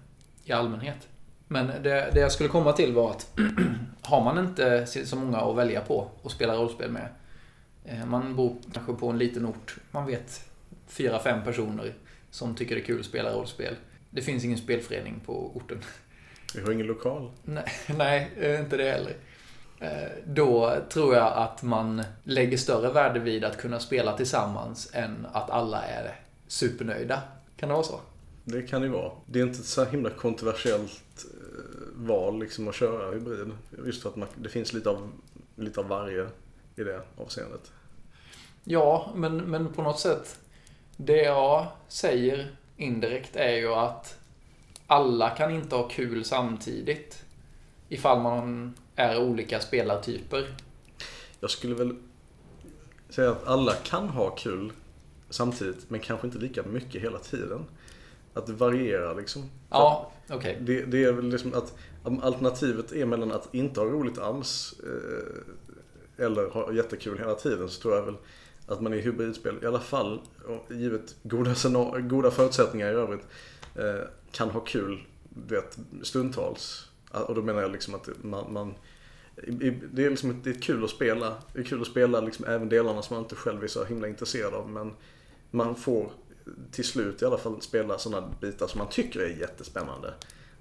i 0.45 0.53
allmänhet. 0.53 1.09
Men 1.49 1.67
det, 1.67 2.11
det 2.12 2.21
jag 2.21 2.33
skulle 2.33 2.49
komma 2.49 2.73
till 2.73 2.93
var 2.93 3.11
att 3.11 3.38
har 4.03 4.25
man 4.25 4.38
inte 4.38 4.87
så 4.87 5.17
många 5.17 5.38
att 5.38 5.57
välja 5.57 5.81
på 5.81 6.11
och 6.23 6.31
spela 6.31 6.55
rollspel 6.55 6.90
med. 6.90 7.09
Eh, 7.85 8.07
man 8.07 8.37
bor 8.37 8.57
kanske 8.73 8.93
på 8.93 9.11
en 9.11 9.19
liten 9.19 9.47
ort. 9.47 9.77
Man 9.90 10.07
vet 10.07 10.51
fyra, 10.87 11.19
fem 11.19 11.45
personer 11.45 11.95
som 12.31 12.55
tycker 12.55 12.75
det 12.75 12.81
är 12.81 12.85
kul 12.85 13.01
att 13.01 13.07
spela 13.07 13.33
rollspel. 13.33 13.75
Det 14.11 14.23
finns 14.23 14.45
ingen 14.45 14.59
spelförening 14.59 15.21
på 15.27 15.57
orten. 15.57 15.79
Vi 16.55 16.62
har 16.62 16.73
ingen 16.73 16.87
lokal. 16.87 17.31
Nej, 17.45 17.64
nej 17.97 18.31
inte 18.61 18.77
det 18.77 18.90
heller. 18.90 19.17
Eh, 19.85 20.09
Då 20.27 20.77
tror 20.88 21.14
jag 21.14 21.33
att 21.33 21.62
man 21.62 22.03
lägger 22.23 22.57
större 22.57 22.92
värde 22.92 23.20
vid 23.20 23.44
att 23.44 23.57
kunna 23.57 23.81
spela 23.81 24.16
tillsammans 24.16 24.90
än 24.92 25.27
att 25.33 25.51
alla 25.51 25.83
är 25.83 26.20
supernöjda. 26.47 27.23
Kan 27.57 27.68
det 27.68 27.75
vara 27.75 27.85
så? 27.85 28.01
Det 28.44 28.62
kan 28.62 28.83
det 28.83 28.88
vara. 28.88 29.12
Det 29.27 29.38
är 29.40 29.42
inte 29.42 29.59
ett 29.59 29.64
så 29.66 29.85
himla 29.85 30.11
kontroversiellt 30.11 31.25
eh, 31.25 32.07
val 32.07 32.38
liksom 32.40 32.68
att 32.68 32.75
köra 32.75 33.11
hybrid. 33.11 33.53
Just 33.87 34.03
för 34.03 34.09
att 34.11 34.16
man, 34.16 34.29
det 34.37 34.49
finns 34.49 34.73
lite 34.73 34.90
av, 34.90 35.12
lite 35.57 35.81
av 35.81 35.88
varje 35.88 36.27
i 36.77 36.85
det 36.85 37.03
avseendet. 37.16 37.73
Ja, 38.64 39.12
men, 39.14 39.37
men 39.37 39.73
på 39.73 39.83
något 39.83 40.01
sätt. 40.01 40.38
Det 40.97 41.23
jag 41.23 41.66
säger 41.88 42.57
indirekt 42.77 43.37
är 43.37 43.57
ju 43.57 43.75
att 43.75 44.18
alla 44.87 45.31
kan 45.31 45.51
inte 45.51 45.77
ha 45.77 45.88
kul 45.88 46.25
samtidigt. 46.25 47.25
Ifall 47.88 48.20
man 48.20 48.75
är 48.96 49.22
olika 49.22 49.61
spelartyper. 49.61 50.46
Jag 51.40 51.50
skulle 51.50 51.74
väl 51.74 51.96
säga 53.09 53.30
att 53.30 53.46
alla 53.46 53.72
kan 53.74 54.09
ha 54.09 54.30
kul 54.30 54.72
samtidigt 55.30 55.90
men 55.90 56.00
kanske 56.00 56.26
inte 56.26 56.38
lika 56.38 56.62
mycket 56.62 57.02
hela 57.02 57.18
tiden. 57.18 57.64
Att 58.35 58.46
det 58.46 58.52
varierar 58.52 59.14
liksom. 59.14 59.50
Ja, 59.70 60.12
okej. 60.30 60.59
Det, 60.61 60.85
det 60.85 61.04
är 61.04 61.12
väl 61.12 61.28
liksom 61.28 61.54
att 61.54 61.74
alternativet 62.22 62.92
är 62.92 63.07
mellan 63.07 63.33
att 63.33 63.54
inte 63.54 63.80
ha 63.80 63.87
roligt 63.87 64.18
alls 64.18 64.74
eh, 64.83 66.24
eller 66.24 66.50
ha 66.50 66.72
jättekul 66.72 67.18
hela 67.18 67.35
tiden 67.35 67.68
så 67.68 67.80
tror 67.80 67.94
jag 67.94 68.02
väl 68.02 68.16
att 68.66 68.80
man 68.80 68.94
i 68.94 69.00
hybridspel 69.00 69.59
i 69.62 69.66
alla 69.66 69.80
fall, 69.80 70.20
givet 70.70 71.16
goda, 71.22 71.54
goda 72.00 72.30
förutsättningar 72.30 72.88
i 72.88 72.94
övrigt, 72.94 73.26
eh, 73.74 74.09
kan 74.33 74.50
ha 74.50 74.61
kul 74.61 75.07
vet, 75.28 75.78
stundtals. 76.02 76.88
Och 77.22 77.35
då 77.35 77.42
menar 77.42 77.62
jag 77.62 77.72
liksom 77.72 77.94
att 77.94 78.09
man, 78.22 78.53
man 78.53 78.74
det 79.92 80.05
är 80.05 80.11
liksom 80.11 80.40
det 80.44 80.50
är 80.50 80.61
kul 80.61 80.85
att 80.85 80.90
spela. 80.90 81.35
Det 81.53 81.61
är 81.61 81.64
kul 81.64 81.81
att 81.81 81.87
spela 81.87 82.20
liksom 82.20 82.44
även 82.44 82.68
delarna 82.68 83.03
som 83.03 83.16
man 83.16 83.24
inte 83.24 83.37
själv 83.37 83.64
är 83.64 83.68
så 83.68 83.85
himla 83.85 84.09
intresserad 84.09 84.55
av. 84.55 84.70
Men 84.70 84.92
man 85.50 85.77
får 85.77 86.11
till 86.70 86.85
slut 86.85 87.22
i 87.22 87.24
alla 87.24 87.38
fall 87.38 87.62
spela 87.62 87.98
sådana 87.98 88.29
bitar 88.40 88.66
som 88.66 88.79
man 88.79 88.88
tycker 88.88 89.20
är 89.20 89.40
jättespännande. 89.40 90.14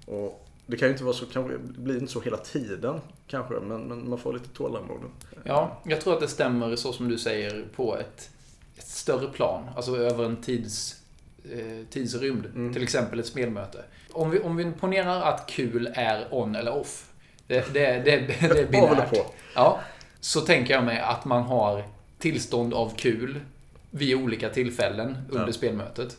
Och 0.06 0.48
det 0.66 0.76
kan 0.76 0.88
ju 0.88 0.92
inte 0.92 1.04
vara 1.04 1.14
så, 1.14 1.26
kanske, 1.26 1.52
det 1.52 1.80
blir 1.80 1.98
inte 1.98 2.12
så 2.12 2.20
hela 2.20 2.36
tiden 2.36 3.00
kanske, 3.26 3.54
men, 3.54 3.82
men 3.82 4.08
man 4.08 4.18
får 4.18 4.32
lite 4.32 4.48
tålamod. 4.48 5.00
Ja, 5.44 5.82
jag 5.84 6.00
tror 6.00 6.14
att 6.14 6.20
det 6.20 6.28
stämmer 6.28 6.76
så 6.76 6.92
som 6.92 7.08
du 7.08 7.18
säger 7.18 7.64
på 7.76 7.98
ett, 7.98 8.30
ett 8.76 8.86
större 8.86 9.28
plan. 9.28 9.68
Alltså 9.76 9.96
över 9.96 10.24
en 10.24 10.36
tids, 10.36 11.00
eh, 11.44 11.86
tidsrymd. 11.90 12.46
Mm. 12.46 12.72
Till 12.72 12.82
exempel 12.82 13.20
ett 13.20 13.26
spelmöte. 13.26 13.84
Om 14.14 14.30
vi, 14.30 14.40
om 14.40 14.56
vi 14.56 14.72
ponerar 14.80 15.22
att 15.22 15.46
kul 15.46 15.90
är 15.94 16.26
on 16.30 16.54
eller 16.56 16.72
off. 16.74 17.10
Det, 17.46 17.74
det, 17.74 17.86
det, 17.92 18.00
det, 18.04 18.42
är 18.42 18.66
binärt. 18.70 19.18
Ja, 19.54 19.80
så 20.20 20.40
tänker 20.40 20.74
jag 20.74 20.84
mig 20.84 20.98
att 21.00 21.24
man 21.24 21.42
har 21.42 21.84
tillstånd 22.18 22.74
av 22.74 22.92
kul 22.96 23.40
vid 23.90 24.16
olika 24.16 24.48
tillfällen 24.48 25.16
under 25.30 25.46
Ja. 25.46 25.52
spelmötet. 25.52 26.16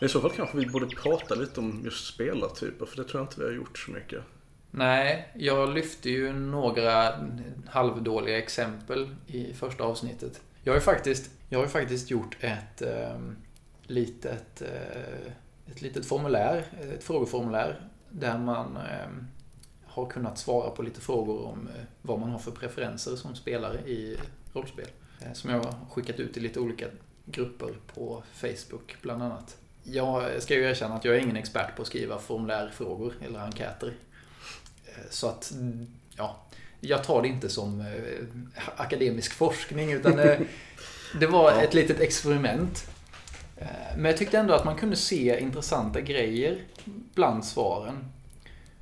I 0.00 0.08
så 0.08 0.20
fall 0.20 0.30
kanske 0.30 0.58
vi 0.58 0.66
borde 0.66 0.86
prata 0.86 1.34
lite 1.34 1.60
om 1.60 1.80
just 1.84 2.14
spelartyper, 2.14 2.86
för 2.86 2.96
det 2.96 3.04
tror 3.04 3.20
jag 3.20 3.24
inte 3.24 3.40
vi 3.40 3.46
har 3.46 3.52
gjort 3.52 3.78
så 3.78 3.90
mycket. 3.90 4.22
Nej, 4.70 5.32
jag 5.34 5.74
lyfte 5.74 6.10
ju 6.10 6.32
några 6.32 7.14
halvdåliga 7.66 8.38
exempel 8.38 9.14
i 9.26 9.52
första 9.54 9.84
avsnittet. 9.84 10.40
Jag 10.62 10.72
har 10.72 10.76
ju 10.76 10.84
faktiskt, 10.84 11.30
jag 11.48 11.58
har 11.58 11.64
ju 11.64 11.70
faktiskt 11.70 12.10
gjort 12.10 12.36
ett 12.40 12.82
eh, 12.82 13.20
litet, 13.82 14.62
eh, 14.62 15.32
ett 15.70 15.82
litet 15.82 16.06
formulär, 16.06 16.64
ett 16.94 17.04
frågeformulär, 17.04 17.88
där 18.10 18.38
man 18.38 18.76
eh, 18.76 19.08
har 19.84 20.06
kunnat 20.06 20.38
svara 20.38 20.70
på 20.70 20.82
lite 20.82 21.00
frågor 21.00 21.46
om 21.46 21.68
eh, 21.68 21.84
vad 22.02 22.20
man 22.20 22.30
har 22.30 22.38
för 22.38 22.50
preferenser 22.50 23.16
som 23.16 23.34
spelare 23.34 23.78
i 23.78 24.16
rollspel. 24.52 24.88
Eh, 25.20 25.32
som 25.32 25.50
jag 25.50 25.62
har 25.62 25.74
skickat 25.90 26.20
ut 26.20 26.36
i 26.36 26.40
lite 26.40 26.60
olika 26.60 26.86
grupper 27.24 27.74
på 27.94 28.22
Facebook 28.34 28.96
bland 29.02 29.22
annat. 29.22 29.56
Jag 29.90 30.42
ska 30.42 30.54
ju 30.54 30.64
erkänna 30.64 30.94
att 30.94 31.04
jag 31.04 31.16
är 31.16 31.20
ingen 31.20 31.36
expert 31.36 31.76
på 31.76 31.82
att 31.82 31.88
skriva 31.88 32.18
formulärfrågor 32.18 33.14
eller 33.26 33.38
enkäter. 33.38 33.92
Eh, 34.86 35.02
Så 35.10 35.28
att, 35.28 35.52
ja, 36.16 36.36
jag 36.80 37.04
tar 37.04 37.22
det 37.22 37.28
inte 37.28 37.48
som 37.48 37.80
eh, 37.80 38.66
akademisk 38.76 39.32
forskning 39.32 39.92
utan 39.92 40.18
eh, 40.18 40.38
det 41.20 41.26
var 41.26 41.52
ett 41.62 41.74
litet 41.74 42.00
experiment. 42.00 42.90
Men 43.96 44.04
jag 44.04 44.16
tyckte 44.16 44.38
ändå 44.38 44.54
att 44.54 44.64
man 44.64 44.76
kunde 44.76 44.96
se 44.96 45.40
intressanta 45.40 46.00
grejer 46.00 46.58
bland 47.14 47.44
svaren. 47.44 48.04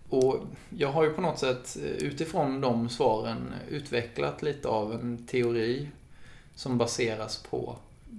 Och 0.08 0.40
jag 0.70 0.88
har 0.88 1.04
ju 1.04 1.10
på 1.10 1.20
något 1.20 1.38
sätt 1.38 1.76
utifrån 1.98 2.60
de 2.60 2.88
svaren 2.88 3.54
utvecklat 3.70 4.42
lite 4.42 4.68
av 4.68 4.92
en 4.92 5.26
teori 5.26 5.88
som 6.54 6.78
baseras 6.78 7.42
på 7.42 7.76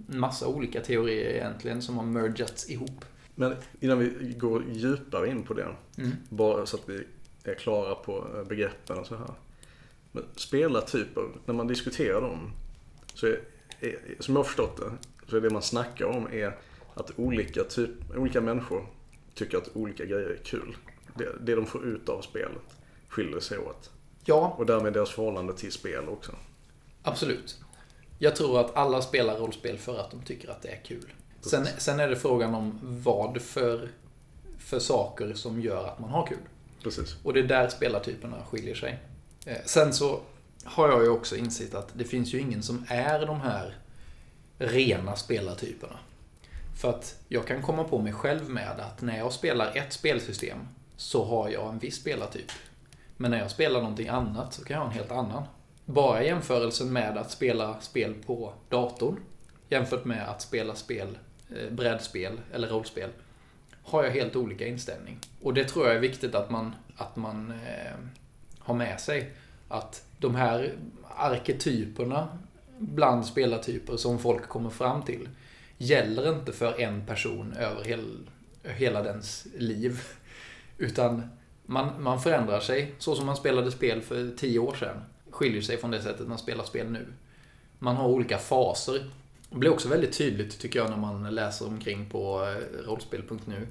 massa 0.07 0.47
olika 0.47 0.81
teorier 0.81 1.29
egentligen 1.29 1.81
som 1.81 1.97
har 1.97 2.05
mergats 2.05 2.69
ihop. 2.69 3.05
Men 3.35 3.55
innan 3.79 3.99
vi 3.99 4.35
går 4.39 4.63
djupare 4.71 5.29
in 5.29 5.43
på 5.43 5.53
det, 5.53 5.75
Mm. 5.97 6.11
bara 6.29 6.65
så 6.65 6.77
att 6.77 6.89
vi 6.89 7.03
är 7.43 7.55
klara 7.55 7.95
på 7.95 8.27
eh, 8.37 8.43
begreppen 8.43 8.97
och 8.97 9.07
så 9.07 9.15
här. 9.15 9.31
Men 10.11 10.23
spelartyper, 10.35 11.23
när 11.45 11.53
man 11.53 11.67
diskuterar 11.67 12.21
dem, 12.21 12.51
så 13.13 13.27
är, 13.27 13.39
är, 13.79 13.97
som 14.19 14.35
jag 14.35 14.39
har 14.39 14.43
förstått 14.45 14.77
det, 14.77 14.91
så 15.29 15.37
är 15.37 15.41
det 15.41 15.49
man 15.49 15.61
snackar 15.61 16.05
om 16.05 16.27
är 16.31 16.57
att 16.93 17.11
olika, 17.19 17.63
typ, 17.63 17.89
olika 18.17 18.41
människor 18.41 18.85
tycker 19.33 19.57
att 19.57 19.75
olika 19.75 20.05
grejer 20.05 20.29
är 20.29 20.39
kul. 20.43 20.77
Det, 21.15 21.29
det 21.41 21.55
de 21.55 21.65
får 21.65 21.85
ut 21.85 22.09
av 22.09 22.21
spelet 22.21 22.77
skiljer 23.07 23.39
sig 23.39 23.57
åt. 23.57 23.91
Ja, 24.25 24.55
Och 24.57 24.65
därmed 24.65 24.93
deras 24.93 25.09
förhållande 25.11 25.53
till 25.53 25.71
spel 25.71 26.07
också. 26.09 26.31
Absolut. 27.03 27.59
Jag 28.19 28.35
tror 28.35 28.59
att 28.59 28.75
alla 28.75 29.01
spelar 29.01 29.37
rollspel 29.37 29.77
för 29.77 29.99
att 29.99 30.11
de 30.11 30.21
tycker 30.21 30.49
att 30.49 30.61
det 30.61 30.69
är 30.69 30.79
kul. 30.83 31.13
Sen, 31.41 31.67
sen 31.77 31.99
är 31.99 32.07
det 32.07 32.15
frågan 32.15 32.55
om 32.55 32.79
vad 32.81 33.41
för, 33.41 33.89
för 34.59 34.79
saker 34.79 35.33
som 35.33 35.61
gör 35.61 35.87
att 35.87 35.99
man 35.99 36.09
har 36.09 36.27
kul. 36.27 36.37
Precis. 36.83 37.15
Och 37.23 37.33
det 37.33 37.39
är 37.39 37.43
där 37.43 37.69
spelartyperna 37.69 38.37
skiljer 38.45 38.75
sig. 38.75 38.99
Eh, 39.45 39.57
Sen 39.65 39.93
så 39.93 40.19
har 40.63 40.89
jag 40.89 41.03
ju 41.03 41.09
också 41.09 41.35
insett 41.35 41.75
att 41.75 41.89
det 41.93 42.03
finns 42.03 42.33
ju 42.33 42.39
ingen 42.39 42.63
som 42.63 42.85
är 42.87 43.25
de 43.25 43.41
här 43.41 43.75
rena 44.57 45.15
spelartyperna. 45.15 45.99
För 46.81 46.89
att 46.89 47.15
jag 47.27 47.47
kan 47.47 47.61
komma 47.61 47.83
på 47.83 47.99
mig 47.99 48.13
själv 48.13 48.49
med 48.49 48.79
att 48.79 49.01
när 49.01 49.17
jag 49.17 49.33
spelar 49.33 49.75
ett 49.75 49.93
spelsystem 49.93 50.57
så 50.97 51.25
har 51.25 51.49
jag 51.49 51.69
en 51.69 51.79
viss 51.79 51.95
spelartyp. 51.95 52.51
Men 53.17 53.31
när 53.31 53.39
jag 53.39 53.51
spelar 53.51 53.81
någonting 53.81 54.07
annat 54.07 54.53
så 54.53 54.63
kan 54.63 54.73
jag 54.73 54.81
ha 54.81 54.91
en 54.91 54.97
helt 54.97 55.11
annan. 55.11 55.43
Bara 55.89 56.23
jämförelsen 56.23 56.93
med 56.93 57.17
att 57.17 57.31
spela 57.31 57.79
spel 57.79 58.13
på 58.25 58.53
datorn 58.69 59.19
jämfört 59.69 60.05
med 60.05 60.29
att 60.29 60.41
spela 60.41 60.75
spel, 60.75 61.17
eh, 61.49 61.73
brädspel 61.73 62.39
eller 62.53 62.67
rollspel 62.67 63.09
har 63.83 64.03
jag 64.03 64.11
helt 64.11 64.35
olika 64.35 64.67
inställning. 64.67 65.19
Och 65.41 65.53
det 65.53 65.63
tror 65.63 65.87
jag 65.87 65.95
är 65.95 65.99
viktigt 65.99 66.35
att 66.35 66.49
man, 66.49 66.75
att 66.97 67.15
man 67.15 67.51
eh, 67.51 67.97
har 68.59 68.75
med 68.75 68.99
sig. 68.99 69.31
Att 69.67 70.05
de 70.17 70.35
här 70.35 70.73
arketyperna 71.17 72.37
bland 72.77 73.25
spelartyper 73.25 73.97
som 73.97 74.19
folk 74.19 74.49
kommer 74.49 74.69
fram 74.69 75.03
till 75.03 75.29
gäller 75.77 76.29
inte 76.29 76.51
för 76.51 76.81
en 76.81 77.05
person 77.05 77.53
över 77.53 77.83
hel, 77.83 78.29
hela 78.63 79.03
dens 79.03 79.47
liv. 79.57 80.01
Utan 80.77 81.29
man, 81.65 82.03
man 82.03 82.21
förändrar 82.21 82.59
sig. 82.59 82.95
Så 82.97 83.15
som 83.15 83.25
man 83.25 83.35
spelade 83.35 83.71
spel 83.71 84.01
för 84.01 84.37
tio 84.37 84.59
år 84.59 84.75
sedan 84.75 85.01
skiljer 85.37 85.61
sig 85.61 85.77
från 85.77 85.91
det 85.91 86.01
sättet 86.01 86.27
man 86.27 86.37
spelar 86.37 86.63
spel 86.63 86.91
nu. 86.91 87.07
Man 87.79 87.95
har 87.95 88.07
olika 88.07 88.37
faser. 88.37 89.09
Det 89.49 89.57
blir 89.57 89.71
också 89.71 89.89
väldigt 89.89 90.17
tydligt 90.17 90.59
tycker 90.59 90.79
jag 90.79 90.89
när 90.89 90.97
man 90.97 91.35
läser 91.35 91.67
omkring 91.67 92.09
på 92.09 92.43
eh, 92.43 92.85
rollspel.nu. 92.87 93.67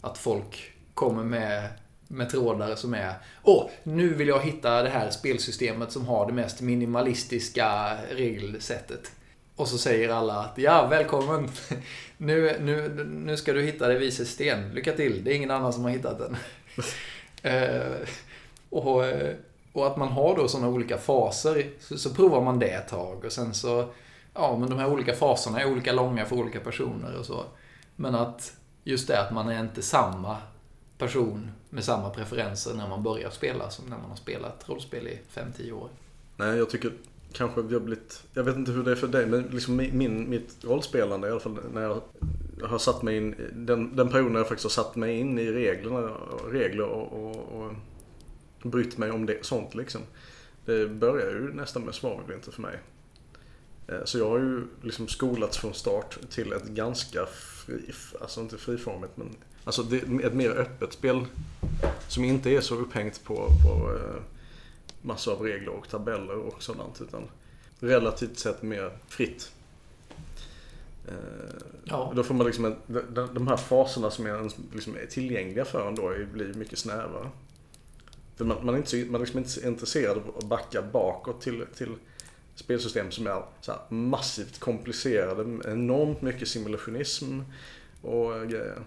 Att 0.00 0.18
folk 0.18 0.72
kommer 0.94 1.24
med, 1.24 1.68
med 2.08 2.30
trådar 2.30 2.76
som 2.76 2.94
är 2.94 3.14
Åh, 3.42 3.70
nu 3.82 4.14
vill 4.14 4.28
jag 4.28 4.40
hitta 4.40 4.82
det 4.82 4.88
här 4.88 5.10
spelsystemet 5.10 5.92
som 5.92 6.06
har 6.06 6.26
det 6.26 6.32
mest 6.32 6.60
minimalistiska 6.60 7.98
regelsättet. 8.10 9.12
Och 9.56 9.68
så 9.68 9.78
säger 9.78 10.08
alla 10.08 10.34
att 10.34 10.58
ja, 10.58 10.86
välkommen! 10.86 11.48
Nu, 12.20 12.56
nu, 12.60 13.04
nu 13.04 13.36
ska 13.36 13.52
du 13.52 13.62
hitta 13.62 13.88
det 13.88 13.98
vises 13.98 14.30
sten. 14.30 14.74
Lycka 14.74 14.92
till, 14.92 15.24
det 15.24 15.32
är 15.32 15.34
ingen 15.34 15.50
annan 15.50 15.72
som 15.72 15.82
har 15.82 15.90
hittat 15.90 16.18
den. 16.18 16.36
Eh, 17.42 18.08
och, 18.70 19.06
eh, 19.06 19.34
och 19.72 19.86
att 19.86 19.96
man 19.96 20.08
har 20.08 20.36
då 20.36 20.48
sådana 20.48 20.68
olika 20.68 20.98
faser, 20.98 21.70
så, 21.80 21.98
så 21.98 22.14
provar 22.14 22.42
man 22.42 22.58
det 22.58 22.70
ett 22.70 22.88
tag 22.88 23.24
och 23.24 23.32
sen 23.32 23.54
så, 23.54 23.88
ja 24.34 24.56
men 24.60 24.70
de 24.70 24.78
här 24.78 24.90
olika 24.90 25.14
faserna 25.14 25.60
är 25.60 25.72
olika 25.72 25.92
långa 25.92 26.24
för 26.24 26.36
olika 26.36 26.60
personer 26.60 27.18
och 27.18 27.26
så. 27.26 27.44
Men 27.96 28.14
att 28.14 28.52
just 28.84 29.08
det 29.08 29.20
att 29.20 29.34
man 29.34 29.48
är 29.48 29.60
inte 29.60 29.82
samma 29.82 30.36
person 30.98 31.50
med 31.70 31.84
samma 31.84 32.10
preferenser 32.10 32.74
när 32.74 32.88
man 32.88 33.02
börjar 33.02 33.30
spela 33.30 33.70
som 33.70 33.84
när 33.84 33.98
man 33.98 34.10
har 34.10 34.16
spelat 34.16 34.68
rollspel 34.68 35.06
i 35.08 35.18
5-10 35.34 35.72
år. 35.72 35.88
Nej, 36.36 36.58
jag 36.58 36.70
tycker 36.70 36.92
kanske 37.32 37.62
vi 37.62 37.74
har 37.74 37.80
blivit, 37.80 38.22
jag 38.34 38.44
vet 38.44 38.56
inte 38.56 38.72
hur 38.72 38.82
det 38.82 38.90
är 38.90 38.96
för 38.96 39.08
dig, 39.08 39.26
men 39.26 39.42
liksom 39.42 39.76
min, 39.76 40.30
mitt 40.30 40.64
rollspelande 40.64 41.28
i 41.28 41.30
alla 41.30 41.40
fall 41.40 41.58
när 41.72 41.82
jag 41.82 42.00
har 42.68 42.78
satt 42.78 43.02
mig 43.02 43.16
in, 43.16 43.34
den, 43.52 43.96
den 43.96 44.08
perioden 44.08 44.32
när 44.32 44.40
jag 44.40 44.48
faktiskt 44.48 44.76
har 44.76 44.84
satt 44.84 44.96
mig 44.96 45.18
in 45.18 45.38
i 45.38 45.52
reglerna, 45.52 46.10
regler 46.50 46.84
och, 46.84 47.12
och, 47.12 47.36
och 47.36 47.72
brytt 48.62 48.98
mig 48.98 49.10
om 49.10 49.26
det, 49.26 49.44
sånt 49.44 49.74
liksom. 49.74 50.00
Det 50.64 50.88
börjar 50.88 51.30
ju 51.30 51.52
nästan 51.54 51.82
med 51.82 51.94
svavelvinter 51.94 52.52
för 52.52 52.62
mig. 52.62 52.78
Eh, 53.88 54.04
Så 54.04 54.18
jag 54.18 54.28
har 54.30 54.38
ju 54.38 54.62
liksom 54.82 55.08
skolats 55.08 55.58
från 55.58 55.74
start 55.74 56.18
till 56.30 56.52
ett 56.52 56.64
ganska 56.68 57.26
fri, 57.26 57.92
alltså 58.20 58.40
inte 58.40 58.58
friformigt 58.58 59.16
men 59.16 59.36
Alltså 59.64 59.82
det, 59.82 59.96
ett 60.24 60.34
mer 60.34 60.50
öppet 60.50 60.92
spel 60.92 61.24
som 62.08 62.24
inte 62.24 62.50
är 62.50 62.60
så 62.60 62.74
upphängt 62.74 63.24
på, 63.24 63.34
på 63.34 63.94
eh, 63.96 64.22
massor 65.02 65.32
av 65.32 65.42
regler 65.42 65.68
och 65.68 65.88
tabeller 65.88 66.34
och 66.38 66.62
sådant. 66.62 67.00
Utan 67.00 67.22
relativt 67.80 68.38
sett 68.38 68.62
mer 68.62 68.90
fritt. 69.08 69.52
Eh, 71.08 71.14
Ja. 71.84 72.12
Då 72.16 72.22
får 72.22 72.34
man 72.34 72.46
liksom 72.46 72.64
en, 72.64 72.76
de, 73.34 73.48
här 73.48 73.56
faserna 73.56 74.10
som 74.10 74.26
är, 74.26 74.50
liksom 74.74 74.96
är 74.96 75.06
tillgängliga 75.06 75.64
för 75.64 75.88
en 75.88 75.94
då 75.94 76.14
blir 76.32 76.54
mycket 76.54 76.78
snävare. 76.78 77.30
Man, 78.38 78.56
man 78.62 78.74
är 78.74 78.78
inte, 78.78 78.90
så, 78.90 78.96
man 78.96 79.14
är 79.14 79.18
liksom 79.18 79.38
inte 79.38 79.50
så 79.50 79.60
intresserad 79.60 80.16
av 80.16 80.34
att 80.38 80.44
backa 80.44 80.82
bakåt 80.82 81.40
till, 81.40 81.64
till 81.76 81.94
spelsystem 82.54 83.10
som 83.10 83.26
är 83.26 83.42
så 83.60 83.72
här 83.72 83.80
massivt 83.88 84.58
komplicerade. 84.58 85.70
Enormt 85.72 86.22
mycket 86.22 86.48
simulationism 86.48 87.40
och 88.02 88.48
grejer. 88.48 88.78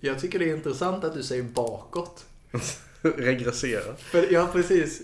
Jag 0.00 0.20
tycker 0.20 0.38
det 0.38 0.50
är 0.50 0.56
intressant 0.56 1.04
att 1.04 1.14
du 1.14 1.22
säger 1.22 1.42
bakåt. 1.42 2.24
Regressera. 3.02 3.96
För, 3.96 4.32
ja, 4.32 4.48
precis. 4.52 5.02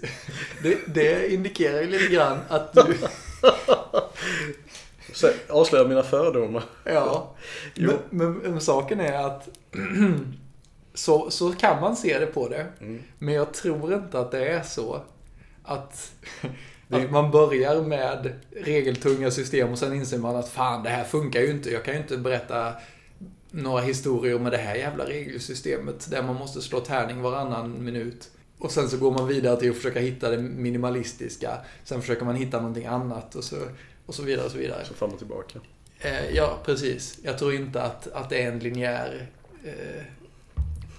Det, 0.63 0.79
det 0.95 1.33
indikerar 1.33 1.81
ju 1.81 1.87
lite 1.87 2.15
grann 2.15 2.39
att 2.49 2.73
du... 2.73 2.97
Så 5.13 5.31
avslöjar 5.49 5.89
mina 5.89 6.03
fördomar. 6.03 6.65
Ja. 6.85 7.35
Men, 7.75 7.99
men, 8.11 8.33
men 8.33 8.61
saken 8.61 9.01
är 9.01 9.27
att 9.27 9.49
så, 10.95 11.31
så 11.31 11.53
kan 11.53 11.81
man 11.81 11.97
se 11.97 12.19
det 12.19 12.27
på 12.27 12.49
det. 12.49 12.67
Mm. 12.81 13.03
Men 13.19 13.35
jag 13.35 13.55
tror 13.55 13.95
inte 13.95 14.19
att 14.19 14.31
det 14.31 14.49
är 14.49 14.63
så 14.63 15.01
att, 15.63 16.13
att 16.89 17.11
man 17.11 17.31
börjar 17.31 17.83
med 17.83 18.33
regeltunga 18.51 19.31
system 19.31 19.73
och 19.73 19.79
sen 19.79 19.95
inser 19.95 20.19
man 20.19 20.37
att 20.37 20.49
fan, 20.49 20.83
det 20.83 20.91
här 20.91 21.05
funkar 21.05 21.41
ju 21.41 21.51
inte. 21.51 21.71
Jag 21.71 21.85
kan 21.85 21.95
ju 21.95 22.01
inte 22.01 22.17
berätta 22.17 22.73
några 23.51 23.83
historier 23.83 24.39
med 24.39 24.53
det 24.53 24.59
här 24.59 24.75
jävla 24.75 25.05
regelsystemet 25.05 26.11
där 26.11 26.23
man 26.23 26.37
måste 26.37 26.61
slå 26.61 26.81
tärning 26.81 27.23
varannan 27.23 27.85
minut. 27.85 28.31
Och 28.59 28.71
sen 28.71 28.89
så 28.89 28.97
går 28.97 29.11
man 29.11 29.29
vidare 29.29 29.61
till 29.61 29.71
att 29.71 29.77
försöka 29.77 30.01
hitta 30.01 30.31
det 30.31 30.39
minimalistiska. 30.39 31.59
Sen 31.85 32.01
försöker 32.01 32.25
man 32.25 32.37
hitta 32.37 32.57
någonting 32.59 32.87
annat 32.87 33.35
och 33.35 33.45
så, 33.45 33.57
och 34.07 34.15
så 34.15 34.23
vidare 34.23 34.47
och 34.47 34.53
så 34.53 34.59
vidare. 34.59 34.85
Så 34.85 34.95
fram 34.95 35.11
och 35.11 35.19
tillbaka. 35.19 35.59
Eh, 35.99 36.31
ja, 36.35 36.59
precis. 36.65 37.19
Jag 37.23 37.39
tror 37.39 37.55
inte 37.55 37.83
att, 37.83 38.13
att 38.13 38.31
det 38.31 38.43
är 38.43 38.53
en 38.53 38.59
linjär... 38.59 39.27
Eh, 39.65 40.03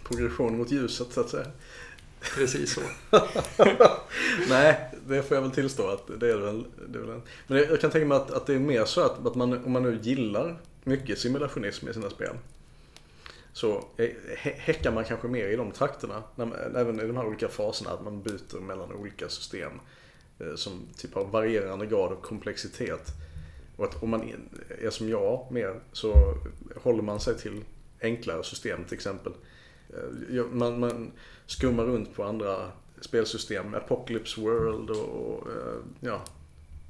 Progression 0.07 0.57
mot 0.57 0.71
ljuset 0.71 1.07
så 1.11 1.21
att 1.21 1.29
säga. 1.29 1.47
Precis 2.35 2.73
så. 2.73 2.81
Nej, 4.49 4.91
det 5.07 5.23
får 5.23 5.37
jag 5.37 5.41
väl 5.41 5.51
tillstå 5.51 5.87
att 5.87 6.19
det 6.19 6.31
är 6.31 6.37
väl. 6.37 6.65
Det 6.87 6.99
är 6.99 7.01
väl 7.01 7.11
en... 7.11 7.21
Men 7.47 7.57
jag 7.57 7.81
kan 7.81 7.91
tänka 7.91 8.07
mig 8.07 8.17
att, 8.17 8.31
att 8.31 8.47
det 8.47 8.53
är 8.53 8.59
mer 8.59 8.85
så 8.85 9.01
att, 9.01 9.25
att 9.25 9.35
man, 9.35 9.65
om 9.65 9.71
man 9.71 9.83
nu 9.83 9.99
gillar 10.01 10.57
mycket 10.83 11.19
simulationism 11.19 11.89
i 11.89 11.93
sina 11.93 12.09
spel. 12.09 12.35
Så 13.53 13.83
häckar 14.41 14.91
man 14.91 15.03
kanske 15.03 15.27
mer 15.27 15.47
i 15.47 15.55
de 15.55 15.71
trakterna. 15.71 16.23
Även 16.75 16.99
i 16.99 17.07
de 17.07 17.17
här 17.17 17.25
olika 17.25 17.47
faserna, 17.47 17.91
att 17.91 18.03
man 18.03 18.21
byter 18.21 18.59
mellan 18.59 18.93
olika 18.93 19.29
system. 19.29 19.71
Eh, 20.39 20.55
som 20.55 20.87
typ 20.97 21.13
har 21.13 21.25
varierande 21.25 21.85
grad 21.85 22.11
av 22.11 22.21
komplexitet. 22.21 23.11
Och 23.77 23.85
att 23.85 24.03
om 24.03 24.09
man 24.09 24.31
är 24.81 24.89
som 24.89 25.09
jag 25.09 25.47
mer 25.51 25.79
så 25.91 26.35
håller 26.75 27.03
man 27.03 27.19
sig 27.19 27.37
till 27.37 27.63
enklare 28.01 28.43
system 28.43 28.83
till 28.83 28.93
exempel. 28.93 29.33
Eh, 30.31 30.45
man, 30.45 30.79
man 30.79 31.11
skummar 31.45 31.83
runt 31.83 32.15
på 32.15 32.23
andra 32.23 32.71
spelsystem. 33.01 33.73
Apocalypse 33.73 34.41
World 34.41 34.89
och, 34.89 35.47
eh, 35.51 35.77
ja, 35.99 36.21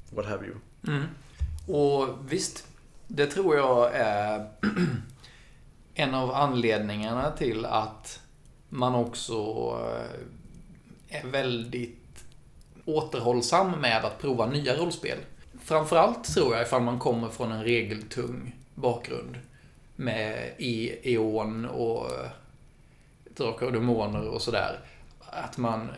what 0.10 0.26
have 0.26 0.46
you. 0.46 0.56
Mm. 0.88 1.06
Och 1.68 2.08
visst, 2.30 2.68
det 3.08 3.28
tror 3.28 3.56
jag 3.56 3.96
är 3.96 4.48
en 5.94 6.16
av 6.16 6.32
anledningarna 6.32 7.32
till 7.32 7.66
att 7.66 8.22
man 8.70 8.96
också 8.96 9.34
eh, 11.10 11.20
är 11.20 11.28
väldigt 11.28 12.26
återhållsam 12.86 13.72
med 13.72 14.06
att 14.06 14.20
prova 14.20 14.46
nya 14.46 14.78
rollspel. 14.78 15.18
Framförallt 15.64 16.24
tror 16.24 16.54
jag 16.54 16.62
ifall 16.62 16.82
man 16.82 17.00
kommer 17.00 17.30
från 17.30 17.52
en 17.52 17.64
regeltung 17.64 18.56
bakgrund 18.76 19.38
med 19.96 20.54
E.ON 20.58 21.66
och 21.66 22.12
Drakar 23.38 23.66
och 23.66 23.74
Demoner 23.74 24.28
och 24.28 24.42
sådär. 24.42 24.80
Att 25.20 25.58
man 25.58 25.90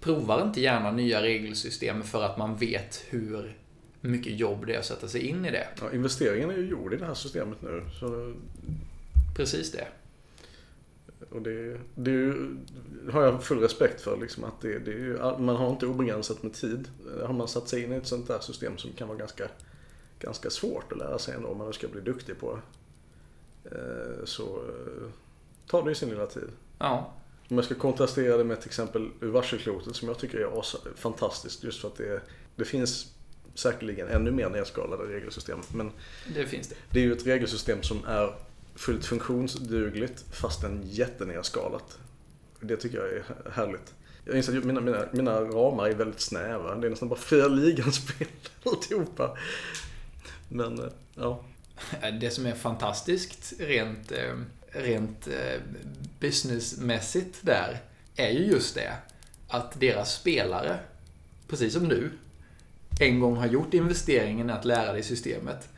provar 0.00 0.42
inte 0.42 0.60
gärna 0.60 0.90
nya 0.90 1.22
regelsystem 1.22 2.02
för 2.02 2.22
att 2.22 2.38
man 2.38 2.56
vet 2.56 3.04
hur 3.08 3.56
mycket 4.00 4.38
jobb 4.38 4.66
det 4.66 4.74
är 4.74 4.78
att 4.78 4.84
sätta 4.84 5.08
sig 5.08 5.20
in 5.26 5.44
i 5.44 5.50
det. 5.50 5.68
Ja, 5.80 5.92
investeringen 5.92 6.50
är 6.50 6.56
ju 6.56 6.68
gjord 6.68 6.94
i 6.94 6.96
det 6.96 7.06
här 7.06 7.14
systemet 7.14 7.62
nu. 7.62 7.84
Så... 8.00 8.34
Precis 9.36 9.72
det. 9.72 9.86
Och 11.30 11.42
det, 11.42 11.80
det 11.94 12.34
har 13.12 13.22
jag 13.22 13.44
full 13.44 13.60
respekt 13.60 14.00
för. 14.00 14.16
Liksom, 14.16 14.44
att 14.44 14.60
det, 14.60 14.78
det, 14.78 15.20
man 15.38 15.56
har 15.56 15.70
inte 15.70 15.86
obegränsat 15.86 16.42
med 16.42 16.52
tid. 16.52 16.88
Har 17.24 17.34
man 17.34 17.48
satt 17.48 17.68
sig 17.68 17.82
in 17.82 17.92
i 17.92 17.96
ett 17.96 18.06
sånt 18.06 18.28
där 18.28 18.40
system 18.40 18.76
som 18.76 18.92
kan 18.92 19.08
vara 19.08 19.18
ganska, 19.18 19.48
ganska 20.18 20.50
svårt 20.50 20.92
att 20.92 20.98
lära 20.98 21.18
sig 21.18 21.34
ändå 21.34 21.48
om 21.48 21.58
man 21.58 21.72
ska 21.72 21.88
bli 21.88 22.00
duktig 22.00 22.38
på 22.38 22.54
det. 22.54 22.60
Eh, 23.70 24.24
så 24.24 24.42
eh, 24.42 25.08
tar 25.66 25.82
det 25.82 25.88
ju 25.88 25.94
sin 25.94 26.08
lilla 26.08 26.26
tid. 26.26 26.48
Ja. 26.78 27.12
Om 27.48 27.56
jag 27.56 27.64
ska 27.64 27.74
kontrastera 27.74 28.36
det 28.36 28.44
med 28.44 28.58
ett 28.58 28.66
exempel 28.66 29.10
ur 29.20 29.28
varselklotet 29.28 29.96
som 29.96 30.08
jag 30.08 30.18
tycker 30.18 30.38
är 30.38 30.62
fantastiskt 30.96 31.64
just 31.64 31.80
för 31.80 31.88
att 31.88 31.96
det, 31.96 32.20
det 32.56 32.64
finns 32.64 33.12
säkerligen 33.54 34.08
ännu 34.08 34.30
mer 34.30 34.50
nedskalade 34.50 35.04
regelsystem. 35.04 35.58
Men 35.74 35.92
det 36.34 36.46
finns 36.46 36.68
det. 36.68 36.74
Det 36.90 37.00
är 37.00 37.04
ju 37.04 37.12
ett 37.12 37.26
regelsystem 37.26 37.82
som 37.82 38.04
är 38.06 38.34
fullt 38.74 39.04
funktionsdugligt 39.04 40.24
fastän 40.32 40.82
jättenerskalat. 40.84 41.98
Det 42.60 42.76
tycker 42.76 42.98
jag 42.98 43.08
är 43.08 43.24
härligt. 43.52 43.94
Jag 44.24 44.36
inser 44.36 44.58
att 44.58 44.64
mina, 44.64 44.80
mina, 44.80 45.04
mina 45.12 45.40
ramar 45.40 45.86
är 45.86 45.94
väldigt 45.94 46.20
snäva. 46.20 46.74
Det 46.74 46.86
är 46.86 46.90
nästan 46.90 47.08
bara 47.08 47.20
fria 47.20 47.48
ligan-spel 47.48 48.28
alltihopa. 48.64 49.36
Men, 50.48 50.78
eh, 50.78 50.90
ja. 51.14 51.44
Det 52.20 52.30
som 52.30 52.46
är 52.46 52.54
fantastiskt 52.54 53.52
rent, 53.58 54.12
eh, 54.12 54.34
rent 54.76 55.26
eh, 55.26 55.60
businessmässigt 56.20 57.38
där 57.42 57.78
är 58.16 58.30
ju 58.30 58.44
just 58.44 58.74
det. 58.74 58.92
Att 59.48 59.80
deras 59.80 60.14
spelare, 60.14 60.78
precis 61.48 61.72
som 61.72 61.88
du, 61.88 62.10
en 63.00 63.20
gång 63.20 63.36
har 63.36 63.46
gjort 63.46 63.74
investeringen 63.74 64.50
att 64.50 64.64
lära 64.64 64.92
dig 64.92 65.02
systemet. 65.02 65.68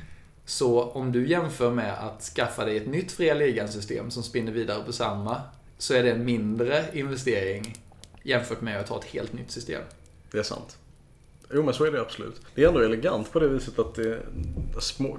Så 0.44 0.82
om 0.82 1.12
du 1.12 1.28
jämför 1.28 1.70
med 1.70 1.94
att 2.06 2.22
skaffa 2.22 2.64
dig 2.64 2.76
ett 2.76 2.86
nytt 2.86 3.12
fria 3.12 3.34
ligan-system 3.34 4.10
som 4.10 4.22
spinner 4.22 4.52
vidare 4.52 4.84
på 4.84 4.92
samma, 4.92 5.42
så 5.78 5.94
är 5.94 6.02
det 6.02 6.10
en 6.10 6.24
mindre 6.24 6.84
investering 6.92 7.76
jämfört 8.22 8.60
med 8.60 8.80
att 8.80 8.86
ta 8.86 8.98
ett 8.98 9.04
helt 9.04 9.32
nytt 9.32 9.50
system. 9.50 9.82
Det 10.30 10.38
är 10.38 10.42
sant. 10.42 10.78
Jo 11.54 11.62
men 11.62 11.74
så 11.74 11.84
är 11.84 11.92
det 11.92 12.00
absolut. 12.00 12.40
Det 12.54 12.64
är 12.64 12.68
ändå 12.68 12.80
elegant 12.80 13.32
på 13.32 13.40
det 13.40 13.48
viset 13.48 13.78
att 13.78 13.94
det, 13.94 14.20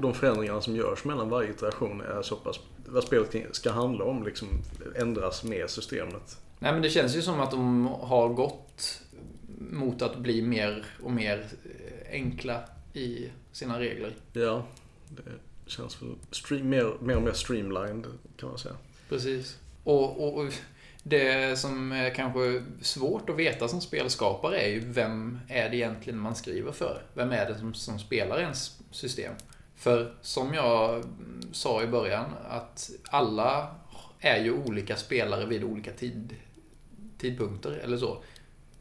de 0.01 0.13
förändringarna 0.13 0.61
som 0.61 0.75
görs 0.75 1.05
mellan 1.05 1.29
varje 1.29 1.49
iteration 1.49 2.01
är 2.01 2.21
så 2.21 2.35
pass, 2.35 2.59
vad 2.89 3.03
spelet 3.03 3.55
ska 3.55 3.71
handla 3.71 4.05
om 4.05 4.23
liksom 4.23 4.47
ändras 4.95 5.43
med 5.43 5.69
systemet. 5.69 6.37
Nej 6.59 6.71
men 6.73 6.81
det 6.81 6.89
känns 6.89 7.15
ju 7.15 7.21
som 7.21 7.39
att 7.39 7.51
de 7.51 7.87
har 7.87 8.29
gått 8.29 9.01
mot 9.57 10.01
att 10.01 10.17
bli 10.17 10.41
mer 10.41 10.85
och 11.03 11.11
mer 11.11 11.45
enkla 12.11 12.63
i 12.93 13.29
sina 13.51 13.79
regler. 13.79 14.13
Ja, 14.33 14.65
det 15.09 15.21
känns 15.65 16.01
väl 16.01 16.15
stream, 16.31 16.69
mer, 16.69 16.93
mer 17.01 17.15
och 17.15 17.23
mer 17.23 17.31
streamlined 17.31 18.05
kan 18.37 18.49
man 18.49 18.57
säga. 18.57 18.75
Precis. 19.09 19.57
Och, 19.83 20.37
och, 20.37 20.53
det 21.03 21.59
som 21.59 21.91
är 21.91 22.15
kanske 22.15 22.63
svårt 22.81 23.29
att 23.29 23.35
veta 23.35 23.67
som 23.67 23.81
spelskapare 23.81 24.59
är 24.59 24.69
ju 24.69 24.79
vem 24.79 25.39
är 25.47 25.69
det 25.69 25.75
egentligen 25.75 26.19
man 26.19 26.35
skriver 26.35 26.71
för? 26.71 27.01
Vem 27.13 27.31
är 27.31 27.49
det 27.49 27.57
som, 27.59 27.73
som 27.73 27.99
spelar 27.99 28.39
ens 28.39 28.79
system? 28.91 29.33
För 29.79 30.13
som 30.21 30.53
jag 30.53 31.03
sa 31.51 31.83
i 31.83 31.87
början, 31.87 32.25
att 32.49 32.89
alla 33.09 33.75
är 34.19 34.43
ju 34.43 34.53
olika 34.53 34.95
spelare 34.95 35.45
vid 35.45 35.63
olika 35.63 35.91
tid, 35.91 36.35
tidpunkter 37.17 37.71
eller 37.71 37.97
så. 37.97 38.23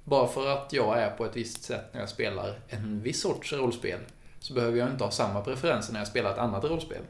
Bara 0.04 0.28
för 0.28 0.46
att 0.46 0.72
jag 0.72 0.98
är 0.98 1.10
på 1.10 1.24
ett 1.24 1.36
visst 1.36 1.62
sätt 1.62 1.84
när 1.92 2.00
jag 2.00 2.08
spelar 2.08 2.60
en 2.68 3.02
viss 3.02 3.20
sorts 3.20 3.52
rollspel 3.52 4.00
så 4.40 4.54
behöver 4.54 4.78
jag 4.78 4.90
inte 4.90 5.04
ha 5.04 5.10
samma 5.10 5.40
preferenser 5.40 5.92
när 5.92 6.00
jag 6.00 6.08
spelar 6.08 6.32
ett 6.32 6.38
annat 6.38 6.64
rollspel. 6.64 7.02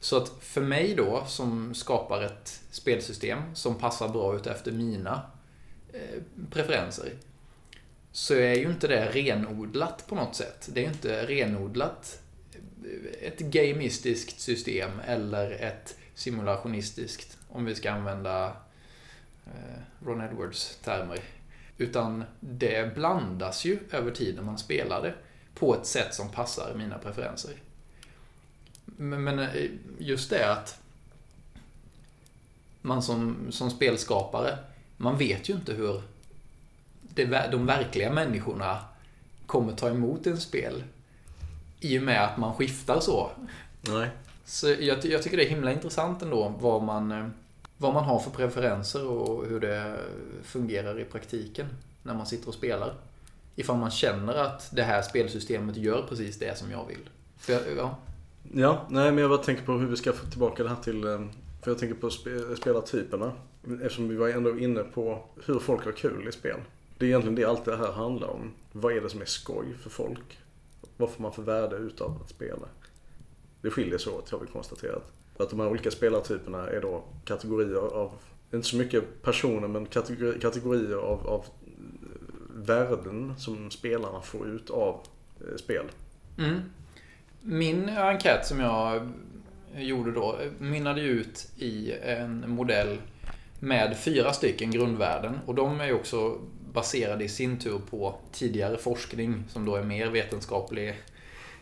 Så 0.00 0.16
att 0.16 0.28
för 0.40 0.60
mig 0.60 0.94
då, 0.94 1.24
som 1.26 1.74
skapar 1.74 2.22
ett 2.22 2.60
spelsystem 2.70 3.38
som 3.54 3.74
passar 3.74 4.08
bra 4.08 4.36
ut 4.36 4.46
efter 4.46 4.72
mina 4.72 5.22
eh, 5.92 6.22
preferenser, 6.50 7.12
så 8.12 8.34
är 8.34 8.54
ju 8.54 8.70
inte 8.70 8.88
det 8.88 9.06
renodlat 9.06 10.06
på 10.06 10.14
något 10.14 10.34
sätt. 10.34 10.68
Det 10.72 10.80
är 10.80 10.84
ju 10.84 10.90
inte 10.90 11.26
renodlat 11.26 12.20
ett 13.22 13.38
gamistiskt 13.38 14.40
system 14.40 14.90
eller 15.06 15.50
ett 15.50 15.96
simulationistiskt, 16.14 17.38
om 17.48 17.64
vi 17.64 17.74
ska 17.74 17.90
använda 17.90 18.46
eh, 19.46 20.06
Ron 20.06 20.20
Edwards 20.20 20.78
termer. 20.84 21.20
Utan 21.78 22.24
det 22.40 22.94
blandas 22.94 23.64
ju 23.64 23.78
över 23.90 24.10
tiden 24.10 24.44
man 24.44 24.58
spelar 24.58 25.02
det 25.02 25.14
på 25.54 25.74
ett 25.74 25.86
sätt 25.86 26.14
som 26.14 26.30
passar 26.30 26.74
mina 26.74 26.98
preferenser. 26.98 27.52
Men 28.96 29.38
eh, 29.38 29.70
just 29.98 30.30
det 30.30 30.52
att 30.52 30.80
man 32.82 33.02
som, 33.02 33.52
som 33.52 33.70
spelskapare, 33.70 34.58
man 34.96 35.18
vet 35.18 35.48
ju 35.48 35.54
inte 35.54 35.72
hur 35.72 36.02
det, 37.02 37.48
de 37.50 37.66
verkliga 37.66 38.12
människorna 38.12 38.84
kommer 39.46 39.72
ta 39.72 39.88
emot 39.88 40.26
en 40.26 40.40
spel 40.40 40.82
i 41.84 41.98
och 41.98 42.02
med 42.02 42.24
att 42.24 42.36
man 42.36 42.54
skiftar 42.54 43.00
så. 43.00 43.30
Nej. 43.80 44.10
Så 44.44 44.68
jag, 44.68 45.04
jag 45.04 45.22
tycker 45.22 45.36
det 45.36 45.46
är 45.46 45.50
himla 45.50 45.72
intressant 45.72 46.22
ändå 46.22 46.54
vad 46.60 46.82
man 46.82 47.12
eh, 47.12 47.26
vad 47.76 47.94
man 47.94 48.04
har 48.04 48.18
för 48.18 48.30
preferenser 48.30 49.06
och 49.06 49.46
hur 49.46 49.60
det 49.60 49.96
fungerar 50.42 51.00
i 51.00 51.04
praktiken 51.04 51.66
när 52.02 52.14
man 52.14 52.26
sitter 52.26 52.48
och 52.48 52.54
spelar. 52.54 52.94
Ifall 53.56 53.76
man 53.76 53.90
känner 53.90 54.34
att 54.34 54.70
det 54.76 54.82
här 54.82 55.02
spelsystemet 55.02 55.76
gör 55.76 56.06
precis 56.08 56.38
det 56.38 56.58
som 56.58 56.70
jag 56.70 56.86
vill. 56.86 57.10
För, 57.36 57.76
ja. 57.76 57.98
ja, 58.52 58.86
nej 58.90 59.12
men 59.12 59.18
jag 59.18 59.30
bara 59.30 59.42
tänker 59.42 59.64
på 59.64 59.72
hur 59.72 59.86
vi 59.86 59.96
ska 59.96 60.12
få 60.12 60.26
tillbaka 60.26 60.62
det 60.62 60.68
här 60.68 60.76
till... 60.76 61.04
Eh, 61.04 61.20
för 61.62 61.70
jag 61.70 61.78
tänker 61.78 61.94
på 61.94 62.10
spelartyperna. 62.56 63.32
Eftersom 63.82 64.08
vi 64.08 64.16
var 64.16 64.28
ändå 64.28 64.58
inne 64.58 64.82
på 64.82 65.24
hur 65.46 65.58
folk 65.58 65.84
har 65.84 65.92
kul 65.92 66.28
i 66.28 66.32
spel. 66.32 66.60
Det 66.98 67.04
är 67.04 67.08
egentligen 67.08 67.34
det 67.34 67.44
allt 67.44 67.64
det 67.64 67.76
här 67.76 67.92
handlar 67.92 68.28
om. 68.28 68.52
Vad 68.72 68.96
är 68.96 69.00
det 69.00 69.10
som 69.10 69.20
är 69.20 69.26
skoj 69.26 69.66
för 69.82 69.90
folk? 69.90 70.38
Vad 70.96 71.10
får 71.10 71.22
man 71.22 71.32
för 71.32 71.42
värde 71.42 71.76
utav 71.76 72.18
att 72.22 72.30
spela? 72.30 72.68
Det 73.62 73.70
skiljer 73.70 73.98
sig 73.98 74.12
åt 74.12 74.30
har 74.30 74.38
vi 74.38 74.46
konstaterat. 74.46 75.12
Att 75.36 75.50
de 75.50 75.60
här 75.60 75.68
olika 75.68 75.90
spelartyperna 75.90 76.68
är 76.68 76.80
då 76.80 77.04
kategorier 77.24 77.76
av, 77.76 78.12
inte 78.52 78.66
så 78.66 78.76
mycket 78.76 79.22
personer, 79.22 79.68
men 79.68 79.86
kategori, 79.86 80.40
kategorier 80.40 80.96
av, 80.96 81.26
av 81.26 81.40
eh, 81.40 81.46
värden 82.54 83.34
som 83.38 83.70
spelarna 83.70 84.20
får 84.20 84.48
ut 84.48 84.70
av 84.70 85.00
eh, 85.40 85.56
spel. 85.56 85.84
Mm. 86.38 86.60
Min 87.40 87.88
enkät 87.88 88.46
som 88.46 88.60
jag 88.60 88.96
eh, 89.74 89.82
gjorde 89.82 90.12
då 90.12 90.38
eh, 90.40 90.50
mynnade 90.58 91.00
ju 91.00 91.08
ut 91.08 91.48
i 91.56 91.92
en 91.92 92.50
modell 92.50 92.98
med 93.60 93.96
fyra 93.98 94.32
stycken 94.32 94.70
grundvärden. 94.70 95.38
Och 95.46 95.54
de 95.54 95.80
är 95.80 95.86
ju 95.86 95.92
också 95.92 96.38
baserade 96.74 97.24
i 97.24 97.28
sin 97.28 97.58
tur 97.58 97.80
på 97.90 98.14
tidigare 98.32 98.78
forskning 98.78 99.44
som 99.48 99.64
då 99.64 99.76
är 99.76 99.82
mer 99.82 100.06
vetenskaplig 100.06 100.94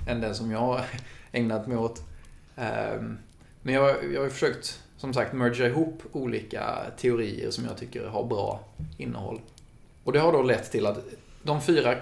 än 0.09 0.21
den 0.21 0.35
som 0.35 0.51
jag 0.51 0.59
har 0.59 0.85
ägnat 1.33 1.67
mig 1.67 1.77
åt. 1.77 2.03
Ehm, 2.57 3.19
men 3.63 3.75
jag, 3.75 4.13
jag 4.13 4.23
har 4.23 4.29
försökt, 4.29 4.83
som 4.97 5.15
sagt, 5.15 5.33
mergea 5.33 5.67
ihop 5.67 6.03
olika 6.13 6.91
teorier 6.97 7.51
som 7.51 7.65
jag 7.65 7.77
tycker 7.77 8.07
har 8.07 8.25
bra 8.25 8.61
innehåll. 8.99 9.41
Och 10.05 10.13
det 10.13 10.21
har 10.21 10.33
då 10.33 10.43
lett 10.43 10.71
till 10.71 10.87
att 10.87 10.99
de 11.43 11.61
fyra 11.63 11.97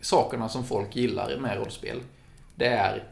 sakerna 0.00 0.48
som 0.48 0.64
folk 0.64 0.96
gillar 0.96 1.38
med 1.38 1.56
rollspel, 1.56 2.00
det 2.54 2.66
är 2.66 3.04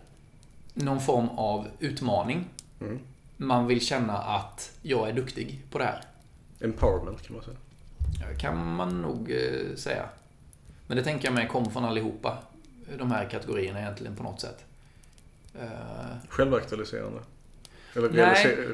någon 0.74 1.00
form 1.00 1.28
av 1.28 1.66
utmaning. 1.78 2.44
Mm. 2.80 2.98
Man 3.36 3.66
vill 3.66 3.80
känna 3.80 4.18
att 4.18 4.72
jag 4.82 5.08
är 5.08 5.12
duktig 5.12 5.62
på 5.70 5.78
det 5.78 5.84
här. 5.84 6.04
Empowerment 6.60 7.22
kan 7.22 7.36
man 7.36 7.44
säga. 7.44 7.56
Kan 8.38 8.74
man 8.74 9.02
nog 9.02 9.30
eh, 9.30 9.76
säga. 9.76 10.04
Men 10.86 10.96
det 10.96 11.02
tänker 11.04 11.26
jag 11.28 11.34
mig 11.34 11.48
kommer 11.48 11.70
från 11.70 11.84
allihopa. 11.84 12.38
De 12.98 13.10
här 13.10 13.28
kategorierna 13.30 13.80
egentligen 13.80 14.16
på 14.16 14.22
något 14.22 14.40
sätt. 14.40 14.64
Eh, 15.54 15.66
Självaktualiserande. 16.28 17.20
Eller 17.96 18.10
Nej, 18.10 18.18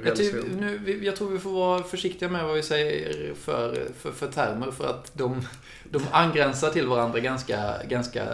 jag, 0.05 0.16
ty, 0.16 0.32
realiserande. 0.32 0.57
nu, 0.61 1.05
jag 1.05 1.16
tror 1.16 1.30
vi 1.30 1.39
får 1.39 1.51
vara 1.51 1.82
försiktiga 1.82 2.28
med 2.28 2.45
vad 2.45 2.55
vi 2.55 2.62
säger 2.62 3.34
för, 3.34 3.89
för, 3.99 4.12
för 4.12 4.32
termer 4.32 4.70
för 4.70 4.91
att 4.91 5.11
de, 5.14 5.43
de 5.91 6.03
angränsar 6.11 6.70
till 6.70 6.86
varandra 6.86 7.20
ganska, 7.20 7.74
ganska 7.89 8.26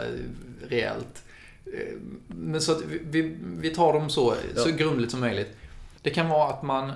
rejält. 0.69 1.23
Eh, 1.67 1.97
Men 2.29 2.61
så 2.61 2.73
att 2.73 2.83
vi, 3.03 3.37
vi, 3.43 3.71
tar 3.71 3.93
dem 3.93 4.11
så, 4.11 4.35
så 4.57 4.69
Ja. 4.71 4.77
grundligt 4.77 5.11
som 5.11 5.21
möjligt. 5.21 5.57
Det 6.03 6.11
kan 6.11 6.29
vara 6.29 6.51
att 6.53 6.63
man 6.63 6.93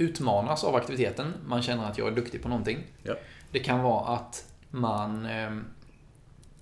utmanas 0.00 0.64
av 0.64 0.76
aktiviteten. 0.76 1.34
Man 1.46 1.62
känner 1.62 1.84
att 1.84 1.98
jag 1.98 2.08
är 2.08 2.12
duktig 2.12 2.42
på 2.42 2.48
någonting. 2.48 2.78
Ja. 3.02 3.14
Det 3.50 3.58
kan 3.58 3.82
vara 3.82 4.16
att 4.16 4.44
man 4.70 5.26
eh, 5.26 5.50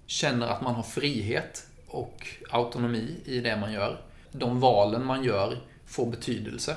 känner 0.07 0.47
att 0.47 0.63
man 0.63 0.75
har 0.75 0.83
frihet 0.83 1.67
och 1.89 2.27
autonomi 2.51 3.17
i 3.25 3.41
det 3.41 3.57
man 3.57 3.73
gör. 3.73 4.01
De 4.33 4.61
valen 4.61 5.05
man 5.05 5.25
gör 5.25 5.59
får 5.87 6.07
betydelse. 6.07 6.77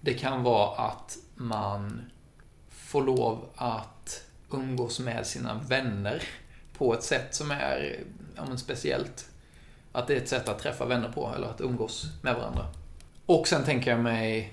Det 0.00 0.14
kan 0.14 0.42
vara 0.42 0.86
att 0.86 1.18
man 1.34 2.10
får 2.68 3.02
lov 3.02 3.48
att 3.56 4.24
umgås 4.50 5.00
med 5.00 5.26
sina 5.26 5.54
vänner 5.68 6.22
på 6.78 6.94
ett 6.94 7.02
sätt 7.02 7.34
som 7.34 7.50
är 7.50 8.00
ja, 8.36 8.44
men 8.48 8.58
speciellt. 8.58 9.28
Att 9.92 10.06
det 10.06 10.14
är 10.14 10.18
ett 10.18 10.28
sätt 10.28 10.48
att 10.48 10.58
träffa 10.58 10.84
vänner 10.84 11.08
på, 11.08 11.32
eller 11.36 11.46
att 11.46 11.60
umgås 11.60 12.06
med 12.22 12.34
varandra. 12.34 12.66
Och 13.26 13.48
sen 13.48 13.64
tänker 13.64 13.90
jag 13.90 14.00
mig 14.00 14.52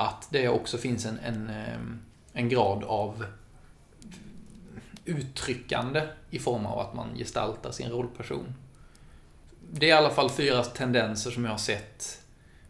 att 0.00 0.28
det 0.30 0.48
också 0.48 0.78
finns 0.78 1.06
en, 1.06 1.18
en, 1.18 1.50
ehm, 1.50 2.00
en 2.32 2.48
grad 2.48 2.84
av 2.84 3.24
uttryckande 5.04 6.02
i 6.30 6.38
form 6.38 6.66
av 6.66 6.78
att 6.78 6.94
man 6.94 7.14
gestaltar 7.16 7.72
sin 7.72 7.90
rollperson. 7.90 8.54
Det 9.72 9.86
är 9.86 9.88
i 9.88 9.92
alla 9.92 10.10
fall 10.10 10.30
fyra 10.30 10.64
tendenser 10.64 11.30
som 11.30 11.44
jag 11.44 11.50
har 11.50 11.58
sett 11.58 12.22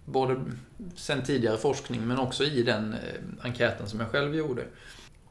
både 0.04 0.44
sen 0.96 1.22
tidigare 1.22 1.58
forskning 1.58 2.06
men 2.06 2.18
också 2.18 2.44
i 2.44 2.62
den 2.62 2.92
eh, 2.92 2.98
enkäten 3.42 3.88
som 3.88 4.00
jag 4.00 4.08
själv 4.08 4.34
gjorde. 4.34 4.64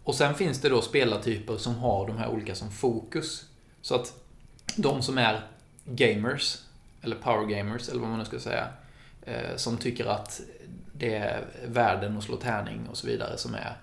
Och 0.03 0.15
sen 0.15 0.35
finns 0.35 0.61
det 0.61 0.69
då 0.69 0.81
spelartyper 0.81 1.57
som 1.57 1.75
har 1.75 2.07
de 2.07 2.17
här 2.17 2.27
olika 2.27 2.55
som 2.55 2.71
fokus. 2.71 3.45
Så 3.81 3.95
att 3.95 4.13
de 4.75 5.01
som 5.01 5.17
är 5.17 5.41
gamers, 5.85 6.57
eller 7.01 7.15
power 7.15 7.45
gamers, 7.45 7.89
eller 7.89 7.99
vad 7.99 8.09
man 8.09 8.19
nu 8.19 8.25
ska 8.25 8.39
säga, 8.39 8.67
eh, 9.21 9.55
som 9.55 9.77
tycker 9.77 10.05
att 10.05 10.41
det 10.99 11.15
är 11.15 11.45
världen 11.67 12.17
och 12.17 12.23
slå 12.23 12.35
tärning 12.35 12.87
och 12.87 12.97
så 12.97 13.07
vidare 13.07 13.37
som 13.37 13.55
är 13.55 13.77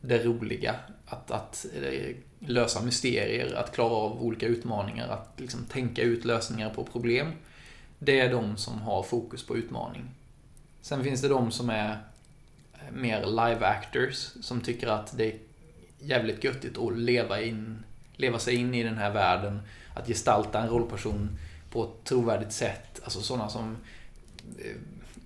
det 0.00 0.24
roliga. 0.24 0.74
Att, 1.06 1.30
att 1.30 1.66
eh, 1.82 2.16
lösa 2.38 2.82
mysterier, 2.82 3.54
att 3.54 3.74
klara 3.74 3.92
av 3.92 4.22
olika 4.22 4.46
utmaningar, 4.46 5.08
att 5.08 5.40
liksom 5.40 5.64
tänka 5.64 6.02
ut 6.02 6.24
lösningar 6.24 6.70
på 6.70 6.84
problem. 6.84 7.32
Det 7.98 8.20
är 8.20 8.30
de 8.30 8.56
som 8.56 8.78
har 8.78 9.02
fokus 9.02 9.46
på 9.46 9.56
utmaning. 9.56 10.04
Sen 10.80 11.04
finns 11.04 11.22
det 11.22 11.28
de 11.28 11.50
som 11.50 11.70
är 11.70 11.90
eh, 12.74 12.92
mer 12.92 13.26
live 13.26 13.66
actors, 13.66 14.14
som 14.40 14.60
tycker 14.60 14.86
att 14.86 15.16
det 15.16 15.32
är 15.32 15.38
jävligt 15.98 16.44
göttigt 16.44 16.78
att 16.78 16.98
leva, 16.98 17.40
in, 17.40 17.84
leva 18.16 18.38
sig 18.38 18.54
in 18.54 18.74
i 18.74 18.82
den 18.82 18.98
här 18.98 19.10
världen. 19.10 19.60
Att 19.94 20.06
gestalta 20.06 20.62
en 20.62 20.68
rollperson 20.68 21.38
på 21.70 21.84
ett 21.84 22.04
trovärdigt 22.04 22.52
sätt. 22.52 23.00
Alltså 23.04 23.20
sådana 23.20 23.48
som, 23.48 23.76
eh, 24.58 24.76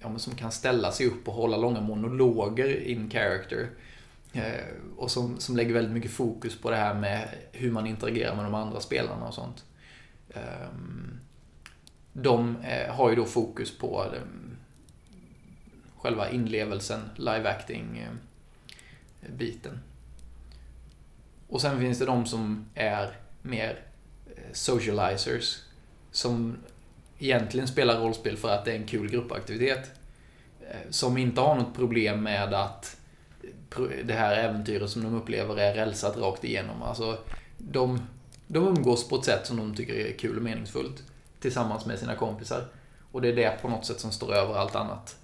ja, 0.01 0.09
men 0.09 0.19
som 0.19 0.35
kan 0.35 0.53
ställa 0.53 0.93
sig 0.93 1.07
upp 1.07 1.29
och 1.29 1.35
hålla 1.35 1.57
långa 1.57 1.81
monologer 1.81 2.83
in 2.83 3.11
character. 3.11 3.71
Eh, 4.33 4.65
Och 4.97 5.11
som, 5.11 5.41
som 5.41 5.57
lägger 5.57 5.75
väldigt 5.75 5.95
mycket 5.95 6.11
fokus 6.11 6.61
på 6.61 6.71
det 6.71 6.77
här 6.77 6.95
med 6.95 7.29
hur 7.53 7.71
man 7.71 7.87
interagerar 7.87 8.37
med 8.37 8.45
de 8.45 8.55
andra 8.55 8.81
spelarna 8.81 9.29
och 9.29 9.35
sånt. 9.35 9.65
Ehm, 10.35 11.21
de 12.13 12.57
eh, 12.57 12.95
har 12.95 13.11
ju 13.11 13.17
då 13.17 13.25
fokus 13.25 13.79
på 13.79 14.05
eh, 14.15 14.21
själva 15.97 16.31
inlevelsen, 16.31 17.01
live 17.17 17.49
acting 17.51 17.99
eh, 17.99 19.31
biten. 19.37 19.81
Och 21.49 21.61
sen 21.61 21.81
finns 21.81 21.99
det 21.99 22.07
de 22.07 22.27
som 22.27 22.65
är 22.75 23.17
mer 23.43 23.79
eh, 24.27 24.53
socializers. 24.53 25.59
Som 26.13 26.57
egentligen 27.21 27.69
spelar 27.69 28.01
rollspel 28.01 28.37
för 28.37 28.49
att 28.49 28.65
det 28.65 28.73
är 28.73 28.77
en 28.77 28.87
kul 28.87 29.11
gruppaktivitet. 29.11 29.91
Eh, 30.61 30.91
som 30.91 31.17
inte 31.17 31.41
har 31.41 31.55
något 31.55 31.77
problem 31.77 32.23
med 32.23 32.55
att 32.55 32.97
det 34.05 34.13
här 34.15 34.37
äventyret 34.37 34.91
som 34.91 35.03
de 35.03 35.15
upplever 35.15 35.57
är 35.57 35.75
rälsat 35.75 36.17
rakt 36.17 36.45
igenom. 36.45 36.83
Alltså, 36.83 37.19
de, 37.59 38.01
de 38.47 38.69
umgås 38.69 39.09
på 39.09 39.17
ett 39.17 39.25
sätt 39.25 39.47
som 39.47 39.57
de 39.57 39.75
tycker 39.75 39.95
är 39.95 40.13
kul 40.13 40.37
och 40.37 40.43
meningsfullt 40.43 41.03
tillsammans 41.41 41.87
med 41.87 41.99
sina 41.99 42.17
kompisar. 42.17 42.69
Och 43.13 43.23
det 43.23 43.29
är 43.29 43.37
det 43.37 43.63
på 43.63 43.69
något 43.69 43.87
sätt 43.87 44.01
som 44.01 44.13
står 44.13 44.35
över 44.35 44.55
allt 44.55 44.75
annat. 44.75 45.17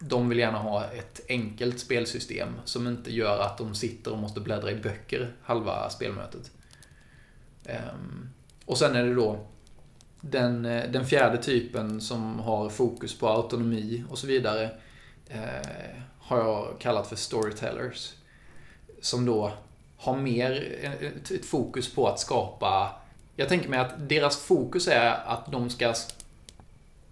De 0.00 0.28
vill 0.28 0.38
gärna 0.38 0.58
ha 0.58 0.84
ett 0.84 1.20
enkelt 1.28 1.80
spelsystem 1.80 2.48
som 2.64 2.86
inte 2.86 3.14
gör 3.14 3.40
att 3.40 3.58
de 3.58 3.74
sitter 3.74 4.12
och 4.12 4.18
måste 4.18 4.40
bläddra 4.40 4.70
i 4.70 4.74
böcker 4.74 5.32
halva 5.42 5.90
spelmötet. 5.90 6.50
Ehm, 7.64 8.30
och 8.64 8.78
sen 8.78 8.96
är 8.96 9.04
det 9.04 9.14
då 9.14 9.46
den, 10.20 10.64
eh, 10.64 10.90
den 10.90 11.06
fjärde 11.06 11.42
typen 11.42 12.00
som 12.00 12.38
har 12.38 12.68
fokus 12.68 13.18
på 13.18 13.28
autonomi 13.28 14.04
och 14.10 14.18
så 14.18 14.26
vidare 14.26 14.70
eh, 15.28 16.02
har 16.18 16.38
jag 16.38 16.78
kallat 16.78 17.08
för 17.08 17.16
storytellers. 17.16 18.12
Som 19.00 19.26
då 19.26 19.52
har 19.96 20.16
mer 20.16 20.78
ett, 21.00 21.30
ett 21.30 21.46
fokus 21.46 21.94
på 21.94 22.08
att 22.08 22.20
skapa... 22.20 22.90
Jag 23.36 23.48
tänker 23.48 23.68
mig 23.68 23.78
att 23.78 24.08
deras 24.08 24.36
fokus 24.36 24.88
är 24.88 25.10
att 25.26 25.52
de 25.52 25.70
ska 25.70 25.94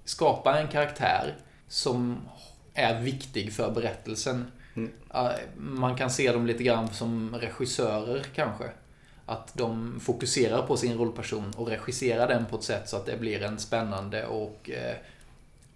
skapa 0.04 0.60
en 0.60 0.68
karaktär 0.68 1.34
som 1.68 2.20
är 2.74 3.00
viktig 3.00 3.52
för 3.52 3.70
berättelsen. 3.70 4.52
Mm. 4.74 4.92
Eh, 5.14 5.30
Man 5.56 5.96
kan 5.96 6.10
se 6.10 6.32
dem 6.32 6.46
lite 6.46 6.62
grann 6.62 6.94
som 6.94 7.34
regissörer 7.34 8.22
kanske. 8.34 8.64
Att 9.26 9.54
de 9.54 10.00
fokuserar 10.00 10.66
på 10.66 10.76
sin 10.76 10.98
rollperson 10.98 11.52
och 11.56 11.68
regisserar 11.68 12.28
den 12.28 12.46
på 12.46 12.56
ett 12.56 12.62
sätt 12.62 12.88
så 12.88 12.96
att 12.96 13.06
det 13.06 13.16
blir 13.16 13.42
en 13.42 13.58
spännande 13.58 14.26
och 14.26 14.70
eh, 14.70 14.96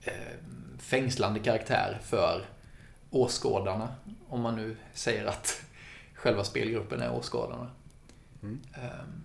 eh, 0.03 0.13
fängslande 0.79 1.41
karaktär 1.41 1.99
för 2.05 2.45
åskådarna. 3.11 3.89
Om 4.29 4.41
man 4.41 4.57
nu 4.57 4.77
säger 4.95 5.27
att 5.27 5.63
själva 6.15 6.45
spelgruppen 6.45 7.01
är 7.01 7.13
åskådarna. 7.13 7.71
Mm. 8.43 8.61
Ehm, 8.75 9.25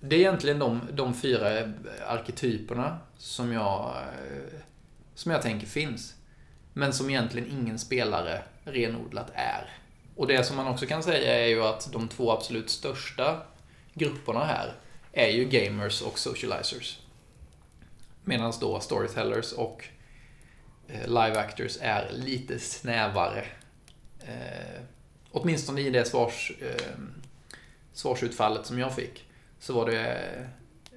Det 0.00 0.16
är 0.16 0.20
egentligen 0.20 0.58
de, 0.58 0.80
de 0.92 1.14
fyra 1.14 1.72
arketyperna 2.06 2.98
som 3.16 3.52
jag, 3.52 3.96
eh, 3.96 4.58
som 5.14 5.32
jag 5.32 5.42
tänker 5.42 5.66
finns. 5.66 6.14
Men 6.72 6.92
som 6.92 7.10
egentligen 7.10 7.50
ingen 7.50 7.78
spelare 7.78 8.42
renodlat 8.64 9.30
är. 9.34 9.68
Och 10.16 10.26
det 10.26 10.44
som 10.44 10.56
man 10.56 10.66
också 10.66 10.86
kan 10.86 11.02
säga 11.02 11.38
är 11.38 11.46
ju 11.46 11.62
att 11.64 11.92
de 11.92 12.08
två 12.08 12.32
absolut 12.32 12.70
största 12.70 13.40
grupperna 13.94 14.44
här 14.44 14.74
är 15.12 15.28
ju 15.28 15.44
gamers 15.44 16.02
och 16.02 16.18
socializers. 16.18 16.98
Medan 18.24 18.52
då 18.60 18.80
storytellers 18.80 19.52
och 19.52 19.84
eh, 20.88 21.06
live 21.06 21.38
actors 21.38 21.78
är 21.80 22.10
lite 22.12 22.58
snävare. 22.58 23.44
Eh, 24.20 24.82
åtminstone 25.30 25.80
i 25.80 25.90
det 25.90 26.04
svars, 26.04 26.52
eh, 26.60 26.98
svarsutfallet 27.92 28.66
som 28.66 28.78
jag 28.78 28.94
fick 28.94 29.24
så 29.58 29.72
var 29.72 29.86
det 29.86 30.28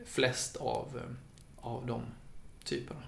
flest 0.06 0.56
av, 0.56 0.88
eh, 0.98 1.66
av 1.66 1.86
de 1.86 2.02
typerna. 2.64 3.04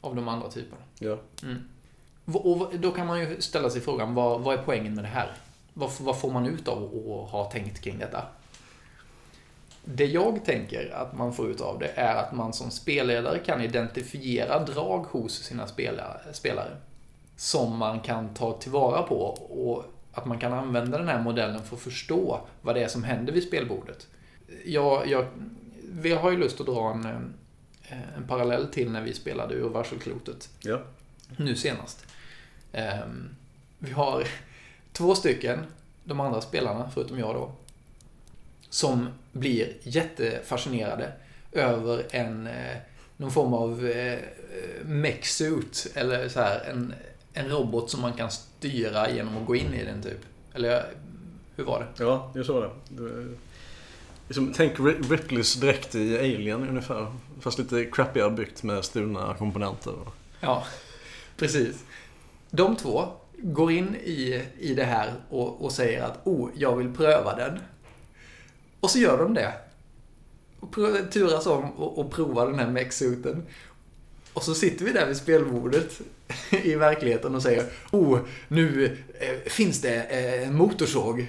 Av 0.00 0.16
de 0.16 0.28
andra 0.28 0.50
typerna. 0.50 0.82
Ja. 0.98 1.18
Mm. 1.42 1.68
Och 2.24 2.78
då 2.78 2.90
kan 2.90 3.06
man 3.06 3.20
ju 3.20 3.40
ställa 3.40 3.70
sig 3.70 3.80
frågan, 3.80 4.14
vad, 4.14 4.40
vad 4.40 4.58
är 4.58 4.62
poängen 4.62 4.94
med 4.94 5.04
det 5.04 5.08
här? 5.08 5.36
Vad, 5.72 5.90
vad 6.00 6.20
får 6.20 6.30
man 6.30 6.46
ut 6.46 6.68
av 6.68 6.84
att 6.84 7.30
ha 7.30 7.50
tänkt 7.50 7.80
kring 7.80 7.98
detta? 7.98 8.26
Det 9.84 10.06
jag 10.06 10.44
tänker 10.44 10.94
att 10.94 11.16
man 11.16 11.32
får 11.32 11.50
ut 11.50 11.60
av 11.60 11.78
det 11.78 11.92
är 11.94 12.16
att 12.16 12.32
man 12.32 12.52
som 12.52 12.70
spelledare 12.70 13.38
kan 13.38 13.60
identifiera 13.60 14.64
drag 14.64 14.98
hos 14.98 15.42
sina 15.42 15.66
spelare. 16.32 16.76
som 17.36 17.76
man 17.76 18.00
kan 18.00 18.34
ta 18.34 18.52
tillvara 18.52 19.02
på 19.02 19.20
och 19.34 19.84
att 20.12 20.26
man 20.26 20.38
kan 20.38 20.52
använda 20.52 20.98
den 20.98 21.08
här 21.08 21.22
modellen 21.22 21.62
för 21.62 21.76
att 21.76 21.82
förstå 21.82 22.40
vad 22.62 22.74
det 22.74 22.82
är 22.84 22.88
som 22.88 23.04
händer 23.04 23.32
vid 23.32 23.42
spelbordet. 23.42 24.06
Jag, 24.64 25.08
jag, 25.08 25.26
vi 25.92 26.12
har 26.12 26.30
ju 26.30 26.36
lust 26.36 26.60
att 26.60 26.66
dra 26.66 26.90
en, 26.90 27.04
eh, 27.88 28.16
en 28.16 28.28
parallell 28.28 28.66
till 28.66 28.90
när 28.90 29.02
vi 29.02 29.14
spelade 29.14 29.54
ur 29.54 29.68
varselklotet. 29.68 30.48
Ja. 30.60 30.82
Nu 31.36 31.56
senast. 31.56 32.06
Ehm, 32.72 33.28
vi 33.78 33.92
har 33.92 34.24
två 34.92 35.14
stycken, 35.14 35.58
de 36.04 36.20
andra 36.20 36.40
spelarna, 36.40 36.90
förutom 36.94 37.18
jag 37.18 37.34
då, 37.34 37.52
som 38.72 39.08
blir 39.32 39.72
jättefascinerade 39.82 41.12
över 41.52 42.06
en, 42.10 42.46
eh, 42.46 42.76
någon 43.16 43.30
form 43.30 43.54
av 43.54 43.86
eh, 43.86 44.18
mech-suit, 44.82 45.86
eller 45.94 46.28
så 46.28 46.40
här, 46.40 46.60
en, 46.70 46.94
en 47.32 47.48
robot 47.48 47.90
som 47.90 48.00
man 48.00 48.12
kan 48.12 48.30
styra 48.30 49.10
genom 49.10 49.36
att 49.36 49.46
gå 49.46 49.56
in 49.56 49.74
i 49.74 49.84
den 49.84 50.02
typ. 50.02 50.20
Eller 50.54 50.84
hur 51.56 51.64
var 51.64 51.80
det? 51.80 52.04
Ja, 52.04 52.32
jag 52.34 52.46
såg 52.46 52.62
det. 52.62 52.70
det 52.88 53.28
liksom, 54.28 54.52
tänk 54.56 54.72
Ripleys 55.10 55.54
dräkt 55.54 55.94
i 55.94 56.18
Alien 56.18 56.68
ungefär. 56.68 57.06
Fast 57.40 57.58
lite 57.58 57.84
crappigare 57.84 58.30
byggt 58.30 58.62
med 58.62 58.84
stulna 58.84 59.34
komponenter. 59.38 59.94
Ja, 60.40 60.64
precis. 61.36 61.84
De 62.50 62.76
två 62.76 63.08
går 63.38 63.72
in 63.72 63.96
i, 63.96 64.42
i 64.58 64.74
det 64.74 64.84
här 64.84 65.12
och, 65.30 65.64
och 65.64 65.72
säger 65.72 66.02
att 66.02 66.26
oh, 66.26 66.50
jag 66.56 66.76
vill 66.76 66.94
pröva 66.94 67.36
den. 67.36 67.58
Och 68.82 68.90
så 68.90 68.98
gör 68.98 69.18
de 69.18 69.34
det. 69.34 69.52
Och 70.60 70.76
turas 71.12 71.46
om 71.46 71.70
och, 71.70 71.98
och 71.98 72.12
provar 72.12 72.46
den 72.46 72.58
här 72.58 72.66
mech-suiten. 72.66 73.42
Och 74.32 74.42
så 74.42 74.54
sitter 74.54 74.84
vi 74.84 74.92
där 74.92 75.06
vid 75.06 75.16
spelbordet 75.16 76.00
i 76.50 76.74
verkligheten 76.74 77.34
och 77.34 77.42
säger 77.42 77.64
Oh, 77.90 78.18
nu 78.48 78.96
eh, 79.20 79.50
finns 79.50 79.80
det 79.80 80.02
eh, 80.02 80.48
en 80.48 80.54
motorsåg. 80.54 81.26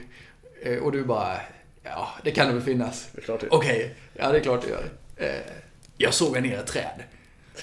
Eh, 0.62 0.78
och 0.78 0.92
du 0.92 1.04
bara 1.04 1.38
Ja, 1.84 2.10
det 2.24 2.32
kan 2.32 2.48
det 2.48 2.54
väl 2.54 2.64
finnas. 2.64 3.08
Okej, 3.28 3.50
okay. 3.52 3.90
ja 4.14 4.32
det 4.32 4.38
är 4.38 4.42
klart 4.44 4.62
det 4.62 4.70
gör. 4.70 4.90
Eh, 5.16 5.42
jag 5.98 6.14
sågar 6.14 6.42
ner 6.42 6.60
ett 6.60 6.68
träd. 6.68 7.04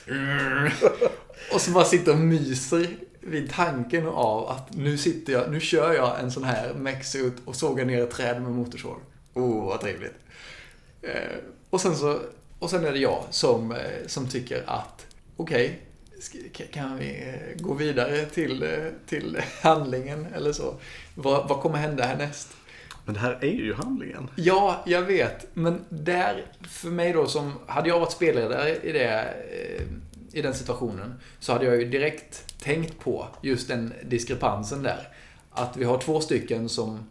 Mm. 0.08 0.70
och 1.52 1.60
så 1.60 1.70
bara 1.70 1.84
sitter 1.84 2.12
och 2.12 2.18
myser 2.18 2.86
vid 3.20 3.50
tanken 3.50 4.06
av 4.06 4.48
att 4.48 4.76
nu 4.76 4.98
sitter 4.98 5.32
jag, 5.32 5.50
nu 5.50 5.60
kör 5.60 5.92
jag 5.92 6.20
en 6.20 6.30
sån 6.30 6.44
här 6.44 6.74
mexut 6.74 7.34
och 7.44 7.56
sågar 7.56 7.84
ner 7.84 8.02
ett 8.02 8.10
träd 8.10 8.42
med 8.42 8.52
motorsåg. 8.52 9.00
Oh, 9.40 9.66
vad 9.66 9.80
trevligt. 9.80 10.14
Eh, 11.02 11.36
och 11.70 11.80
sen 11.80 11.96
så, 11.96 12.20
och 12.58 12.70
sen 12.70 12.84
är 12.84 12.92
det 12.92 12.98
jag 12.98 13.24
som, 13.30 13.72
eh, 13.72 13.78
som 14.06 14.28
tycker 14.28 14.62
att 14.66 15.06
okej, 15.36 15.80
okay, 16.50 16.66
kan 16.66 16.98
vi 16.98 17.10
eh, 17.10 17.62
gå 17.62 17.74
vidare 17.74 18.24
till, 18.24 18.64
till 19.06 19.42
handlingen 19.62 20.26
eller 20.34 20.52
så? 20.52 20.74
Vad, 21.14 21.48
vad 21.48 21.60
kommer 21.60 21.78
hända 21.78 22.04
härnäst? 22.04 22.48
Men 23.04 23.14
det 23.14 23.20
här 23.20 23.38
är 23.40 23.52
ju 23.52 23.74
handlingen. 23.74 24.28
Ja, 24.36 24.82
jag 24.86 25.02
vet. 25.02 25.46
Men 25.54 25.84
där, 25.88 26.44
för 26.68 26.88
mig 26.88 27.12
då 27.12 27.26
som, 27.26 27.52
hade 27.66 27.88
jag 27.88 28.00
varit 28.00 28.12
spelledare 28.12 28.76
i, 28.76 28.92
det, 28.92 29.34
i 30.32 30.42
den 30.42 30.54
situationen, 30.54 31.14
så 31.38 31.52
hade 31.52 31.64
jag 31.64 31.76
ju 31.76 31.84
direkt 31.84 32.60
tänkt 32.62 32.98
på 32.98 33.26
just 33.42 33.68
den 33.68 33.92
diskrepansen 34.04 34.82
där. 34.82 35.08
Att 35.50 35.76
vi 35.76 35.84
har 35.84 35.98
två 35.98 36.20
stycken 36.20 36.68
som, 36.68 37.10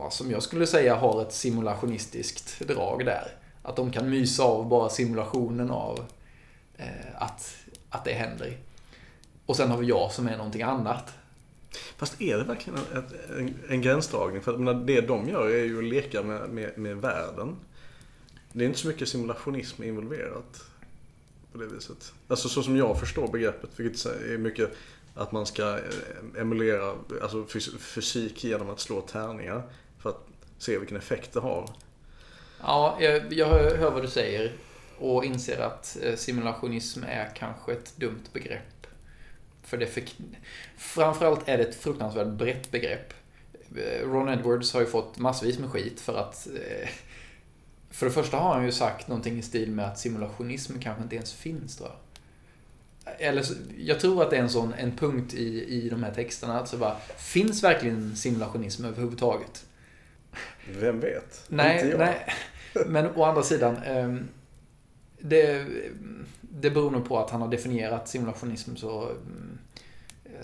ja, 0.00 0.10
som 0.10 0.30
jag 0.30 0.42
skulle 0.42 0.66
säga 0.66 0.94
har 0.96 1.22
ett 1.22 1.32
simulationistiskt 1.32 2.60
drag 2.60 3.04
där. 3.04 3.28
Att 3.62 3.76
de 3.76 3.90
kan 3.90 4.10
mysa 4.10 4.42
av 4.42 4.68
bara 4.68 4.88
simulationen 4.88 5.70
av 5.70 6.04
eh, 6.76 6.86
att, 7.14 7.56
att 7.90 8.04
det 8.04 8.12
händer. 8.12 8.58
Och 9.46 9.56
sen 9.56 9.70
har 9.70 9.78
vi 9.78 9.86
jag 9.86 10.12
som 10.12 10.28
är 10.28 10.36
någonting 10.36 10.62
annat. 10.62 11.12
Fast 11.96 12.20
är 12.20 12.38
det 12.38 12.44
verkligen 12.44 12.78
en, 12.92 13.04
en, 13.38 13.54
en 13.68 13.82
gränsdragning? 13.82 14.42
För 14.42 14.58
menar, 14.58 14.74
det 14.74 15.00
de 15.00 15.28
gör 15.28 15.48
är 15.48 15.64
ju 15.64 15.78
att 15.78 15.84
leka 15.84 16.22
med, 16.22 16.50
med, 16.50 16.78
med 16.78 16.96
världen. 16.96 17.56
Det 18.52 18.64
är 18.64 18.68
inte 18.68 18.78
så 18.78 18.88
mycket 18.88 19.08
simulationism 19.08 19.82
involverat 19.82 20.64
på 21.52 21.58
det 21.58 21.66
viset. 21.66 22.12
Alltså 22.28 22.48
så 22.48 22.62
som 22.62 22.76
jag 22.76 23.00
förstår 23.00 23.28
begreppet, 23.28 23.70
vilket 23.76 24.06
är 24.06 24.38
mycket 24.38 24.70
att 25.14 25.32
man 25.32 25.46
ska 25.46 25.62
eh, 25.62 26.40
emulera 26.40 26.94
alltså 27.22 27.46
fysik 27.78 28.44
genom 28.44 28.70
att 28.70 28.80
slå 28.80 29.00
tärningar 29.00 29.62
för 29.98 30.10
att 30.10 30.26
se 30.58 30.78
vilken 30.78 30.96
effekt 30.96 31.32
det 31.32 31.40
har. 31.40 31.70
Ja, 32.60 32.96
jag, 33.00 33.32
jag 33.32 33.46
hör 33.48 33.90
vad 33.90 34.02
du 34.02 34.08
säger 34.08 34.52
och 34.98 35.24
inser 35.24 35.60
att 35.60 35.98
eh, 36.02 36.16
simulationism 36.16 37.02
är 37.04 37.30
kanske 37.34 37.72
ett 37.72 37.96
dumt 37.96 38.24
begrepp. 38.32 38.86
För 39.62 39.76
det 39.76 39.86
för, 39.86 40.02
framförallt 40.76 41.48
är 41.48 41.58
det 41.58 41.64
ett 41.64 41.74
fruktansvärt 41.74 42.28
brett 42.28 42.70
begrepp. 42.70 43.14
Eh, 43.76 44.08
Ron 44.08 44.28
Edwards 44.28 44.72
har 44.72 44.80
ju 44.80 44.86
fått 44.86 45.18
massvis 45.18 45.58
med 45.58 45.70
skit 45.70 46.00
för 46.00 46.14
att 46.18 46.48
för 47.90 48.06
det 48.06 48.12
första 48.12 48.36
har 48.36 48.54
han 48.54 48.64
ju 48.64 48.72
sagt 48.72 49.08
någonting 49.08 49.38
i 49.38 49.42
stil 49.42 49.70
med 49.70 49.86
att 49.86 49.98
simulationism 49.98 50.78
kanske 50.78 51.02
inte 51.02 51.16
ens 51.16 51.32
finns 51.32 51.76
tror 51.76 51.88
jag. 51.88 51.96
Eller, 53.18 53.44
jag 53.78 54.00
tror 54.00 54.22
att 54.22 54.30
det 54.30 54.36
är 54.36 54.40
en 54.40 54.50
sån 54.50 54.74
en 54.74 54.96
punkt 54.96 55.34
i, 55.34 55.64
i 55.68 55.88
de 55.88 56.02
här 56.02 56.14
texterna. 56.14 56.58
Alltså 56.58 56.76
bara, 56.76 56.96
finns 57.16 57.64
verkligen 57.64 58.16
simulationism 58.16 58.84
överhuvudtaget? 58.84 59.66
Vem 60.78 61.00
vet? 61.00 61.44
Nej, 61.48 61.94
nej. 61.98 62.34
Men 62.86 63.06
å 63.16 63.24
andra 63.24 63.42
sidan. 63.42 63.76
Ehm, 63.76 64.28
det, 65.18 65.66
det 66.40 66.70
beror 66.70 66.90
nog 66.90 67.08
på 67.08 67.18
att 67.18 67.30
han 67.30 67.40
har 67.40 67.48
definierat 67.48 68.08
simulationism 68.08 68.76
så 68.76 69.02
mm, 69.02 69.58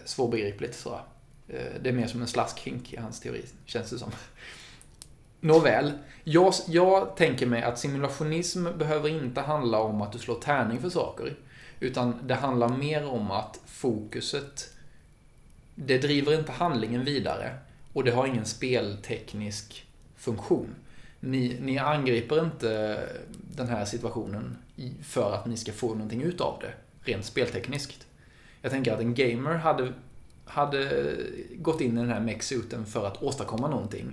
svårbegripligt 0.05 0.83
jag. 0.85 1.01
Eh, 1.49 1.73
det 1.83 1.89
är 1.89 1.93
mer 1.93 2.07
som 2.07 2.21
en 2.21 2.29
slaskhink 2.29 2.93
i 2.93 2.97
hans 2.97 3.21
teori, 3.21 3.45
känns 3.65 3.91
det 3.91 3.99
som. 3.99 4.11
Nåväl, 5.41 5.93
jag, 6.25 6.55
jag 6.67 7.17
tänker 7.17 7.47
mig 7.47 7.63
att 7.63 7.79
simulationism 7.79 8.67
behöver 8.79 9.09
inte 9.09 9.41
handla 9.41 9.79
om 9.79 10.03
att 10.03 10.13
du 10.13 10.19
slår 10.19 10.41
tärning 10.41 10.79
för 10.79 10.91
saker. 10.91 11.37
Utan 11.81 12.14
det 12.26 12.35
handlar 12.35 12.68
mer 12.68 13.07
om 13.07 13.31
att 13.31 13.61
fokuset, 13.66 14.74
det 15.74 15.99
driver 15.99 16.39
inte 16.39 16.53
handlingen 16.53 17.05
vidare 17.05 17.55
och 17.93 18.05
det 18.05 18.11
har 18.11 18.26
ingen 18.26 18.45
spelteknisk 18.45 19.87
funktion. 20.16 20.74
Ni, 21.20 21.59
ni 21.61 21.78
angriper 21.78 22.45
inte 22.45 23.01
den 23.57 23.68
här 23.68 23.85
situationen 23.85 24.57
för 25.03 25.35
att 25.35 25.47
ni 25.47 25.57
ska 25.57 25.72
få 25.72 25.95
någonting 25.95 26.22
ut 26.22 26.41
av 26.41 26.59
det, 26.61 26.72
rent 27.11 27.24
speltekniskt. 27.24 28.07
Jag 28.62 28.72
tänker 28.72 28.93
att 28.93 29.01
en 29.01 29.14
gamer 29.14 29.55
hade, 29.55 29.93
hade 30.45 31.14
gått 31.55 31.81
in 31.81 31.99
i 31.99 32.01
den 32.01 32.11
här 32.11 32.20
mech-suiten 32.20 32.87
för 32.87 33.07
att 33.07 33.22
åstadkomma 33.22 33.68
någonting. 33.68 34.12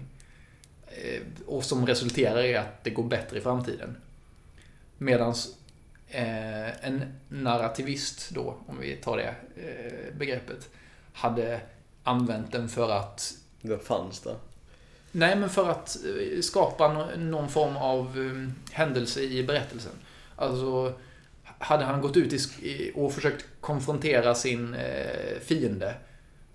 Eh, 0.88 1.22
och 1.46 1.64
som 1.64 1.86
resulterar 1.86 2.44
i 2.44 2.56
att 2.56 2.84
det 2.84 2.90
går 2.90 3.04
bättre 3.04 3.38
i 3.38 3.42
framtiden. 3.42 3.98
Medan 4.98 5.36
eh, 6.10 6.86
en 6.86 7.14
narrativist 7.30 8.30
då, 8.30 8.58
om 8.68 8.80
vi 8.80 8.96
tar 8.96 9.18
det 9.18 9.36
eh, 9.56 10.18
begreppet, 10.18 10.70
hade 11.14 11.62
använt 12.04 12.52
den 12.52 12.70
för 12.70 12.92
att... 12.92 13.34
Den 13.62 13.80
fanns 13.80 14.20
där? 14.20 14.36
Nej, 15.12 15.36
men 15.36 15.50
för 15.50 15.70
att 15.70 15.98
skapa 16.42 17.08
någon 17.18 17.50
form 17.50 17.78
av 17.78 18.18
händelse 18.72 19.22
i 19.22 19.44
berättelsen. 19.44 19.92
Alltså, 20.36 20.94
hade 21.44 21.86
han 21.86 22.02
gått 22.02 22.18
ut 22.18 22.50
och 22.96 23.14
försökt 23.14 23.46
konfrontera 23.60 24.36
sin 24.36 24.76
fiende 25.42 25.96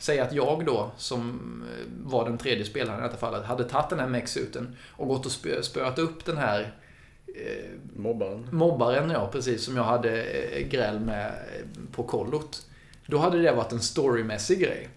Säg 0.03 0.20
att 0.20 0.32
jag 0.32 0.66
då, 0.66 0.90
som 0.96 1.40
eh, 1.70 1.86
var 2.05 2.24
den 2.24 2.38
tredje 2.38 2.64
spelaren 2.64 2.98
i 2.98 3.03
detta 3.03 3.16
fallet, 3.16 3.44
hade 3.44 3.64
tagit 3.64 3.90
den 3.90 3.98
här 3.98 4.07
mexuten 4.07 4.76
och 4.90 5.09
gått 5.09 5.26
och 5.26 5.32
spö, 5.32 5.62
spöat 5.62 5.98
upp 5.98 6.24
den 6.24 6.36
här 6.36 6.61
eh, 6.61 6.66
Eh, 7.35 7.70
mobbaren. 7.97 8.49
Mobbaren, 8.53 9.11
ja. 9.11 9.28
Precis, 9.33 9.64
som 9.64 9.76
jag 9.76 9.85
hade 9.85 10.22
eh, 10.22 10.66
gräl 10.68 11.01
med 11.01 11.26
eh, 11.28 11.66
på 11.93 12.03
kollot. 12.03 12.66
Då 13.07 13.18
hade 13.18 13.43
det 13.43 13.53
varit 13.53 13.72
en 13.72 13.80
storymässig 13.80 14.61
grej. 14.61 14.89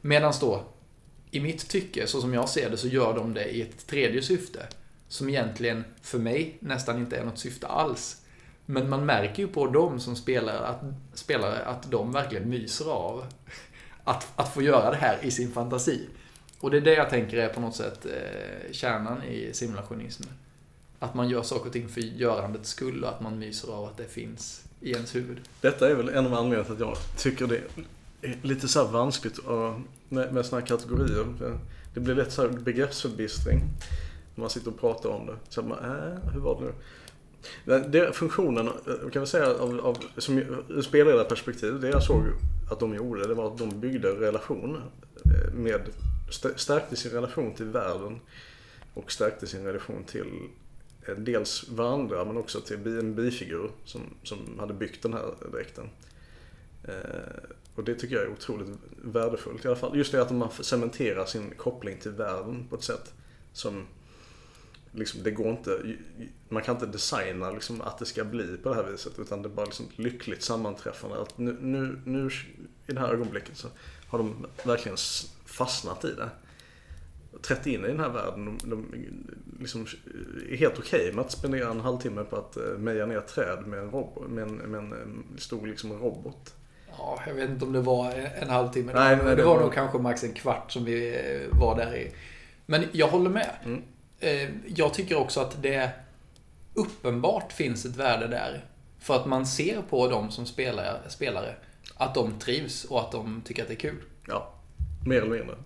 Medan 0.00 0.32
då, 0.40 0.64
i 1.30 1.40
mitt 1.40 1.68
tycke, 1.68 2.06
så 2.06 2.20
som 2.20 2.34
jag 2.34 2.48
ser 2.48 2.70
det, 2.70 2.76
så 2.76 2.88
gör 2.88 3.14
de 3.14 3.34
det 3.34 3.44
i 3.44 3.62
ett 3.62 3.86
tredje 3.86 4.22
syfte. 4.22 4.66
Som 5.08 5.28
egentligen, 5.28 5.84
för 6.02 6.18
mig, 6.18 6.56
nästan 6.60 6.98
inte 6.98 7.16
är 7.16 7.24
något 7.24 7.38
syfte 7.38 7.66
alls. 7.66 8.22
Men 8.66 8.88
man 8.88 9.06
märker 9.06 9.42
ju 9.42 9.48
på 9.48 9.66
dem 9.66 10.00
som 10.00 10.16
spelar 10.16 10.62
att, 10.62 10.80
spelare 11.14 11.64
att 11.64 11.90
de 11.90 12.12
verkligen 12.12 12.48
myser 12.48 12.90
av 12.90 13.24
att, 14.04 14.32
att 14.36 14.54
få 14.54 14.62
göra 14.62 14.90
det 14.90 14.96
här 14.96 15.18
i 15.22 15.30
sin 15.30 15.52
fantasi. 15.52 16.08
Och 16.60 16.70
det 16.70 16.76
är 16.76 16.80
det 16.80 16.94
jag 16.94 17.10
tänker 17.10 17.36
är 17.36 17.48
på 17.48 17.60
något 17.60 17.76
sätt 17.76 18.06
eh, 18.06 18.72
kärnan 18.72 19.22
i 19.22 19.50
simulationism. 19.52 20.22
Att 21.02 21.14
man 21.14 21.28
gör 21.28 21.42
saker 21.42 21.66
och 21.66 21.72
ting 21.72 21.88
för 21.88 22.00
görandets 22.00 22.70
skull 22.70 23.04
och 23.04 23.10
att 23.10 23.20
man 23.20 23.38
myser 23.38 23.72
av 23.72 23.84
att 23.84 23.96
det 23.96 24.04
finns 24.04 24.64
i 24.80 24.92
ens 24.92 25.14
huvud. 25.14 25.40
Detta 25.60 25.90
är 25.90 25.94
väl 25.94 26.08
en 26.08 26.26
av 26.26 26.34
anledningarna 26.34 26.64
till 26.64 26.72
att 26.72 26.80
jag 26.80 26.96
tycker 27.16 27.46
det 27.46 27.60
är 28.22 28.36
lite 28.42 28.68
så 28.68 28.84
här 28.84 28.92
vanskligt 28.92 29.38
med, 30.08 30.46
sådana 30.46 30.60
här 30.60 30.66
kategorier. 30.66 31.26
Det 31.94 32.00
blir 32.00 32.14
lätt 32.14 32.32
så 32.32 32.42
här 32.42 32.48
begreppsförbistring. 32.48 33.58
När 34.34 34.40
man 34.40 34.50
sitter 34.50 34.70
och 34.70 34.80
pratar 34.80 35.10
om 35.10 35.26
det. 35.26 35.36
Så 35.48 35.62
man, 35.62 35.78
äh, 35.78 36.32
hur 36.32 36.40
var 36.40 36.60
det 36.60 36.72
nu? 37.64 37.88
Det, 37.88 38.12
funktionen, 38.12 38.66
eh, 38.66 39.10
kan 39.10 39.22
vi 39.22 39.26
säga, 39.26 39.54
av, 39.54 39.80
av, 39.80 39.98
som 40.18 40.38
ur 40.38 40.82
spelledarperspektiv, 40.82 41.80
det 41.80 41.88
jag 41.88 42.02
såg 42.02 42.22
att 42.70 42.80
de 42.80 42.94
gjorde, 42.94 43.28
det 43.28 43.34
var 43.34 43.46
att 43.46 43.58
de 43.58 43.80
byggde 43.80 44.08
relation 44.08 44.76
eh, 45.24 45.54
med, 45.54 45.80
stärkte 46.56 46.96
sin 46.96 47.12
relation 47.12 47.54
till 47.54 47.66
världen 47.66 48.20
och 48.94 49.12
stärkte 49.12 49.46
sin 49.46 49.64
relation 49.64 50.04
till 50.04 50.48
Eh, 51.06 51.14
dels 51.14 51.68
varandra 51.68 52.24
men 52.24 52.36
också 52.36 52.60
till 52.60 52.98
en 52.98 53.14
bifigur 53.14 53.70
som, 53.84 54.00
som 54.22 54.58
hade 54.58 54.74
byggt 54.74 55.02
den 55.02 55.12
här 55.12 55.34
dräkten. 55.52 55.90
Eh, 56.84 56.94
och 57.74 57.84
det 57.84 57.94
tycker 57.94 58.14
jag 58.14 58.24
är 58.24 58.32
otroligt 58.32 58.68
värdefullt 59.02 59.64
i 59.64 59.68
alla 59.68 59.76
fall. 59.76 59.96
Just 59.96 60.12
det 60.12 60.22
att 60.22 60.30
man 60.30 60.50
cementerar 60.50 61.26
sin 61.26 61.50
koppling 61.50 61.98
till 61.98 62.10
världen 62.10 62.66
på 62.68 62.76
ett 62.76 62.82
sätt 62.82 63.14
som 63.52 63.86
liksom, 64.92 65.22
det 65.22 65.30
går 65.30 65.50
inte, 65.50 65.96
man 66.48 66.62
kan 66.62 66.74
inte 66.74 66.86
designa 66.86 67.50
liksom, 67.50 67.80
att 67.80 67.98
det 67.98 68.06
ska 68.06 68.24
bli 68.24 68.56
på 68.56 68.68
det 68.68 68.74
här 68.74 68.84
viset 68.84 69.18
utan 69.18 69.42
det 69.42 69.48
är 69.48 69.50
bara 69.50 69.66
liksom 69.66 69.86
ett 69.86 69.98
lyckligt 69.98 70.42
sammanträffande. 70.42 71.22
Att 71.22 71.38
nu, 71.38 71.56
nu, 71.60 72.00
nu 72.04 72.30
i 72.86 72.92
det 72.92 73.00
här 73.00 73.08
ögonblicket 73.08 73.56
så 73.56 73.68
har 74.08 74.18
de 74.18 74.46
verkligen 74.64 74.98
fastnat 75.44 76.04
i 76.04 76.14
det. 76.14 76.30
Trätt 77.42 77.66
in 77.66 77.84
i 77.84 77.88
den 77.88 78.00
här 78.00 78.08
världen. 78.08 78.58
De, 78.62 78.70
de 78.70 78.86
liksom 79.60 79.86
är 80.50 80.56
helt 80.56 80.78
okej 80.78 81.12
med 81.12 81.24
att 81.24 81.30
spendera 81.32 81.70
en 81.70 81.80
halvtimme 81.80 82.24
på 82.24 82.36
att 82.36 82.56
eh, 82.56 82.62
meja 82.78 83.06
ner 83.06 83.20
träd 83.20 83.66
med 83.66 83.78
en, 83.78 83.90
rob- 83.90 84.28
med 84.28 84.44
en, 84.44 84.56
med 84.56 84.78
en, 84.78 84.92
en 84.92 85.24
stor 85.38 85.66
liksom 85.66 85.92
robot. 85.92 86.54
Ja, 86.98 87.20
jag 87.26 87.34
vet 87.34 87.50
inte 87.50 87.64
om 87.64 87.72
det 87.72 87.80
var 87.80 88.12
en 88.40 88.50
halvtimme. 88.50 88.92
Nej, 88.94 89.16
det, 89.16 89.22
nej, 89.22 89.30
det 89.30 89.36
det 89.42 89.44
var 89.44 89.60
nog 89.60 89.72
kanske 89.72 89.98
max 89.98 90.24
en 90.24 90.32
kvart 90.32 90.72
som 90.72 90.84
vi 90.84 91.08
eh, 91.14 91.58
var 91.60 91.76
där 91.76 91.96
i. 91.96 92.12
Men 92.66 92.84
jag 92.92 93.08
håller 93.08 93.30
med. 93.30 93.50
Mm. 93.64 93.82
Eh, 94.20 94.48
Jag 94.66 94.94
tycker 94.94 95.16
också 95.18 95.40
att 95.40 95.62
det 95.62 95.90
uppenbart 96.74 97.52
finns 97.52 97.84
ett 97.84 97.96
värde 97.96 98.26
där. 98.26 98.64
För 98.98 99.16
att 99.16 99.26
man 99.26 99.46
ser 99.46 99.82
på 99.82 100.08
dem 100.08 100.30
som 100.30 100.46
spelare, 100.46 100.96
spelare 101.08 101.54
att 101.96 102.14
de 102.14 102.38
trivs 102.38 102.84
och 102.84 103.00
att 103.00 103.12
de 103.12 103.42
tycker 103.44 103.62
att 103.62 103.68
det 103.68 103.74
är 103.74 103.78
kul. 103.78 103.96
Ja, 104.28 104.52
mer 105.06 105.16
eller 105.22 105.30
mindre. 105.38 105.56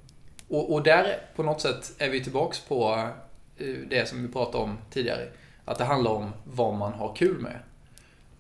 Och, 0.49 0.73
och 0.73 0.83
där 0.83 1.21
på 1.37 1.43
något 1.43 1.61
sätt 1.61 1.93
är 1.99 2.11
vi 2.11 2.25
tillbaks 2.25 2.61
på 2.61 3.09
eh, 3.57 3.67
det 3.67 4.09
som 4.09 4.23
vi 4.23 4.33
pratade 4.33 4.65
om 4.65 4.79
tidigare. 4.91 5.29
Att 5.65 5.79
det 5.79 5.85
handlar 5.85 6.11
om 6.11 6.33
vad 6.45 6.75
man 6.75 6.93
har 6.93 7.15
kul 7.15 7.39
med. 7.39 7.59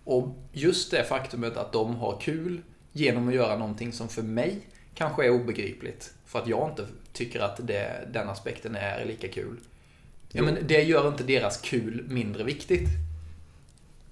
Och 0.04 0.28
just 0.52 0.90
det 0.90 1.04
faktumet 1.04 1.56
att 1.56 1.72
de 1.72 1.96
har 1.96 2.20
kul 2.20 2.62
genom 2.92 3.28
att 3.28 3.34
göra 3.34 3.56
någonting 3.56 3.92
som 3.92 4.08
för 4.08 4.22
mig 4.22 4.60
kanske 4.94 5.24
är 5.24 5.30
obegripligt. 5.30 6.12
För 6.24 6.38
att 6.38 6.48
jag 6.48 6.70
inte 6.70 6.86
tycker 7.12 7.40
att 7.40 7.66
det, 7.66 8.08
den 8.12 8.28
aspekten 8.28 8.76
är 8.76 9.04
lika 9.04 9.28
kul. 9.28 9.56
Ja, 10.32 10.42
men 10.42 10.58
det 10.66 10.82
gör 10.82 11.08
inte 11.08 11.24
deras 11.24 11.60
kul 11.60 12.04
mindre 12.08 12.44
viktigt. 12.44 12.88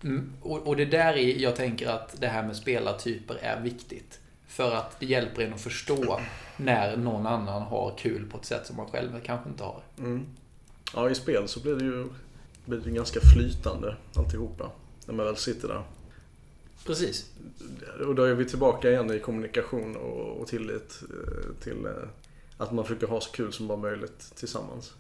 Mm, 0.05 0.33
och, 0.43 0.67
och 0.67 0.77
det 0.77 0.85
där 0.85 1.15
är 1.15 1.39
jag 1.39 1.57
tänker 1.57 1.89
att 1.89 2.21
det 2.21 2.27
här 2.27 2.43
med 2.43 2.57
spelartyper 2.57 3.37
är 3.43 3.61
viktigt. 3.61 4.21
För 4.47 4.75
att 4.75 5.01
det 5.01 5.07
hjälper 5.07 5.43
en 5.43 5.55
att 5.55 5.61
förstå 5.61 6.21
när 6.57 6.97
någon 6.97 7.27
annan 7.27 7.63
har 7.63 7.95
kul 7.99 8.27
på 8.31 8.39
ett 8.39 8.45
sätt 8.45 8.67
som 8.67 8.77
man 8.77 8.87
själv 8.87 9.21
kanske 9.25 9.49
inte 9.49 9.65
har. 9.65 9.83
Mm. 9.99 10.27
Ja, 10.95 11.11
i 11.11 11.15
spel 11.15 11.49
så 11.49 11.61
blir 11.61 11.75
det 11.75 11.85
ju 11.85 12.07
blir 12.67 12.79
det 12.79 12.91
ganska 12.91 13.21
flytande 13.21 13.97
alltihopa. 14.17 14.71
När 15.07 15.15
man 15.15 15.27
väl 15.27 15.37
sitter 15.37 15.69
där. 15.69 15.83
Precis. 16.87 17.31
Och 18.07 18.15
då 18.15 18.23
är 18.23 18.35
vi 18.35 18.45
tillbaka 18.45 18.91
igen 18.91 19.11
i 19.11 19.19
kommunikation 19.21 19.97
och, 19.97 20.41
och 20.41 20.47
tillit 20.47 21.03
eh, 21.03 21.63
till 21.63 21.87
eh, 21.87 21.93
att 22.57 22.73
man 22.73 22.85
försöker 22.85 23.07
ha 23.07 23.21
så 23.21 23.31
kul 23.31 23.53
som 23.53 23.69
bara 23.69 23.79
möjligt 23.79 24.33
tillsammans. 24.37 24.95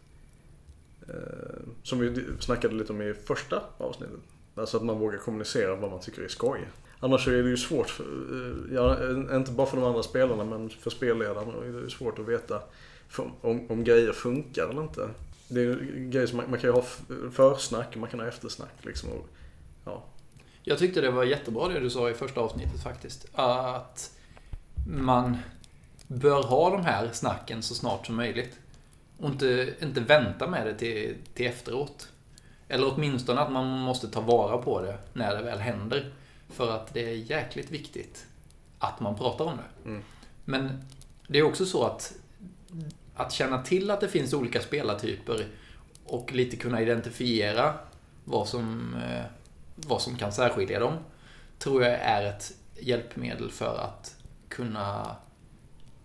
Eh, 1.09 1.63
Som 1.83 1.99
vi 1.99 2.25
snackade 2.41 2.75
lite 2.75 2.93
om 2.93 3.03
i 3.03 3.15
första 3.15 3.63
avsnittet. 3.79 4.21
Alltså 4.55 4.77
att 4.77 4.83
man 4.83 4.99
vågar 4.99 5.19
kommunicera 5.19 5.75
vad 5.75 5.91
man 5.91 6.01
tycker 6.01 6.23
är 6.23 6.29
skoj. 6.29 6.61
Annars 7.01 7.29
är 7.29 7.43
det 7.43 7.49
ju 7.49 7.57
svårt, 7.57 7.91
för, 7.91 8.05
eh, 8.05 8.75
ja, 8.75 9.11
inte 9.37 9.51
bara 9.51 9.67
för 9.67 9.77
de 9.77 9.87
andra 9.87 10.03
spelarna 10.03 10.45
men 10.45 10.71
för 10.71 10.91
spelledaren 10.91 11.49
är 11.49 11.73
det 11.73 11.81
ju 11.81 11.91
svårt 11.91 12.19
att 12.19 12.29
veta 12.29 12.63
om, 13.41 13.71
om 13.71 13.85
grejer 13.85 14.13
funkar 14.13 14.69
eller 14.69 14.83
inte. 14.83 15.09
Det 15.49 15.61
är 15.61 15.75
grejer 16.11 16.27
som 16.27 16.37
man, 16.37 16.51
man 16.51 16.61
kan 16.61 16.71
ju 16.71 16.75
ha 16.75 16.85
försnack 17.33 17.89
och 17.93 17.97
man 17.97 18.11
kan 18.11 18.21
ha 18.21 18.27
eftersnack 18.27 18.75
liksom. 18.83 19.11
Och, 19.11 19.27
ja. 19.85 20.05
Jag 20.63 20.79
tyckte 20.79 21.01
det 21.01 21.11
var 21.11 21.25
jättebra 21.25 21.69
det 21.69 21.81
du 21.81 21.91
sa 21.91 22.11
i 22.11 22.15
första 22.15 22.41
avsnittet 22.41 22.83
faktiskt. 22.83 23.27
Att 23.33 24.11
man 24.87 25.37
bör 26.07 26.43
ha 26.43 26.71
de 26.71 26.85
här 26.85 27.11
snacken 27.13 27.63
så 27.63 27.75
snart 27.75 28.07
som 28.07 28.17
möjligt. 28.17 28.59
Och 29.19 29.29
inte, 29.29 29.75
inte 29.83 30.01
vänta 30.01 30.47
med 30.47 30.67
det 30.67 30.75
till, 30.75 31.15
till 31.35 31.47
efteråt. 31.47 32.09
Eller 32.69 32.95
åtminstone 32.95 33.41
att 33.41 33.53
man 33.53 33.67
måste 33.79 34.09
ta 34.09 34.21
vara 34.21 34.59
på 34.59 34.81
det 34.81 34.99
när 35.12 35.37
det 35.37 35.43
väl 35.43 35.59
händer. 35.59 36.12
För 36.49 36.71
att 36.71 36.95
det 36.95 37.11
är 37.11 37.15
jäkligt 37.15 37.71
viktigt 37.71 38.27
att 38.79 39.01
man 39.01 39.17
pratar 39.17 39.45
om 39.45 39.57
det. 39.57 39.89
Mm. 39.89 40.03
Men 40.45 40.85
det 41.29 41.39
är 41.39 41.43
också 41.43 41.67
så 41.67 41.85
att 41.85 42.15
att 43.17 43.33
känna 43.33 43.62
till 43.62 43.91
att 43.91 44.01
det 44.01 44.09
finns 44.09 44.35
olika 44.35 44.61
spelartyper 44.61 45.47
och 46.05 46.33
lite 46.33 46.57
kunna 46.57 46.81
identifiera 46.81 47.75
vad 48.25 48.49
som, 48.49 48.95
eh, 48.95 49.25
vad 49.77 50.03
som 50.03 50.17
kan 50.17 50.33
särskilja 50.33 50.81
dem 50.81 50.95
tror 51.59 51.83
jag 51.83 51.93
är 51.93 52.25
ett 52.27 52.53
hjälpmedel 52.81 53.51
för 53.51 53.79
att 53.79 54.17
kunna 54.49 55.17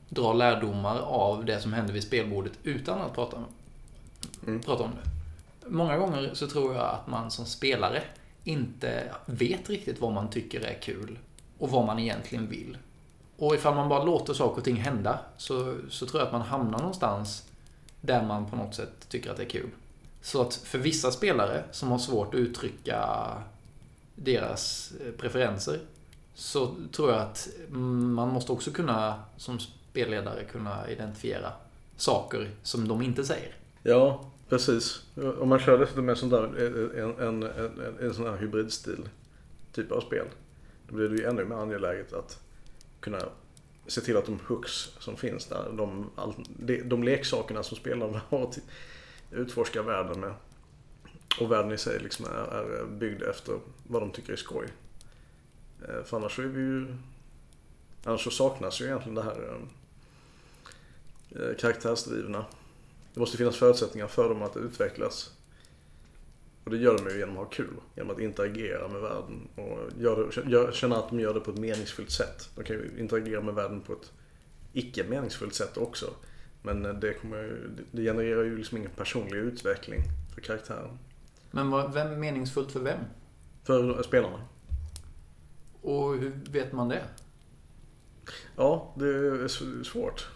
dra 0.09 0.33
lärdomar 0.33 0.99
av 0.99 1.45
det 1.45 1.59
som 1.61 1.73
händer 1.73 1.93
vid 1.93 2.03
spelbordet 2.03 2.53
utan 2.63 3.01
att 3.01 3.13
prata, 3.13 3.37
Mm. 4.47 4.61
prata 4.61 4.83
om 4.83 4.91
det. 4.91 5.18
Många 5.69 5.97
gånger 5.97 6.31
så 6.33 6.47
tror 6.47 6.75
jag 6.75 6.85
att 6.85 7.07
man 7.07 7.31
som 7.31 7.45
spelare 7.45 8.03
inte 8.43 9.11
vet 9.25 9.69
riktigt 9.69 10.01
vad 10.01 10.13
man 10.13 10.29
tycker 10.29 10.61
är 10.61 10.81
kul 10.81 11.19
och 11.57 11.69
vad 11.69 11.85
man 11.85 11.99
egentligen 11.99 12.47
vill. 12.47 12.77
Och 13.37 13.55
ifall 13.55 13.75
man 13.75 13.89
bara 13.89 14.03
låter 14.03 14.33
saker 14.33 14.57
och 14.57 14.63
ting 14.63 14.75
hända 14.75 15.19
så, 15.37 15.77
så 15.89 16.05
tror 16.05 16.21
jag 16.21 16.27
att 16.27 16.33
man 16.33 16.41
hamnar 16.41 16.79
någonstans 16.79 17.43
där 18.01 18.23
man 18.23 18.49
på 18.49 18.55
något 18.55 18.75
sätt 18.75 19.09
tycker 19.09 19.31
att 19.31 19.37
det 19.37 19.43
är 19.43 19.49
kul. 19.49 19.69
Så 20.21 20.41
att 20.41 20.53
för 20.53 20.77
vissa 20.77 21.11
spelare 21.11 21.63
som 21.71 21.91
har 21.91 21.97
svårt 21.97 22.33
att 22.33 22.39
uttrycka 22.39 23.29
deras 24.15 24.93
eh, 25.05 25.11
preferenser 25.11 25.79
så 26.33 26.75
tror 26.91 27.11
jag 27.11 27.21
att 27.21 27.49
mm, 27.67 28.13
man 28.13 28.29
måste 28.29 28.51
också 28.51 28.71
kunna 28.71 29.23
som 29.37 29.59
spelledare 29.59 30.43
kunna 30.43 30.89
identifiera 30.89 31.51
saker 31.97 32.51
som 32.63 32.87
de 32.87 33.01
inte 33.01 33.25
säger. 33.25 33.55
Ja, 33.83 34.25
precis. 34.49 35.03
Om 35.39 35.49
man 35.49 35.59
kör 35.59 35.77
dessutom 35.77 36.05
med 36.05 36.17
sån 36.17 36.29
där, 36.29 36.43
eh, 36.43 36.99
eh, 36.99 37.03
en, 37.03 37.19
en, 37.19 37.43
en, 37.43 37.97
en 37.99 38.13
sån 38.13 38.25
här 38.25 38.37
hybridstil 38.37 39.09
typ 39.71 39.91
av 39.91 40.01
spel. 40.01 40.25
Då 40.87 40.95
blir 40.95 41.09
det 41.09 41.15
ju 41.15 41.25
ännu 41.25 41.45
mer 41.45 41.55
angeläget 41.55 42.13
att 42.13 42.39
kunna 42.99 43.19
se 43.87 44.01
till 44.01 44.17
att 44.17 44.25
de 44.25 44.39
hooks 44.47 44.91
som 44.99 45.17
finns 45.17 45.45
där, 45.45 45.71
de, 45.77 46.09
all, 46.15 46.33
de, 46.59 46.81
de 46.81 47.03
leksakerna 47.03 47.63
som 47.63 47.77
spelarna 47.77 48.21
har 48.29 48.43
att 48.43 48.59
utforska 49.31 49.81
världen 49.81 50.19
med. 50.19 50.33
Och 51.39 51.51
världen 51.51 51.71
i 51.71 51.77
sig 51.77 51.99
liksom 51.99 52.25
är, 52.25 52.29
är 52.29 52.85
byggd 52.85 53.23
efter 53.23 53.59
vad 53.87 54.01
de 54.01 54.11
tycker 54.11 54.33
är 54.33 54.37
skoj. 54.37 54.67
Eh, 55.87 56.03
för 56.03 56.17
annars 56.17 56.35
så 56.35 56.41
är 56.41 56.45
vi 56.45 56.61
ju... 56.61 56.95
Annars 58.03 58.23
så 58.23 58.31
saknas 58.31 58.81
ju 58.81 58.85
egentligen 58.85 59.15
det 59.15 59.23
här 59.23 59.59
eh, 61.31 61.57
karaktärsdrivna 61.59 62.45
det 63.13 63.19
måste 63.19 63.37
finnas 63.37 63.55
förutsättningar 63.55 64.07
för 64.07 64.29
dem 64.29 64.41
att 64.41 64.57
utvecklas. 64.57 65.33
Och 66.63 66.71
det 66.71 66.77
gör 66.77 66.97
de 66.97 67.09
ju 67.09 67.19
genom 67.19 67.37
att 67.37 67.43
ha 67.43 67.49
kul. 67.49 67.73
Genom 67.95 68.15
att 68.15 68.19
interagera 68.19 68.87
med 68.87 69.01
världen 69.01 69.47
och 69.55 70.01
gör 70.45 70.71
känna 70.71 70.97
att 70.97 71.09
de 71.09 71.19
gör 71.19 71.33
det 71.33 71.39
på 71.39 71.51
ett 71.51 71.57
meningsfullt 71.57 72.11
sätt. 72.11 72.49
De 72.55 72.63
kan 72.63 72.75
ju 72.75 72.91
interagera 72.99 73.41
med 73.41 73.53
världen 73.53 73.81
på 73.81 73.93
ett 73.93 74.11
icke 74.73 75.03
meningsfullt 75.09 75.53
sätt 75.53 75.77
också. 75.77 76.13
Men 76.61 76.99
det, 76.99 77.13
kommer, 77.13 77.69
det 77.91 78.01
genererar 78.01 78.43
ju 78.43 78.57
liksom 78.57 78.77
ingen 78.77 78.91
personlig 78.91 79.37
utveckling 79.37 80.01
för 80.33 80.41
karaktären. 80.41 80.97
Men 81.51 81.69
vad, 81.69 81.93
vem 81.93 82.19
meningsfullt 82.19 82.71
för 82.71 82.79
vem? 82.79 82.99
För 83.63 84.03
spelarna. 84.03 84.45
Och 85.81 86.17
hur 86.17 86.39
vet 86.49 86.71
man 86.71 86.89
det? 86.89 87.03
Ja, 88.55 88.93
det 88.97 89.07
är 89.07 89.83
svårt. 89.83 90.27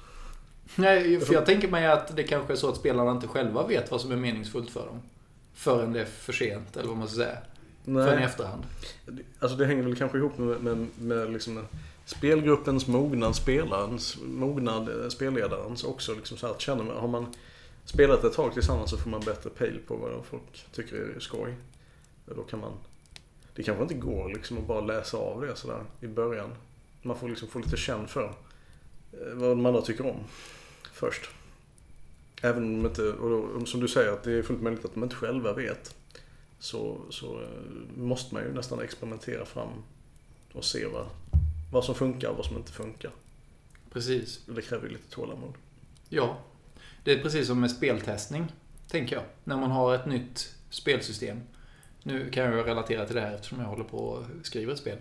Nej, 0.75 1.19
för 1.19 1.33
jag 1.33 1.45
tänker 1.45 1.67
mig 1.67 1.87
att 1.87 2.15
det 2.15 2.23
kanske 2.23 2.53
är 2.53 2.57
så 2.57 2.69
att 2.69 2.77
spelarna 2.77 3.11
inte 3.11 3.27
själva 3.27 3.67
vet 3.67 3.91
vad 3.91 4.01
som 4.01 4.11
är 4.11 4.15
meningsfullt 4.15 4.71
för 4.71 4.85
dem. 4.85 5.01
Förrän 5.53 5.93
det 5.93 6.01
är 6.01 6.05
för 6.05 6.33
sent, 6.33 6.77
eller 6.77 6.87
vad 6.87 6.97
man 6.97 7.07
ska 7.07 7.17
säga. 7.17 7.37
Förrän 7.85 8.19
i 8.19 8.23
efterhand. 8.23 8.63
Alltså 9.39 9.57
det 9.57 9.65
hänger 9.65 9.83
väl 9.83 9.95
kanske 9.95 10.17
ihop 10.17 10.37
med, 10.37 10.61
med, 10.61 10.87
med 10.99 11.33
liksom 11.33 11.65
spelgruppens 12.05 12.87
mognad, 12.87 13.35
spelarens 13.35 14.17
mognad, 14.23 14.89
eh, 14.89 15.09
spelledarens 15.09 15.83
också. 15.83 16.13
Liksom 16.13 16.37
så 16.37 16.47
här 16.47 16.53
att 16.53 16.61
känna, 16.61 16.93
har 16.93 17.07
man 17.07 17.25
spelat 17.85 18.23
ett 18.23 18.33
tag 18.33 18.53
tillsammans 18.53 18.89
så 18.89 18.97
får 18.97 19.09
man 19.09 19.21
bättre 19.21 19.49
pejl 19.49 19.79
på 19.87 19.95
vad 19.95 20.25
folk 20.25 20.65
tycker 20.71 20.95
är 20.95 21.19
skoj. 21.19 21.55
Då 22.25 22.43
kan 22.43 22.59
man, 22.59 22.71
det 23.55 23.63
kanske 23.63 23.83
inte 23.83 23.95
går 23.95 24.29
liksom 24.29 24.57
att 24.57 24.67
bara 24.67 24.81
läsa 24.81 25.17
av 25.17 25.41
det 25.41 25.55
sådär 25.55 25.83
i 26.01 26.07
början. 26.07 26.49
Man 27.01 27.17
får 27.17 27.29
liksom 27.29 27.47
få 27.47 27.59
lite 27.59 27.77
känn 27.77 28.07
för 28.07 28.33
vad 29.33 29.49
de 29.49 29.65
andra 29.65 29.81
tycker 29.81 30.05
om 30.05 30.17
först. 30.93 31.29
Även 32.41 32.63
om 32.63 32.83
de 32.83 32.89
inte, 32.89 33.01
och 33.01 33.29
då, 33.29 33.65
som 33.65 33.79
du 33.79 33.87
säger, 33.87 34.11
att 34.11 34.23
det 34.23 34.31
är 34.31 34.43
fullt 34.43 34.61
möjligt 34.61 34.85
att 34.85 34.93
de 34.93 35.03
inte 35.03 35.15
själva 35.15 35.53
vet. 35.53 35.95
så, 36.59 36.97
så 37.09 37.41
eh, 37.41 37.47
måste 37.97 38.33
man 38.33 38.43
ju 38.43 38.53
nästan 38.53 38.81
experimentera 38.81 39.45
fram 39.45 39.69
och 40.53 40.65
se 40.65 40.85
vad, 40.85 41.05
vad 41.71 41.85
som 41.85 41.95
funkar 41.95 42.29
och 42.29 42.37
vad 42.37 42.45
som 42.45 42.57
inte 42.57 42.71
funkar. 42.71 43.11
Precis. 43.91 44.41
Det 44.45 44.61
kräver 44.61 44.87
ju 44.87 44.93
lite 44.93 45.09
tålamod. 45.09 45.53
Ja. 46.09 46.37
Det 47.03 47.11
är 47.11 47.21
precis 47.21 47.47
som 47.47 47.59
med 47.59 47.71
speltestning, 47.71 48.51
tänker 48.87 49.15
jag. 49.15 49.25
När 49.43 49.57
man 49.57 49.71
har 49.71 49.95
ett 49.95 50.05
nytt 50.05 50.55
spelsystem. 50.69 51.39
Nu 52.03 52.29
kan 52.29 52.43
jag 52.43 52.67
relatera 52.67 53.05
till 53.05 53.15
det 53.15 53.21
här 53.21 53.35
eftersom 53.35 53.59
jag 53.59 53.67
håller 53.67 53.83
på 53.83 53.97
och 53.97 54.25
skriver 54.43 54.73
ett 54.73 54.79
spel. 54.79 54.97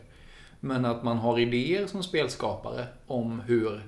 Men 0.61 0.85
att 0.85 1.03
man 1.03 1.17
har 1.17 1.39
idéer 1.39 1.87
som 1.87 2.03
spelskapare 2.03 2.87
om 3.07 3.41
hur 3.41 3.83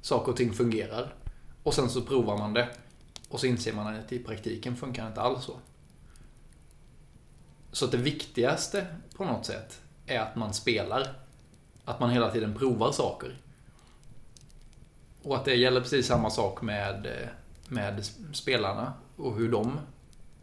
saker 0.00 0.32
och 0.32 0.36
ting 0.36 0.52
fungerar. 0.52 1.14
Och 1.62 1.74
sen 1.74 1.90
så 1.90 2.02
provar 2.02 2.38
man 2.38 2.54
det. 2.54 2.68
Och 3.28 3.40
så 3.40 3.46
inser 3.46 3.72
man 3.72 3.96
att 3.96 4.12
i 4.12 4.18
praktiken 4.18 4.76
funkar 4.76 5.02
det 5.02 5.08
inte 5.08 5.20
alls 5.20 5.44
så. 5.44 5.56
Så 7.72 7.84
att 7.84 7.90
det 7.90 7.96
viktigaste 7.96 8.86
på 9.16 9.24
något 9.24 9.46
sätt 9.46 9.80
är 10.06 10.20
att 10.20 10.36
man 10.36 10.54
spelar. 10.54 11.14
Att 11.84 12.00
man 12.00 12.10
hela 12.10 12.30
tiden 12.30 12.58
provar 12.58 12.92
saker. 12.92 13.36
Och 15.22 15.36
att 15.36 15.44
det 15.44 15.54
gäller 15.54 15.80
precis 15.80 16.06
samma 16.06 16.30
sak 16.30 16.62
med, 16.62 17.06
eh, 17.06 17.28
med 17.68 18.04
spelarna 18.32 18.92
och 19.16 19.36
hur 19.36 19.52
de 19.52 19.80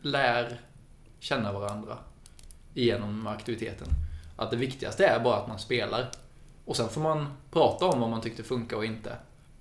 lär 0.02 0.62
känna 1.20 1.52
varandra 1.52 1.98
genom 2.74 3.28
aktiviteten. 3.28 3.88
Att 4.36 4.52
det 4.52 4.58
viktigaste 4.58 5.06
är 5.06 5.20
bara 5.20 5.38
att 5.38 5.48
man 5.48 5.60
spelar. 5.60 6.12
Och 6.66 6.76
sen 6.76 6.90
får 6.90 7.02
man 7.02 7.28
prata 7.52 7.86
om 7.86 8.00
vad 8.00 8.10
man 8.10 8.22
tyckte 8.22 8.44
funkar 8.44 8.78
och 8.78 8.86
inte. 8.86 9.16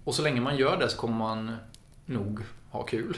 Och 0.07 0.15
så 0.15 0.23
länge 0.23 0.41
man 0.41 0.57
gör 0.57 0.77
det 0.77 0.89
så 0.89 0.97
kommer 0.97 1.17
man 1.17 1.57
nog 2.05 2.41
ha 2.71 2.83
kul. 2.83 3.17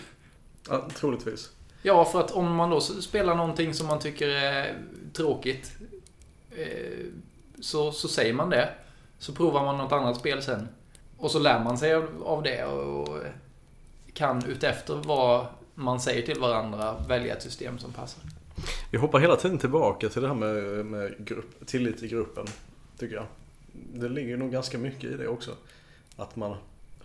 Ja, 0.68 0.88
troligtvis. 0.94 1.50
Ja, 1.82 2.04
för 2.04 2.20
att 2.20 2.30
om 2.30 2.54
man 2.54 2.70
då 2.70 2.80
spelar 2.80 3.34
någonting 3.34 3.74
som 3.74 3.86
man 3.86 3.98
tycker 3.98 4.28
är 4.28 4.78
tråkigt 5.12 5.72
eh, 6.50 7.06
så, 7.60 7.92
så 7.92 8.08
säger 8.08 8.32
man 8.32 8.50
det. 8.50 8.68
Så 9.18 9.32
provar 9.32 9.64
man 9.64 9.78
något 9.78 9.92
annat 9.92 10.16
spel 10.16 10.42
sen. 10.42 10.68
Och 11.18 11.30
så 11.30 11.38
lär 11.38 11.64
man 11.64 11.78
sig 11.78 11.94
av 12.24 12.42
det 12.42 12.64
och 12.64 13.18
kan 14.12 14.44
utefter 14.44 14.94
vad 14.94 15.46
man 15.74 16.00
säger 16.00 16.22
till 16.22 16.40
varandra 16.40 16.96
välja 17.08 17.36
ett 17.36 17.42
system 17.42 17.78
som 17.78 17.92
passar. 17.92 18.22
Vi 18.90 18.98
hoppar 18.98 19.20
hela 19.20 19.36
tiden 19.36 19.58
tillbaka 19.58 20.08
till 20.08 20.22
det 20.22 20.28
här 20.28 20.34
med, 20.34 20.86
med 20.86 21.14
grupp, 21.18 21.66
tillit 21.66 22.02
i 22.02 22.08
gruppen, 22.08 22.46
tycker 22.98 23.14
jag. 23.14 23.26
Det 23.72 24.08
ligger 24.08 24.36
nog 24.36 24.52
ganska 24.52 24.78
mycket 24.78 25.04
i 25.04 25.16
det 25.16 25.28
också. 25.28 25.50
Att 26.16 26.36
man 26.36 26.56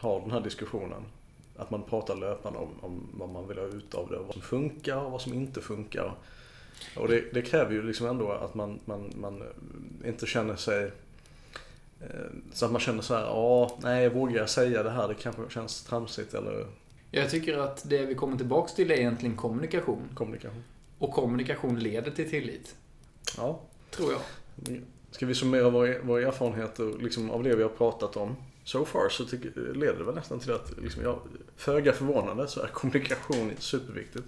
har 0.04 0.22
den 0.22 0.32
här 0.32 0.42
diskussionen. 0.42 1.04
Att 1.58 1.72
man 1.72 1.84
pratar 1.84 2.16
löpande 2.16 2.60
om, 2.60 2.70
om 2.82 3.10
vad 3.14 3.30
man 3.30 3.48
vill 3.48 3.58
ha 3.58 3.66
ut 3.66 3.96
av 3.96 4.10
det, 4.10 4.18
vad 4.18 4.34
som 4.34 4.42
funkar 4.42 4.98
och 4.98 5.12
vad 5.12 5.22
som 5.22 5.34
inte 5.34 5.62
funkar. 5.62 6.16
Och 6.98 7.08
det, 7.08 7.34
det 7.34 7.42
kräver 7.42 7.72
ju 7.72 7.84
liksom 7.84 8.08
ändå 8.08 8.32
att 8.32 8.56
man, 8.56 8.80
man, 8.86 9.14
man 9.16 9.44
inte 10.06 10.26
känner 10.26 10.56
sig 10.56 10.92
eh, 12.02 12.08
så 12.54 12.66
att 12.66 12.72
man 12.72 12.82
känner 12.82 13.02
så 13.02 13.16
här, 13.16 13.22
ja, 13.22 13.78
nej, 13.84 14.10
vågar 14.10 14.38
jag 14.38 14.50
säga 14.50 14.84
det 14.84 14.92
här? 14.92 15.08
Det 15.08 15.14
kanske 15.14 15.42
känns 15.50 15.84
tramsigt 15.84 16.34
eller... 16.34 16.66
Jag 17.12 17.30
tycker 17.30 17.58
att 17.58 17.90
det 17.90 18.06
vi 18.06 18.16
kommer 18.16 18.38
tillbaks 18.38 18.74
till 18.74 18.92
är 18.92 18.96
egentligen 18.96 19.36
kommunikation. 19.36 20.10
Kommunikation. 20.14 20.64
Och 21.00 21.12
kommunikation 21.12 21.80
leder 21.80 22.12
till 22.12 22.30
tillit. 22.30 22.76
Ja. 23.38 23.60
Tror 23.90 24.12
jag. 24.12 24.22
Ska 25.12 25.26
vi 25.26 25.36
summera 25.36 25.70
våra, 25.70 26.02
våra 26.02 26.28
erfarenheter 26.28 26.94
liksom, 27.00 27.32
av 27.32 27.44
det 27.44 27.56
vi 27.56 27.64
har 27.64 27.70
pratat 27.70 28.18
om? 28.18 28.36
So 28.64 28.86
far 28.86 29.10
så 29.10 29.26
tycker, 29.26 29.74
leder 29.74 29.98
det 29.98 30.04
väl 30.04 30.16
nästan 30.16 30.40
till 30.40 30.52
att, 30.54 30.78
liksom, 30.78 31.04
jag, 31.04 31.20
föga 31.56 31.94
förvånande 31.94 32.48
så 32.48 32.62
är 32.62 32.68
kommunikation 32.68 33.52
superviktigt. 33.60 34.26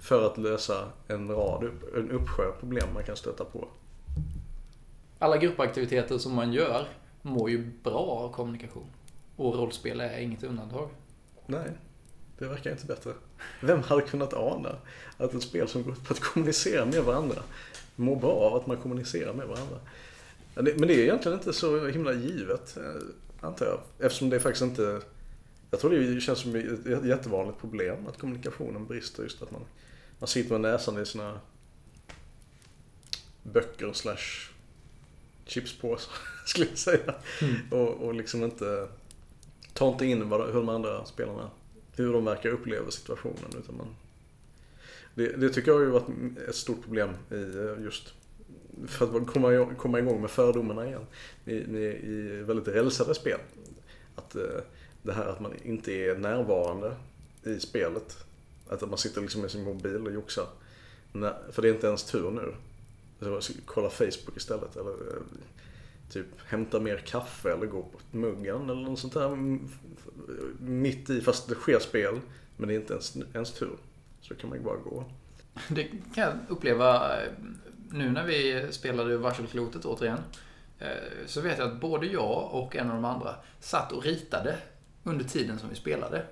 För 0.00 0.26
att 0.26 0.38
lösa 0.38 0.88
en 1.08 1.28
rad, 1.28 1.70
en 1.96 2.10
uppsjö 2.10 2.52
problem 2.60 2.88
man 2.94 3.04
kan 3.04 3.16
stöta 3.16 3.44
på. 3.44 3.68
Alla 5.18 5.36
gruppaktiviteter 5.36 6.18
som 6.18 6.34
man 6.34 6.52
gör 6.52 6.88
mår 7.22 7.50
ju 7.50 7.70
bra 7.82 8.06
av 8.06 8.32
kommunikation. 8.32 8.86
Och 9.36 9.54
rollspel 9.54 10.00
är 10.00 10.18
inget 10.18 10.44
undantag. 10.44 10.88
Nej, 11.46 11.70
det 12.38 12.46
verkar 12.46 12.70
inte 12.70 12.86
bättre. 12.86 13.12
Vem 13.60 13.82
hade 13.82 14.02
kunnat 14.02 14.34
ana 14.34 14.76
att 15.16 15.34
ett 15.34 15.42
spel 15.42 15.68
som 15.68 15.82
går 15.82 15.92
ut 15.92 16.04
på 16.04 16.14
att 16.14 16.20
kommunicera 16.20 16.84
med 16.84 17.02
varandra 17.02 17.42
mår 17.96 18.16
bra 18.16 18.32
av 18.32 18.54
att 18.54 18.66
man 18.66 18.76
kommunicerar 18.76 19.32
med 19.32 19.46
varandra? 19.46 19.76
Men 20.54 20.64
det 20.64 20.94
är 20.94 20.98
egentligen 20.98 21.38
inte 21.38 21.52
så 21.52 21.86
himla 21.86 22.12
givet, 22.12 22.76
eh, 22.76 23.02
antar 23.40 23.66
jag. 23.66 23.80
Eftersom 23.98 24.30
det 24.30 24.40
faktiskt 24.40 24.62
inte... 24.62 25.00
Jag 25.70 25.80
tror 25.80 25.90
det 25.90 26.20
känns 26.20 26.38
som 26.38 26.54
ett 26.56 27.04
jättevanligt 27.04 27.60
problem 27.60 28.06
att 28.06 28.18
kommunikationen 28.18 28.86
brister. 28.86 29.22
Just 29.22 29.42
att 29.42 29.50
man, 29.50 29.62
man 30.18 30.28
sitter 30.28 30.50
med 30.50 30.60
näsan 30.60 31.02
i 31.02 31.06
sina 31.06 31.40
böcker 33.42 33.92
slash 33.92 34.50
chipspåsar, 35.44 36.12
skulle 36.46 36.66
jag 36.66 36.78
säga. 36.78 37.14
Mm. 37.42 37.54
Och, 37.70 37.88
och 37.88 38.14
liksom 38.14 38.44
inte... 38.44 38.88
Tar 39.72 39.88
inte 39.88 40.06
in 40.06 40.28
vad, 40.28 40.46
hur 40.46 40.54
de 40.54 40.68
andra 40.68 41.04
spelarna, 41.04 41.50
hur 41.96 42.12
de 42.12 42.24
verkar 42.24 42.50
uppleva 42.50 42.90
situationen. 42.90 43.50
Utan 43.58 43.76
man, 43.76 43.96
det, 45.14 45.36
det 45.36 45.48
tycker 45.48 45.70
jag 45.70 45.78
har 45.78 45.84
ju 45.84 45.90
varit 45.90 46.38
ett 46.48 46.54
stort 46.54 46.82
problem 46.82 47.10
i 47.30 47.34
eh, 47.34 47.84
just 47.84 48.14
för 48.86 49.20
att 49.20 49.26
komma, 49.26 49.74
komma 49.78 49.98
igång 49.98 50.20
med 50.20 50.30
fördomarna 50.30 50.86
igen. 50.86 51.06
I, 51.44 51.52
i, 51.52 51.84
i 52.12 52.42
väldigt 52.42 52.68
rälsade 52.68 53.14
spel. 53.14 53.38
Att 54.14 54.36
eh, 54.36 54.60
det 55.02 55.12
här 55.12 55.26
att 55.26 55.40
man 55.40 55.52
inte 55.62 55.92
är 55.92 56.16
närvarande 56.16 56.96
i 57.42 57.60
spelet. 57.60 58.16
Att 58.68 58.88
man 58.88 58.98
sitter 58.98 59.20
liksom 59.20 59.40
med 59.40 59.50
sin 59.50 59.64
mobil 59.64 60.06
och 60.06 60.12
joxar. 60.12 60.46
För 61.50 61.62
det 61.62 61.68
är 61.68 61.74
inte 61.74 61.86
ens 61.86 62.04
tur 62.04 62.30
nu. 62.30 62.54
Kolla 63.64 63.90
Facebook 63.90 64.36
istället. 64.36 64.76
Eller 64.76 64.90
eh, 64.90 65.22
typ 66.10 66.26
hämta 66.46 66.80
mer 66.80 66.96
kaffe 66.96 67.52
eller 67.52 67.66
gå 67.66 67.82
på 67.82 68.16
muggen 68.16 68.70
eller 68.70 68.82
något 68.82 68.98
sånt 68.98 69.14
där. 69.14 69.26
Mm, 69.26 69.68
mitt 70.58 71.10
i, 71.10 71.20
fast 71.20 71.48
det 71.48 71.54
sker 71.54 71.78
spel. 71.78 72.20
Men 72.56 72.68
det 72.68 72.74
är 72.74 72.76
inte 72.76 72.92
ens, 72.92 73.16
ens 73.34 73.52
tur. 73.52 73.76
Så 74.20 74.34
kan 74.34 74.48
man 74.48 74.58
ju 74.58 74.64
bara 74.64 74.76
gå. 74.76 75.04
Det 75.68 75.84
kan 75.84 76.24
jag 76.24 76.32
uppleva 76.48 77.16
eh, 77.22 77.32
nu 77.94 78.10
när 78.10 78.24
vi 78.24 78.66
spelade 78.70 79.16
Varselklotet 79.16 79.84
återigen, 79.84 80.18
eh, 80.78 80.88
så 81.26 81.40
vet 81.40 81.58
jag 81.58 81.68
att 81.68 81.80
både 81.80 82.06
jag 82.06 82.48
och 82.52 82.76
en 82.76 82.90
av 82.90 82.94
de 82.94 83.04
andra 83.04 83.34
satt 83.60 83.92
och 83.92 84.04
ritade 84.04 84.56
under 85.02 85.24
tiden 85.24 85.58
som 85.58 85.68
vi 85.68 85.74
spelade. 85.74 86.26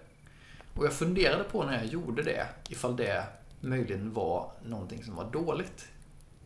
Och 0.74 0.84
jag 0.84 0.92
funderade 0.92 1.44
på 1.44 1.64
när 1.64 1.72
jag 1.72 1.86
gjorde 1.86 2.22
det, 2.22 2.46
ifall 2.68 2.96
det 2.96 3.26
möjligen 3.60 4.12
var 4.12 4.52
någonting 4.64 5.04
som 5.04 5.14
var 5.14 5.30
dåligt. 5.30 5.88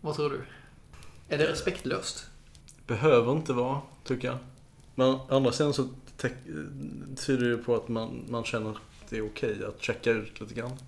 Vad 0.00 0.16
tror 0.16 0.30
du? 0.30 0.40
Är 1.28 1.38
det 1.38 1.46
respektlöst? 1.46 2.26
Behöver 2.86 3.32
inte 3.32 3.52
vara, 3.52 3.80
tycker 4.04 4.28
jag. 4.28 4.38
Men 4.94 5.18
andra 5.28 5.52
sidan 5.52 5.74
så 5.74 5.88
tyder 7.16 7.44
det 7.44 7.50
ju 7.50 7.58
på 7.58 7.74
att 7.74 7.88
man, 7.88 8.24
man 8.28 8.44
känner 8.44 8.70
att 8.70 8.76
det 9.08 9.16
är 9.16 9.26
okej 9.26 9.64
att 9.64 9.82
checka 9.82 10.10
ut 10.10 10.40
lite 10.40 10.54
grann. 10.54 10.78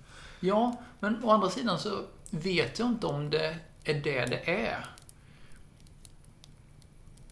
Ja, 0.40 0.82
men 1.00 1.24
å 1.24 1.30
andra 1.30 1.50
sidan 1.50 1.78
så 1.78 2.04
vet 2.30 2.78
jag 2.78 2.88
inte 2.88 3.06
om 3.06 3.30
det 3.30 3.56
är 3.88 4.00
det 4.00 4.26
det 4.26 4.50
är. 4.66 4.86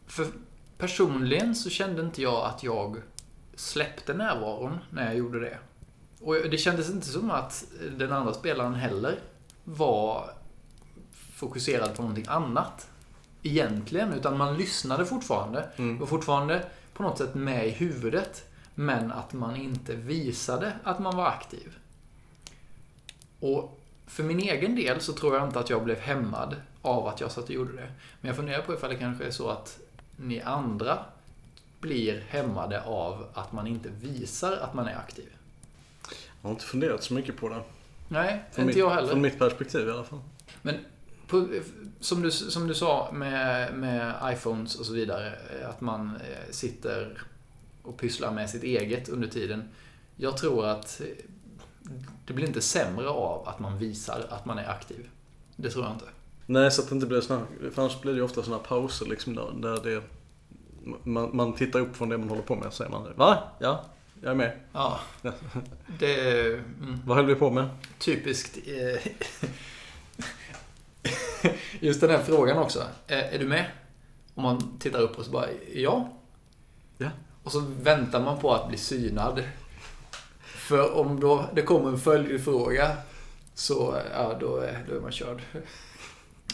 För 0.06 0.26
personligen 0.78 1.54
så 1.54 1.70
kände 1.70 2.02
inte 2.02 2.22
jag 2.22 2.44
att 2.44 2.62
jag 2.62 2.96
släppte 3.54 4.14
närvaron 4.14 4.78
när 4.90 5.06
jag 5.06 5.16
gjorde 5.16 5.40
det. 5.40 5.58
Och 6.20 6.34
det 6.34 6.58
kändes 6.58 6.90
inte 6.90 7.06
som 7.06 7.30
att 7.30 7.64
den 7.96 8.12
andra 8.12 8.34
spelaren 8.34 8.74
heller 8.74 9.18
var 9.64 10.30
fokuserad 11.12 11.96
på 11.96 12.02
någonting 12.02 12.26
annat. 12.28 12.88
Egentligen, 13.42 14.12
utan 14.12 14.36
man 14.36 14.56
lyssnade 14.56 15.06
fortfarande. 15.06 15.68
Mm. 15.76 15.98
Var 15.98 16.06
fortfarande 16.06 16.66
på 16.94 17.02
något 17.02 17.18
sätt 17.18 17.34
med 17.34 17.66
i 17.66 17.70
huvudet. 17.70 18.48
Men 18.74 19.12
att 19.12 19.32
man 19.32 19.56
inte 19.56 19.96
visade 19.96 20.72
att 20.82 20.98
man 20.98 21.16
var 21.16 21.26
aktiv. 21.26 21.78
Och 23.40 23.80
för 24.06 24.22
min 24.22 24.40
egen 24.40 24.76
del 24.76 25.00
så 25.00 25.12
tror 25.12 25.34
jag 25.34 25.48
inte 25.48 25.58
att 25.58 25.70
jag 25.70 25.84
blev 25.84 25.98
hämmad 25.98 26.56
av 26.82 27.06
att 27.06 27.20
jag 27.20 27.30
satt 27.30 27.44
och 27.44 27.50
gjorde 27.50 27.72
det. 27.72 27.88
Men 28.20 28.28
jag 28.28 28.36
funderar 28.36 28.62
på 28.62 28.74
ifall 28.74 28.90
det 28.90 28.96
kanske 28.96 29.24
är 29.24 29.30
så 29.30 29.48
att 29.48 29.78
ni 30.16 30.40
andra 30.40 30.98
blir 31.80 32.24
hämmade 32.28 32.82
av 32.82 33.26
att 33.34 33.52
man 33.52 33.66
inte 33.66 33.88
visar 33.88 34.52
att 34.52 34.74
man 34.74 34.86
är 34.86 34.96
aktiv. 34.96 35.28
Jag 36.42 36.48
har 36.48 36.50
inte 36.50 36.64
funderat 36.64 37.02
så 37.02 37.14
mycket 37.14 37.36
på 37.36 37.48
det. 37.48 37.62
Nej, 38.08 38.44
från 38.52 38.62
inte 38.62 38.66
mitt, 38.66 38.76
jag 38.76 38.90
heller. 38.90 39.08
Från 39.08 39.20
mitt 39.20 39.38
perspektiv 39.38 39.88
i 39.88 39.90
alla 39.90 40.04
fall. 40.04 40.20
Men 40.62 40.74
på, 41.26 41.48
som, 42.00 42.22
du, 42.22 42.30
som 42.30 42.66
du 42.66 42.74
sa 42.74 43.10
med, 43.12 43.74
med 43.74 44.14
iPhones 44.24 44.74
och 44.74 44.86
så 44.86 44.92
vidare, 44.92 45.32
att 45.68 45.80
man 45.80 46.16
eh, 46.16 46.50
sitter 46.50 47.22
och 47.82 47.96
pysslar 47.98 48.30
med 48.32 48.50
sitt 48.50 48.62
eget 48.62 49.08
under 49.08 49.28
tiden. 49.28 49.68
Jag 50.16 50.36
tror 50.36 50.66
att 50.66 51.00
det 52.26 52.32
blir 52.32 52.46
inte 52.46 52.60
sämre 52.60 53.08
av 53.08 53.48
att 53.48 53.58
man 53.58 53.78
visar 53.78 54.26
att 54.30 54.44
man 54.44 54.58
är 54.58 54.70
aktiv. 54.70 55.08
Det 55.56 55.70
tror 55.70 55.84
jag 55.84 55.94
inte. 55.94 56.04
Nej, 56.46 56.70
så 56.70 56.82
att 56.82 56.88
det 56.88 56.94
inte 56.94 57.06
blir 57.06 57.20
såna, 57.20 57.46
för 57.74 57.82
annars 57.82 58.00
blir 58.00 58.12
det 58.12 58.18
ju 58.18 58.24
ofta 58.24 58.42
såna 58.42 58.58
pauser 58.58 59.06
liksom 59.06 59.34
där, 59.34 59.52
där 59.56 59.80
det, 59.84 60.02
man, 61.02 61.36
man 61.36 61.52
tittar 61.52 61.80
upp 61.80 61.96
från 61.96 62.08
det 62.08 62.18
man 62.18 62.28
håller 62.28 62.42
på 62.42 62.54
med 62.54 62.66
och 62.66 62.72
säger 62.72 62.90
man 62.90 63.12
Va? 63.16 63.38
Ja? 63.58 63.84
Jag 64.22 64.30
är 64.30 64.34
med. 64.34 64.60
Ja. 64.72 65.00
Det... 65.98 66.42
Mm. 66.52 67.00
Vad 67.04 67.16
höll 67.16 67.26
vi 67.26 67.34
på 67.34 67.50
med? 67.50 67.68
Typiskt. 67.98 68.58
Eh, 68.66 69.12
just 71.80 72.00
den 72.00 72.10
här 72.10 72.22
frågan 72.22 72.58
också. 72.58 72.82
Är, 73.06 73.22
är 73.22 73.38
du 73.38 73.46
med? 73.46 73.66
Om 74.34 74.42
man 74.42 74.78
tittar 74.78 75.00
upp 75.00 75.18
och 75.18 75.24
så 75.24 75.30
bara, 75.30 75.46
ja. 75.74 76.08
Ja. 76.98 77.08
Och 77.42 77.52
så 77.52 77.60
väntar 77.60 78.20
man 78.20 78.38
på 78.38 78.54
att 78.54 78.68
bli 78.68 78.78
synad. 78.78 79.42
För 80.66 80.94
om 80.94 81.20
då 81.20 81.44
det 81.54 81.62
kommer 81.62 81.88
en 81.88 81.98
följdfråga 81.98 82.96
så, 83.54 83.96
ja, 84.12 84.36
då 84.40 84.56
är, 84.56 84.84
då 84.88 84.96
är 84.96 85.00
man 85.00 85.12
körd. 85.12 85.42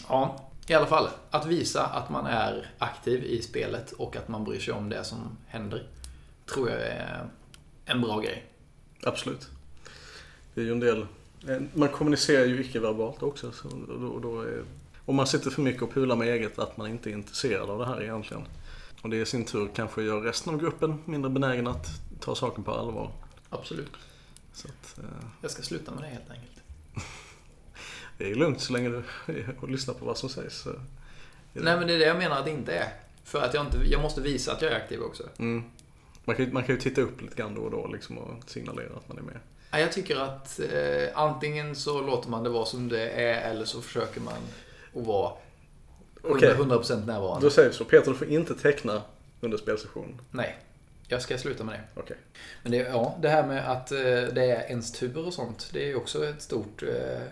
Ja, 0.08 0.48
i 0.66 0.74
alla 0.74 0.86
fall. 0.86 1.08
Att 1.30 1.46
visa 1.46 1.86
att 1.86 2.10
man 2.10 2.26
är 2.26 2.70
aktiv 2.78 3.24
i 3.24 3.42
spelet 3.42 3.92
och 3.92 4.16
att 4.16 4.28
man 4.28 4.44
bryr 4.44 4.60
sig 4.60 4.74
om 4.74 4.88
det 4.88 5.04
som 5.04 5.36
händer. 5.46 5.86
Tror 6.54 6.70
jag 6.70 6.80
är 6.80 7.26
en 7.84 8.00
bra 8.00 8.20
grej. 8.20 8.44
Absolut. 9.02 9.48
Det 10.54 10.60
är 10.60 10.64
ju 10.64 10.72
en 10.72 10.80
del... 10.80 11.06
Man 11.74 11.88
kommunicerar 11.88 12.44
ju 12.44 12.60
icke-verbalt 12.60 13.22
också. 13.22 13.52
Så 13.52 13.68
då, 13.88 14.18
då 14.18 14.40
är, 14.40 14.62
om 15.04 15.16
man 15.16 15.26
sitter 15.26 15.50
för 15.50 15.62
mycket 15.62 15.82
och 15.82 15.94
pular 15.94 16.16
med 16.16 16.28
eget 16.28 16.58
att 16.58 16.76
man 16.76 16.90
inte 16.90 17.10
är 17.10 17.12
intresserad 17.12 17.70
av 17.70 17.78
det 17.78 17.86
här 17.86 18.02
egentligen. 18.02 18.42
Och 19.02 19.10
det 19.10 19.16
i 19.16 19.26
sin 19.26 19.44
tur 19.44 19.70
kanske 19.74 20.02
gör 20.02 20.20
resten 20.20 20.54
av 20.54 20.60
gruppen 20.60 20.98
mindre 21.04 21.30
benägen 21.30 21.66
att 21.66 21.86
ta 22.20 22.34
saken 22.34 22.64
på 22.64 22.72
allvar. 22.72 23.10
Absolut. 23.52 23.92
Så 24.52 24.68
att, 24.68 24.98
eh, 24.98 25.04
Jag 25.40 25.50
ska 25.50 25.62
sluta 25.62 25.90
med 25.90 26.02
det 26.02 26.08
helt 26.08 26.30
enkelt. 26.30 26.60
det 28.18 28.30
är 28.30 28.34
lugnt 28.34 28.60
så 28.60 28.72
länge 28.72 28.88
du 28.88 29.02
lyssnar 29.68 29.94
på 29.94 30.04
vad 30.04 30.18
som 30.18 30.28
sägs. 30.28 30.66
Nej, 31.52 31.76
men 31.76 31.86
det 31.86 31.94
är 31.94 31.98
det 31.98 32.06
jag 32.06 32.18
menar 32.18 32.38
att 32.38 32.44
det 32.44 32.50
inte 32.50 32.72
är. 32.74 32.92
För 33.24 33.42
att 33.42 33.54
jag, 33.54 33.66
inte, 33.66 33.78
jag 33.84 34.02
måste 34.02 34.20
visa 34.20 34.52
att 34.52 34.62
jag 34.62 34.72
är 34.72 34.76
aktiv 34.76 35.02
också. 35.02 35.28
Mm. 35.38 35.64
Man, 36.24 36.36
kan, 36.36 36.52
man 36.52 36.64
kan 36.64 36.74
ju 36.74 36.80
titta 36.80 37.00
upp 37.00 37.22
lite 37.22 37.36
grann 37.36 37.54
då 37.54 37.60
och 37.60 37.70
då 37.70 37.86
liksom 37.86 38.18
och 38.18 38.50
signalera 38.50 38.96
att 38.96 39.08
man 39.08 39.18
är 39.18 39.22
med. 39.22 39.38
Ja, 39.70 39.78
Jag 39.78 39.92
tycker 39.92 40.16
att 40.16 40.60
eh, 40.60 41.08
antingen 41.14 41.76
så 41.76 42.02
låter 42.02 42.30
man 42.30 42.42
det 42.44 42.50
vara 42.50 42.64
som 42.64 42.88
det 42.88 43.10
är 43.10 43.50
eller 43.50 43.64
så 43.64 43.82
försöker 43.82 44.20
man 44.20 44.34
att 44.94 45.06
vara 45.06 45.32
100%, 46.22 46.30
Okej. 46.36 46.54
100% 46.54 47.06
närvarande. 47.06 47.46
Då 47.46 47.50
säger 47.50 47.68
vi 47.68 47.74
så. 47.74 47.84
Peter, 47.84 48.10
du 48.10 48.16
får 48.16 48.28
inte 48.28 48.54
teckna 48.54 49.02
under 49.40 49.58
spelsession. 49.58 50.20
Nej, 50.30 50.58
jag 51.12 51.22
ska 51.22 51.38
sluta 51.38 51.64
med 51.64 51.74
det. 51.74 52.00
Okej. 52.00 52.16
Men 52.62 52.72
det, 52.72 52.78
ja, 52.78 53.16
det 53.22 53.28
här 53.28 53.46
med 53.46 53.70
att 53.70 53.92
eh, 53.92 53.98
det 54.32 54.44
är 54.50 54.68
ens 54.70 54.92
tur 54.92 55.26
och 55.26 55.34
sånt, 55.34 55.70
det 55.72 55.82
är 55.82 55.86
ju 55.86 55.96
också 55.96 56.26
ett 56.26 56.42
stort, 56.42 56.82
eh, 56.82 57.22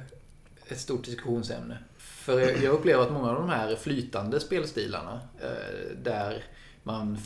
ett 0.69 0.81
stort 0.81 1.05
diskussionsämne. 1.05 1.79
För 1.99 2.41
jag 2.41 2.75
upplever 2.75 3.03
att 3.03 3.13
många 3.13 3.29
av 3.31 3.35
de 3.35 3.49
här 3.49 3.77
flytande 3.77 4.41
spelstilarna, 4.41 5.21
eh, 5.43 5.97
där 6.03 6.45
man 6.83 7.19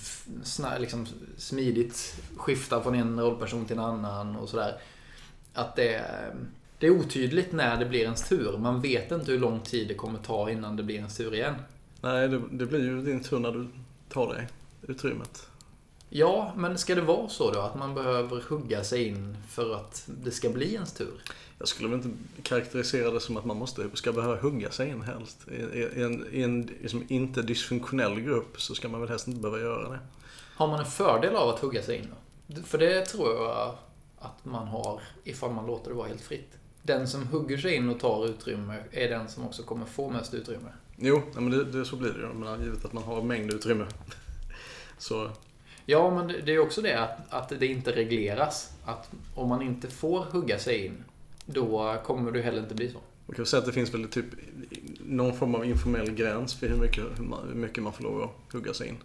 liksom 0.78 1.07
smidigt 1.36 2.14
skiftar 2.36 2.80
från 2.80 2.94
en 2.94 3.20
rollperson 3.20 3.64
till 3.66 3.78
en 3.78 3.84
annan 3.84 4.36
och 4.36 4.48
sådär. 4.48 4.80
Att 5.55 5.76
det, 5.76 5.94
är- 5.94 6.34
det 6.78 6.86
är 6.86 6.90
otydligt 6.90 7.52
när 7.52 7.76
det 7.76 7.84
blir 7.86 8.00
ens 8.02 8.28
tur. 8.28 8.59
Man 8.59 8.80
vet 8.80 9.12
inte 9.12 9.32
hur 9.32 9.38
lång 9.38 9.61
tid 9.61 9.88
det 9.88 9.94
kommer 9.94 10.18
ta 10.18 10.50
innan 10.50 10.76
det 10.76 10.82
blir 10.82 10.96
ens 10.96 11.16
tur 11.16 11.34
igen. 11.34 11.55
Nej, 12.00 12.28
det, 12.28 12.42
det 12.50 12.66
blir 12.66 12.80
ju 12.80 13.02
din 13.02 13.22
tur 13.22 13.38
när 13.38 13.50
du 13.52 13.68
tar 14.09 14.34
dig 14.34 14.48
utrymmet. 14.82 15.46
Ja, 16.16 16.52
men 16.56 16.78
ska 16.78 16.94
det 16.94 17.00
vara 17.00 17.28
så 17.28 17.50
då? 17.50 17.60
Att 17.60 17.74
man 17.74 17.94
behöver 17.94 18.42
hugga 18.48 18.84
sig 18.84 19.08
in 19.08 19.36
för 19.48 19.74
att 19.74 20.04
det 20.06 20.30
ska 20.30 20.50
bli 20.50 20.74
ens 20.74 20.92
tur? 20.92 21.22
Jag 21.58 21.68
skulle 21.68 21.88
väl 21.88 21.98
inte 21.98 22.42
karaktärisera 22.42 23.10
det 23.10 23.20
som 23.20 23.36
att 23.36 23.44
man 23.44 23.56
måste, 23.56 23.88
ska 23.94 24.12
behöva 24.12 24.40
hugga 24.40 24.70
sig 24.70 24.88
in 24.88 25.02
helst. 25.02 25.48
I, 25.48 26.02
en, 26.02 26.26
i 26.32 26.42
en 26.42 26.70
liksom 26.82 27.04
inte 27.08 27.42
dysfunktionell 27.42 28.20
grupp 28.20 28.60
så 28.60 28.74
ska 28.74 28.88
man 28.88 29.00
väl 29.00 29.08
helst 29.08 29.28
inte 29.28 29.40
behöva 29.40 29.60
göra 29.60 29.88
det. 29.88 29.98
Har 30.56 30.66
man 30.66 30.80
en 30.80 30.86
fördel 30.86 31.36
av 31.36 31.48
att 31.48 31.60
hugga 31.60 31.82
sig 31.82 31.98
in 31.98 32.08
då? 32.48 32.62
För 32.62 32.78
det 32.78 33.06
tror 33.06 33.34
jag 33.34 33.74
att 34.18 34.44
man 34.44 34.66
har 34.66 35.00
ifall 35.24 35.52
man 35.52 35.66
låter 35.66 35.90
det 35.90 35.96
vara 35.96 36.08
helt 36.08 36.22
fritt. 36.22 36.58
Den 36.82 37.08
som 37.08 37.26
hugger 37.26 37.58
sig 37.58 37.74
in 37.74 37.88
och 37.88 38.00
tar 38.00 38.26
utrymme 38.26 38.84
är 38.90 39.08
den 39.08 39.28
som 39.28 39.46
också 39.46 39.62
kommer 39.62 39.86
få 39.86 40.10
mest 40.10 40.34
utrymme. 40.34 40.72
Jo, 40.96 41.22
men 41.34 41.50
det, 41.50 41.64
det, 41.64 41.84
så 41.84 41.96
blir 41.96 42.12
det 42.12 42.56
ju. 42.58 42.64
Givet 42.64 42.84
att 42.84 42.92
man 42.92 43.02
har 43.02 43.22
mängd 43.22 43.52
utrymme. 43.52 43.86
Så, 44.98 45.30
Ja, 45.87 46.11
men 46.14 46.26
det 46.47 46.55
är 46.55 46.59
också 46.59 46.82
det 46.82 47.01
att, 47.01 47.32
att 47.32 47.49
det 47.49 47.66
inte 47.66 47.93
regleras. 47.93 48.70
Att 48.85 49.11
om 49.35 49.49
man 49.49 49.62
inte 49.62 49.89
får 49.89 50.20
hugga 50.20 50.59
sig 50.59 50.87
in, 50.87 51.05
då 51.47 51.97
kommer 52.05 52.32
det 52.32 52.43
heller 52.43 52.59
inte 52.62 52.74
bli 52.74 52.91
så. 52.91 52.99
man 53.26 53.37
kan 53.37 53.47
säga 53.47 53.61
att 53.61 53.66
det 53.66 53.72
finns 53.72 53.95
väl 53.95 54.09
typ 54.09 54.26
någon 55.07 55.37
form 55.37 55.55
av 55.55 55.64
informell 55.64 56.11
gräns 56.11 56.55
för 56.55 56.68
hur 56.68 56.76
mycket, 56.76 57.05
hur 57.18 57.55
mycket 57.55 57.82
man 57.82 57.93
får 57.93 58.05
lov 58.05 58.22
att 58.22 58.53
hugga 58.53 58.74
sig 58.74 58.89
in. 58.89 58.97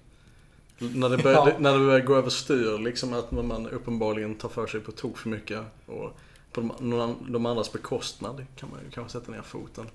När 0.95 1.09
det, 1.09 1.17
börjar, 1.17 1.47
Ja. 1.47 1.55
när 1.59 1.73
det 1.73 1.85
börjar 1.85 1.99
gå 1.99 2.15
överstyr, 2.15 2.77
liksom 2.77 3.13
att 3.13 3.31
man 3.31 3.67
uppenbarligen 3.69 4.35
tar 4.35 4.49
för 4.49 4.67
sig 4.67 4.79
på 4.79 4.91
tok 4.91 5.17
för 5.17 5.29
mycket 5.29 5.59
och 5.85 6.17
på 6.51 6.61
de, 6.61 7.15
de 7.27 7.45
andras 7.45 7.71
bekostnad 7.73 8.45
kan 8.55 8.69
man 8.69 8.79
ju 8.85 8.91
kanske 8.91 9.19
sätta 9.19 9.31
ner 9.31 9.41
foten. 9.41 9.85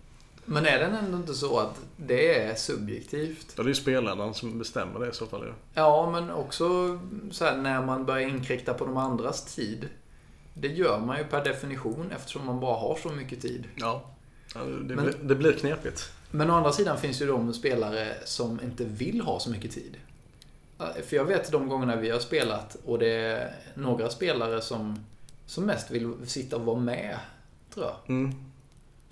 Men 0.44 0.66
är 0.66 0.78
den 0.78 0.94
ändå 0.94 1.16
inte 1.16 1.34
så 1.34 1.58
att 1.58 1.80
det 1.96 2.38
är 2.38 2.54
subjektivt? 2.54 3.46
Ja, 3.56 3.62
det 3.62 3.66
är 3.66 3.68
ju 3.68 3.74
spelledaren 3.74 4.34
som 4.34 4.58
bestämmer 4.58 5.00
det 5.00 5.08
i 5.08 5.12
så 5.12 5.26
fall. 5.26 5.40
ju. 5.46 5.52
Ja, 5.74 6.10
men 6.10 6.30
också 6.30 6.64
så 7.30 7.44
här, 7.44 7.56
när 7.56 7.82
man 7.82 8.04
börjar 8.06 8.28
inkräkta 8.28 8.74
på 8.74 8.84
de 8.86 8.96
andras 8.96 9.54
tid. 9.54 9.88
Det 10.54 10.68
gör 10.68 11.00
man 11.00 11.18
ju 11.18 11.24
per 11.24 11.44
definition 11.44 12.10
eftersom 12.16 12.46
man 12.46 12.60
bara 12.60 12.76
har 12.76 12.98
så 13.02 13.08
mycket 13.08 13.42
tid. 13.42 13.64
Ja. 13.76 14.10
Ja, 14.54 14.60
det, 14.60 14.94
Men- 14.94 15.04
blir, 15.04 15.14
det 15.22 15.34
blir 15.34 15.52
knepigt. 15.52 16.10
Men 16.30 16.50
å 16.50 16.54
andra 16.54 16.72
sidan 16.72 16.98
finns 16.98 17.22
ju 17.22 17.26
de 17.26 17.52
spelare 17.54 18.14
som 18.24 18.60
inte 18.64 18.84
vill 18.84 19.20
ha 19.20 19.40
så 19.40 19.50
mycket 19.50 19.72
tid. 19.72 19.96
För 21.06 21.16
jag 21.16 21.24
vet 21.24 21.52
de 21.52 21.68
gångerna 21.68 21.96
vi 21.96 22.10
har 22.10 22.18
spelat 22.18 22.76
och 22.84 22.98
det 22.98 23.08
är 23.08 23.54
några 23.74 24.10
spelare 24.10 24.60
som, 24.60 25.04
som 25.46 25.64
mest 25.64 25.90
vill 25.90 26.12
sitta 26.26 26.56
och 26.56 26.62
vara 26.64 26.78
med, 26.80 27.18
tror 27.74 27.86
jag. 27.86 27.96
Mm. 28.16 28.34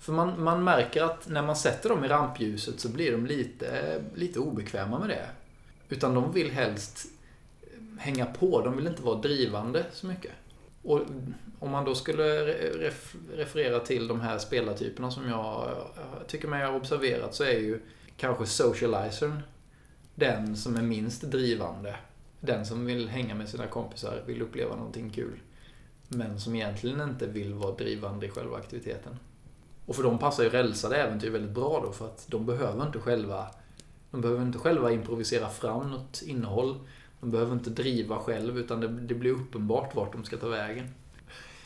För 0.03 0.13
man, 0.13 0.43
man 0.43 0.63
märker 0.63 1.03
att 1.03 1.27
när 1.27 1.41
man 1.41 1.55
sätter 1.55 1.89
dem 1.89 2.05
i 2.05 2.07
rampljuset 2.07 2.79
så 2.79 2.89
blir 2.89 3.11
de 3.11 3.25
lite, 3.25 4.01
lite 4.15 4.39
obekväma 4.39 4.99
med 4.99 5.09
det. 5.09 5.29
Utan 5.89 6.13
de 6.13 6.31
vill 6.31 6.51
helst 6.51 7.07
hänga 7.99 8.25
på, 8.25 8.61
de 8.61 8.77
vill 8.77 8.87
inte 8.87 9.01
vara 9.01 9.21
drivande 9.21 9.85
så 9.91 10.07
mycket. 10.07 10.31
Och 10.81 11.01
om 11.59 11.71
man 11.71 11.85
då 11.85 11.95
skulle 11.95 12.23
ref, 12.79 13.15
referera 13.35 13.79
till 13.79 14.07
de 14.07 14.21
här 14.21 14.37
spelartyperna 14.37 15.11
som 15.11 15.29
jag 15.29 15.71
eh, 15.71 16.27
tycker 16.27 16.47
mig 16.47 16.65
ha 16.65 16.75
observerat 16.75 17.35
så 17.35 17.43
är 17.43 17.59
ju 17.59 17.81
kanske 18.17 18.45
socializern 18.45 19.41
den 20.15 20.57
som 20.57 20.75
är 20.75 20.81
minst 20.81 21.21
drivande. 21.21 21.95
Den 22.39 22.65
som 22.65 22.85
vill 22.85 23.09
hänga 23.09 23.35
med 23.35 23.49
sina 23.49 23.67
kompisar, 23.67 24.23
vill 24.25 24.41
uppleva 24.41 24.75
någonting 24.75 25.09
kul. 25.09 25.39
Men 26.07 26.39
som 26.39 26.55
egentligen 26.55 27.01
inte 27.01 27.27
vill 27.27 27.53
vara 27.53 27.75
drivande 27.75 28.25
i 28.25 28.29
själva 28.29 28.57
aktiviteten. 28.57 29.19
Och 29.85 29.95
för 29.95 30.03
dem 30.03 30.19
passar 30.19 30.43
ju 30.43 30.49
rälsade 30.49 30.95
äventyr 30.95 31.29
väldigt 31.29 31.51
bra 31.51 31.81
då 31.85 31.91
för 31.91 32.05
att 32.05 32.25
de 32.27 32.45
behöver 32.45 32.85
inte 32.85 32.99
själva 32.99 33.47
de 34.13 34.21
behöver 34.21 34.43
inte 34.43 34.57
själva 34.57 34.91
improvisera 34.91 35.49
fram 35.49 35.91
något 35.91 36.21
innehåll. 36.25 36.79
De 37.19 37.31
behöver 37.31 37.53
inte 37.53 37.69
driva 37.69 38.19
själv 38.19 38.57
utan 38.57 38.79
det, 38.79 38.87
det 38.87 39.13
blir 39.13 39.31
uppenbart 39.31 39.95
vart 39.95 40.11
de 40.11 40.23
ska 40.23 40.37
ta 40.37 40.47
vägen. 40.47 40.89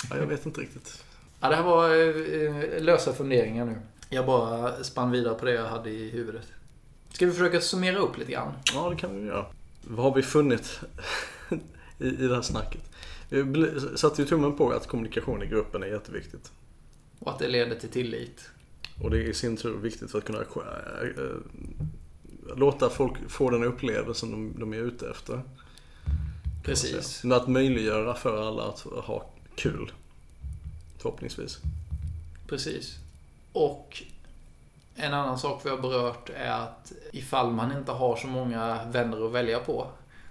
Ja, 0.09 0.17
jag 0.17 0.25
vet 0.25 0.45
inte 0.45 0.61
riktigt. 0.61 1.03
Ja, 1.39 1.49
det 1.49 1.55
här 1.55 1.63
var 1.63 1.89
eh, 1.89 2.81
lösa 2.83 3.13
funderingar 3.13 3.65
nu. 3.65 3.75
Jag 4.09 4.25
bara 4.25 4.83
spann 4.83 5.11
vidare 5.11 5.33
på 5.33 5.45
det 5.45 5.53
jag 5.53 5.67
hade 5.67 5.89
i 5.89 6.09
huvudet. 6.09 6.47
Ska 7.11 7.25
vi 7.25 7.31
försöka 7.31 7.61
summera 7.61 7.97
upp 7.97 8.17
lite 8.17 8.31
grann? 8.31 8.53
Ja, 8.73 8.89
det 8.89 8.95
kan 8.95 9.15
vi 9.15 9.27
göra. 9.27 9.45
Vad 9.81 10.05
har 10.05 10.15
vi 10.15 10.23
funnit 10.23 10.79
i, 11.99 12.05
i 12.05 12.27
det 12.27 12.35
här 12.35 12.41
snacket? 12.41 12.81
Vi 13.29 13.79
satte 13.95 14.21
ju 14.21 14.27
tummen 14.27 14.57
på 14.57 14.69
att 14.69 14.87
kommunikation 14.87 15.43
i 15.43 15.45
gruppen 15.45 15.83
är 15.83 15.87
jätteviktigt. 15.87 16.51
Och 17.19 17.31
att 17.31 17.39
det 17.39 17.47
leder 17.47 17.75
till 17.75 17.89
tillit. 17.89 18.49
Och 19.01 19.11
det 19.11 19.17
är 19.17 19.21
i 19.21 19.33
sin 19.33 19.57
tur 19.57 19.77
viktigt 19.77 20.11
för 20.11 20.17
att 20.17 20.25
kunna 20.25 20.39
äh, 20.39 20.45
äh, 21.07 22.57
låta 22.57 22.89
folk 22.89 23.13
få 23.29 23.49
den 23.49 23.63
upplevelsen 23.63 24.31
de, 24.31 24.59
de 24.59 24.73
är 24.73 24.77
ute 24.77 25.09
efter. 25.09 25.41
Precis. 26.63 27.23
Men 27.23 27.37
att 27.37 27.47
möjliggöra 27.47 28.13
för 28.13 28.47
alla 28.47 28.63
att 28.63 28.79
ha 28.79 29.29
kul. 29.55 29.91
Förhoppningsvis. 30.97 31.59
Precis. 32.47 32.95
Och 33.51 34.03
en 34.95 35.13
annan 35.13 35.39
sak 35.39 35.61
vi 35.65 35.69
har 35.69 35.77
berört 35.77 36.29
är 36.29 36.51
att 36.51 36.91
ifall 37.13 37.51
man 37.51 37.77
inte 37.77 37.91
har 37.91 38.15
så 38.15 38.27
många 38.27 38.83
vänner 38.91 39.25
att 39.25 39.31
välja 39.31 39.59
på 39.59 39.87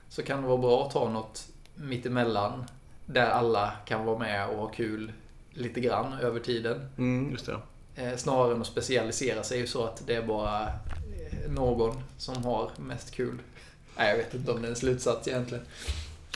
så 0.09 0.23
kan 0.23 0.43
det 0.43 0.49
vara 0.49 0.59
bra 0.59 0.87
att 0.87 0.93
ta 0.93 1.11
något 1.11 1.49
mittemellan 1.75 2.65
där 3.07 3.31
alla 3.31 3.73
kan 3.85 4.05
vara 4.05 4.19
med 4.19 4.49
och 4.49 4.57
ha 4.57 4.69
kul 4.69 5.13
lite 5.57 5.81
grann 5.81 6.13
över 6.13 6.41
tiden. 6.41 6.89
Mm, 6.99 7.31
just 7.31 7.47
det. 7.47 7.59
Eh, 8.03 8.17
Snarare 8.17 8.55
än 8.55 8.61
att 8.61 8.67
specialisera 8.67 9.43
sig 9.43 9.67
så 9.67 9.85
att 9.85 10.03
det 10.07 10.15
är 10.15 10.23
bara 10.23 10.63
eh, 10.63 11.51
någon 11.51 11.97
som 12.19 12.45
har 12.45 12.71
mest 12.77 13.11
kul. 13.11 13.39
Nej, 13.97 14.11
jag 14.11 14.17
vet 14.17 14.35
inte 14.35 14.53
om 14.53 14.63
det 14.63 14.69
är 14.69 14.71
en 14.71 14.77
slutsats 14.77 15.29
egentligen. 15.29 15.65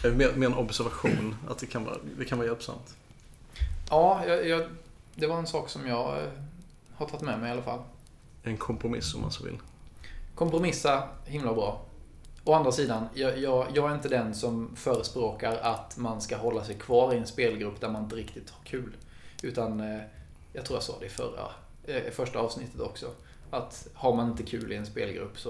Eh, 0.04 0.12
Mer, 0.12 0.32
mer 0.36 0.46
en 0.46 0.54
observation, 0.54 1.36
att 1.48 1.58
det 1.58 1.66
kan 1.66 1.84
vara, 1.84 1.96
det 2.18 2.24
kan 2.24 2.38
vara 2.38 2.48
hjälpsamt. 2.48 2.94
Ja, 3.90 4.22
jag, 4.26 4.48
jag, 4.48 4.62
det 5.14 5.26
var 5.26 5.38
en 5.38 5.46
sak 5.46 5.68
som 5.68 5.86
jag 5.86 6.18
har 6.94 7.06
tagit 7.06 7.20
med 7.22 7.40
mig 7.40 7.48
i 7.48 7.52
alla 7.52 7.62
fall. 7.62 7.80
En 8.42 8.56
kompromiss 8.56 9.14
om 9.14 9.20
man 9.20 9.30
så 9.32 9.44
vill. 9.44 9.58
Kompromissa, 10.34 11.08
himla 11.24 11.54
bra. 11.54 11.80
Å 12.44 12.52
andra 12.54 12.72
sidan, 12.72 13.06
jag, 13.14 13.38
jag, 13.38 13.66
jag 13.74 13.90
är 13.90 13.94
inte 13.94 14.08
den 14.08 14.34
som 14.34 14.70
förespråkar 14.76 15.56
att 15.56 15.96
man 15.96 16.20
ska 16.20 16.36
hålla 16.36 16.64
sig 16.64 16.74
kvar 16.74 17.14
i 17.14 17.16
en 17.18 17.26
spelgrupp 17.26 17.80
där 17.80 17.88
man 17.88 18.02
inte 18.02 18.16
riktigt 18.16 18.50
har 18.50 18.64
kul. 18.64 18.96
Utan, 19.42 19.80
eh, 19.80 20.00
jag 20.52 20.64
tror 20.64 20.76
jag 20.76 20.82
sa 20.82 20.98
det 21.00 21.06
i 21.06 21.08
förra, 21.08 21.50
eh, 21.84 22.12
första 22.12 22.38
avsnittet 22.38 22.80
också. 22.80 23.10
Att 23.50 23.88
har 23.94 24.16
man 24.16 24.30
inte 24.30 24.42
kul 24.42 24.72
i 24.72 24.76
en 24.76 24.86
spelgrupp 24.86 25.38
så 25.38 25.48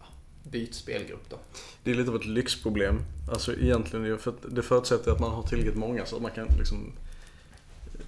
ja, 0.00 0.06
byt 0.42 0.74
spelgrupp 0.74 1.30
då. 1.30 1.36
Det 1.84 1.90
är 1.90 1.94
lite 1.94 2.10
av 2.10 2.16
ett 2.16 2.26
lyxproblem. 2.26 2.98
Alltså 3.30 3.56
egentligen, 3.56 4.18
för 4.18 4.34
det 4.50 4.62
förutsätter 4.62 5.12
att 5.12 5.20
man 5.20 5.30
har 5.30 5.42
tillräckligt 5.42 5.76
många 5.76 6.06
så 6.06 6.16
att 6.16 6.22
man 6.22 6.30
kan 6.30 6.46
liksom 6.58 6.92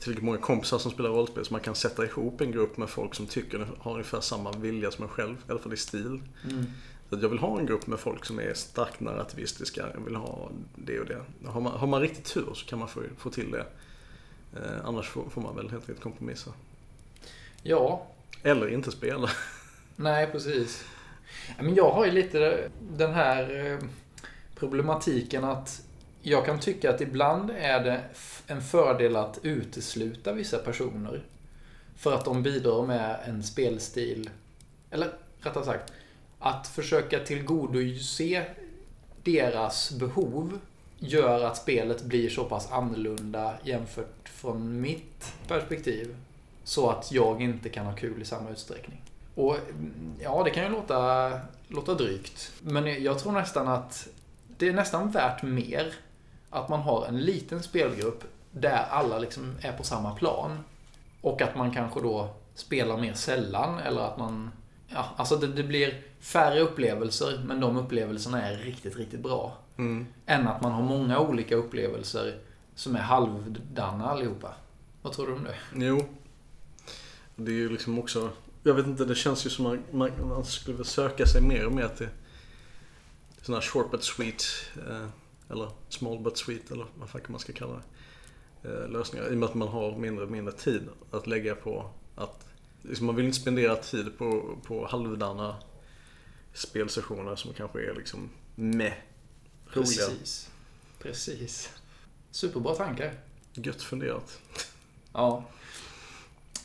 tillräckligt 0.00 0.24
många 0.24 0.38
kompisar 0.38 0.78
som 0.78 0.90
spelar 0.90 1.10
rollspel 1.10 1.44
så 1.44 1.52
man 1.52 1.60
kan 1.60 1.74
sätta 1.74 2.04
ihop 2.04 2.40
en 2.40 2.52
grupp 2.52 2.76
med 2.76 2.90
folk 2.90 3.14
som 3.14 3.26
tycker 3.26 3.68
har 3.78 3.92
ungefär 3.92 4.20
samma 4.20 4.52
vilja 4.52 4.90
som 4.90 5.04
en 5.04 5.10
själv, 5.10 5.36
i 5.48 5.50
alla 5.50 5.60
fall 5.60 5.72
i 5.72 5.76
stil. 5.76 6.20
Mm. 6.44 6.64
Så 7.08 7.16
att 7.16 7.22
jag 7.22 7.28
vill 7.28 7.38
ha 7.38 7.58
en 7.58 7.66
grupp 7.66 7.86
med 7.86 8.00
folk 8.00 8.24
som 8.24 8.40
är 8.40 8.54
starkt 8.54 9.00
narrativistiska, 9.00 9.86
jag 9.94 10.00
vill 10.00 10.16
ha 10.16 10.50
det 10.74 11.00
och 11.00 11.06
det. 11.06 11.22
Har 11.44 11.60
man, 11.60 11.72
har 11.72 11.86
man 11.86 12.00
riktigt 12.00 12.24
tur 12.24 12.54
så 12.54 12.66
kan 12.66 12.78
man 12.78 12.88
få, 12.88 13.00
få 13.18 13.30
till 13.30 13.50
det. 13.50 13.66
Eh, 14.56 14.84
annars 14.86 15.08
får, 15.08 15.24
får 15.30 15.40
man 15.40 15.56
väl 15.56 15.70
helt 15.70 15.82
enkelt 15.82 16.00
kompromissa. 16.00 16.50
Ja, 17.62 18.06
Eller 18.42 18.68
inte 18.68 18.90
spela. 18.90 19.30
nej 19.96 20.26
precis. 20.26 20.84
Men 21.58 21.74
jag 21.74 21.90
har 21.90 22.04
ju 22.04 22.10
lite 22.12 22.68
den 22.80 23.12
här 23.14 23.66
eh, 23.66 23.78
problematiken 24.54 25.44
att 25.44 25.82
jag 26.22 26.46
kan 26.46 26.58
tycka 26.60 26.90
att 26.90 27.00
ibland 27.00 27.50
är 27.50 27.84
det 27.84 28.00
en 28.46 28.62
fördel 28.62 29.16
att 29.16 29.38
utesluta 29.42 30.32
vissa 30.32 30.58
personer. 30.58 31.22
För 31.96 32.12
att 32.14 32.24
de 32.24 32.42
bidrar 32.42 32.86
med 32.86 33.20
en 33.26 33.42
spelstil. 33.42 34.30
Eller 34.90 35.12
rättare 35.40 35.64
sagt, 35.64 35.92
att 36.38 36.66
försöka 36.66 37.18
tillgodose 37.18 38.46
deras 39.22 39.90
behov 39.92 40.58
gör 41.02 41.44
att 41.44 41.56
spelet 41.56 42.02
blir 42.02 42.30
så 42.30 42.44
pass 42.44 42.72
annorlunda 42.72 43.54
jämfört 43.64 44.28
från 44.28 44.80
mitt 44.80 45.32
perspektiv. 45.48 46.16
Så 46.64 46.90
att 46.90 47.12
jag 47.12 47.42
inte 47.42 47.68
kan 47.68 47.86
ha 47.86 47.92
kul 47.92 48.22
i 48.22 48.24
samma 48.24 48.50
utsträckning. 48.50 49.00
Och 49.34 49.56
mm, 49.56 50.14
ja, 50.20 50.42
det 50.44 50.50
kan 50.50 50.64
ju 50.64 50.70
låta, 50.70 51.30
låta 51.68 51.94
drygt. 51.94 52.52
Men 52.60 53.02
jag 53.02 53.18
tror 53.18 53.32
nästan 53.32 53.68
att 53.68 54.08
det 54.58 54.68
är 54.68 54.72
nästan 54.72 55.10
värt 55.10 55.42
mer 55.42 55.94
att 56.50 56.68
man 56.68 56.80
har 56.80 57.06
en 57.06 57.20
liten 57.20 57.62
spelgrupp 57.62 58.24
där 58.50 58.84
alla 58.90 59.18
liksom 59.18 59.56
är 59.60 59.72
på 59.72 59.82
samma 59.82 60.14
plan. 60.14 60.58
Och 61.20 61.42
att 61.42 61.56
man 61.56 61.74
kanske 61.74 62.00
då 62.00 62.28
spelar 62.54 62.96
mer 62.96 63.14
sällan 63.14 63.78
eller 63.78 64.00
att 64.00 64.18
man... 64.18 64.50
Ja, 64.94 65.08
alltså 65.16 65.36
det, 65.36 65.46
det 65.46 65.62
blir 65.62 66.02
färre 66.20 66.60
upplevelser 66.60 67.42
men 67.46 67.60
de 67.60 67.76
upplevelserna 67.76 68.42
är 68.42 68.56
riktigt, 68.56 68.96
riktigt 68.96 69.20
bra. 69.20 69.58
Mm. 69.76 70.06
Än 70.26 70.48
att 70.48 70.62
man 70.62 70.72
har 70.72 70.82
många 70.82 71.18
olika 71.18 71.56
upplevelser 71.56 72.38
som 72.74 72.96
är 72.96 73.00
halvdana 73.00 74.10
allihopa. 74.10 74.54
Vad 75.02 75.12
tror 75.12 75.26
du 75.26 75.32
om 75.32 75.44
det? 75.44 75.84
Jo. 75.86 76.04
Det 77.36 77.50
är 77.50 77.56
ju 77.56 77.68
liksom 77.68 77.98
också, 77.98 78.30
jag 78.62 78.74
vet 78.74 78.86
inte, 78.86 79.04
det 79.04 79.14
känns 79.14 79.46
ju 79.46 79.50
som 79.50 79.66
att 79.66 79.92
man, 79.92 80.10
man 80.28 80.44
skulle 80.44 80.84
söka 80.84 81.26
sig 81.26 81.42
mer 81.42 81.66
och 81.66 81.72
mer 81.72 81.88
till 81.88 82.08
sådana 83.42 83.60
här 83.60 83.68
short 83.68 83.90
but 83.90 84.04
sweet, 84.04 84.42
eh, 84.88 85.06
eller 85.50 85.70
small 85.88 86.18
but 86.18 86.36
sweet, 86.38 86.70
eller 86.70 86.86
vad 86.94 87.08
fan 87.08 87.20
man 87.28 87.40
ska 87.40 87.52
kalla 87.52 87.82
det, 88.62 88.68
eh, 88.68 88.88
lösningar. 88.88 89.26
I 89.26 89.34
och 89.34 89.38
med 89.38 89.48
att 89.48 89.54
man 89.54 89.68
har 89.68 89.96
mindre 89.96 90.24
och 90.24 90.30
mindre 90.30 90.54
tid 90.54 90.88
att 91.10 91.26
lägga 91.26 91.54
på 91.54 91.90
att, 92.16 92.46
liksom 92.82 93.06
man 93.06 93.16
vill 93.16 93.24
inte 93.24 93.38
spendera 93.38 93.76
tid 93.76 94.18
på, 94.18 94.58
på 94.66 94.86
halvdana 94.86 95.56
spelsessioner 96.52 97.36
som 97.36 97.52
kanske 97.54 97.90
är 97.90 97.94
liksom 97.94 98.30
med 98.54 98.92
roliga. 99.66 100.06
Precis. 100.06 100.50
Precis. 100.98 101.70
Superbra 102.30 102.74
tankar. 102.74 103.14
Gött 103.54 103.82
funderat. 103.82 104.38
Ja. 105.12 105.44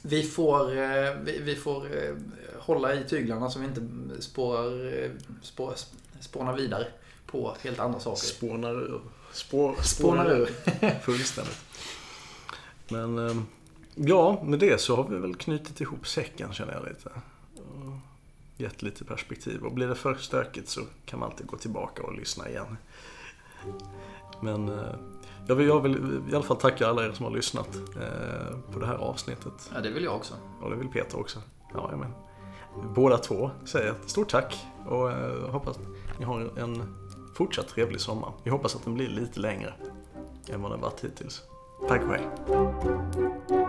Vi 0.02 0.24
får, 0.24 0.78
eh, 0.78 1.14
vi, 1.24 1.40
vi 1.40 1.56
får 1.56 1.86
eh, 1.98 2.16
hålla 2.60 2.94
i 2.94 3.04
tyglarna 3.04 3.50
så 3.50 3.60
vi 3.60 3.66
inte 3.66 3.82
spårar, 4.22 4.94
eh, 5.04 5.12
spår, 5.42 5.74
spånar 6.20 6.56
vidare 6.56 6.88
på 7.26 7.56
helt 7.62 7.80
andra 7.80 8.00
saker. 8.00 8.22
Spånar 8.22 8.82
ur. 8.82 9.02
Spår, 9.32 9.76
Spånar 9.84 10.32
ur. 10.32 10.50
Fullständigt. 11.02 11.58
Men 12.88 13.18
ehm, 13.18 13.46
ja, 13.98 14.42
med 14.44 14.60
det 14.60 14.82
så 14.82 14.96
har 14.96 15.04
vi 15.04 15.18
väl 15.18 15.36
knutit 15.36 15.82
ihop 15.82 16.08
säcken 16.08 16.54
känner 16.54 16.74
jag 16.74 16.84
lite. 16.84 17.10
Och 17.56 17.94
gett 18.58 18.82
lite 18.82 19.06
perspektiv. 19.06 19.66
Och 19.66 19.72
blir 19.72 19.88
det 19.88 19.96
för 19.96 20.16
stökigt 20.16 20.70
så 20.70 20.82
kan 21.06 21.20
man 21.20 21.30
alltid 21.30 21.48
gå 21.48 21.58
tillbaka 21.58 22.04
och 22.04 22.14
lyssna 22.14 22.50
igen. 22.50 22.78
Men 24.42 24.70
eh, 24.70 24.96
jag 25.48 25.56
vill, 25.56 25.68
jag 25.68 25.82
vill 25.82 26.22
i 26.32 26.36
alla 26.36 26.44
fall 26.44 26.58
tacka 26.58 26.88
alla 26.88 27.06
er 27.06 27.12
som 27.12 27.26
har 27.26 27.32
lyssnat 27.32 27.76
eh, 27.76 28.58
på 28.74 28.80
det 28.80 28.86
här 28.86 28.96
avsnittet. 28.96 29.72
Ja, 29.74 29.82
det 29.82 29.90
vill 29.90 30.04
jag 30.04 30.16
också. 30.16 30.34
Och 30.62 30.70
det 30.70 30.76
vill 30.76 30.88
Peter 30.88 31.20
också. 31.20 31.40
Ja, 31.74 31.88
jag 31.92 32.00
men. 32.00 32.12
Båda 32.96 33.18
två 33.18 33.52
säger 33.66 33.92
ett 33.92 34.10
stort 34.10 34.30
tack 34.30 34.66
och 34.88 35.12
eh, 35.12 35.50
hoppas 35.50 35.80
ni 36.20 36.26
har 36.26 36.60
en 36.60 36.96
fortsatt 37.36 37.68
trevlig 37.68 38.02
sommar. 38.02 38.32
Vi 38.44 38.52
hoppas 38.52 38.76
att 38.76 38.84
den 38.84 38.94
blir 38.94 39.10
lite 39.10 39.40
längre 39.40 39.74
än 40.50 40.62
vad 40.62 40.72
den 40.72 40.82
varit 40.82 41.04
hittills. 41.04 41.44
Tack 41.88 42.02
och 42.04 42.14
hej. 42.14 43.67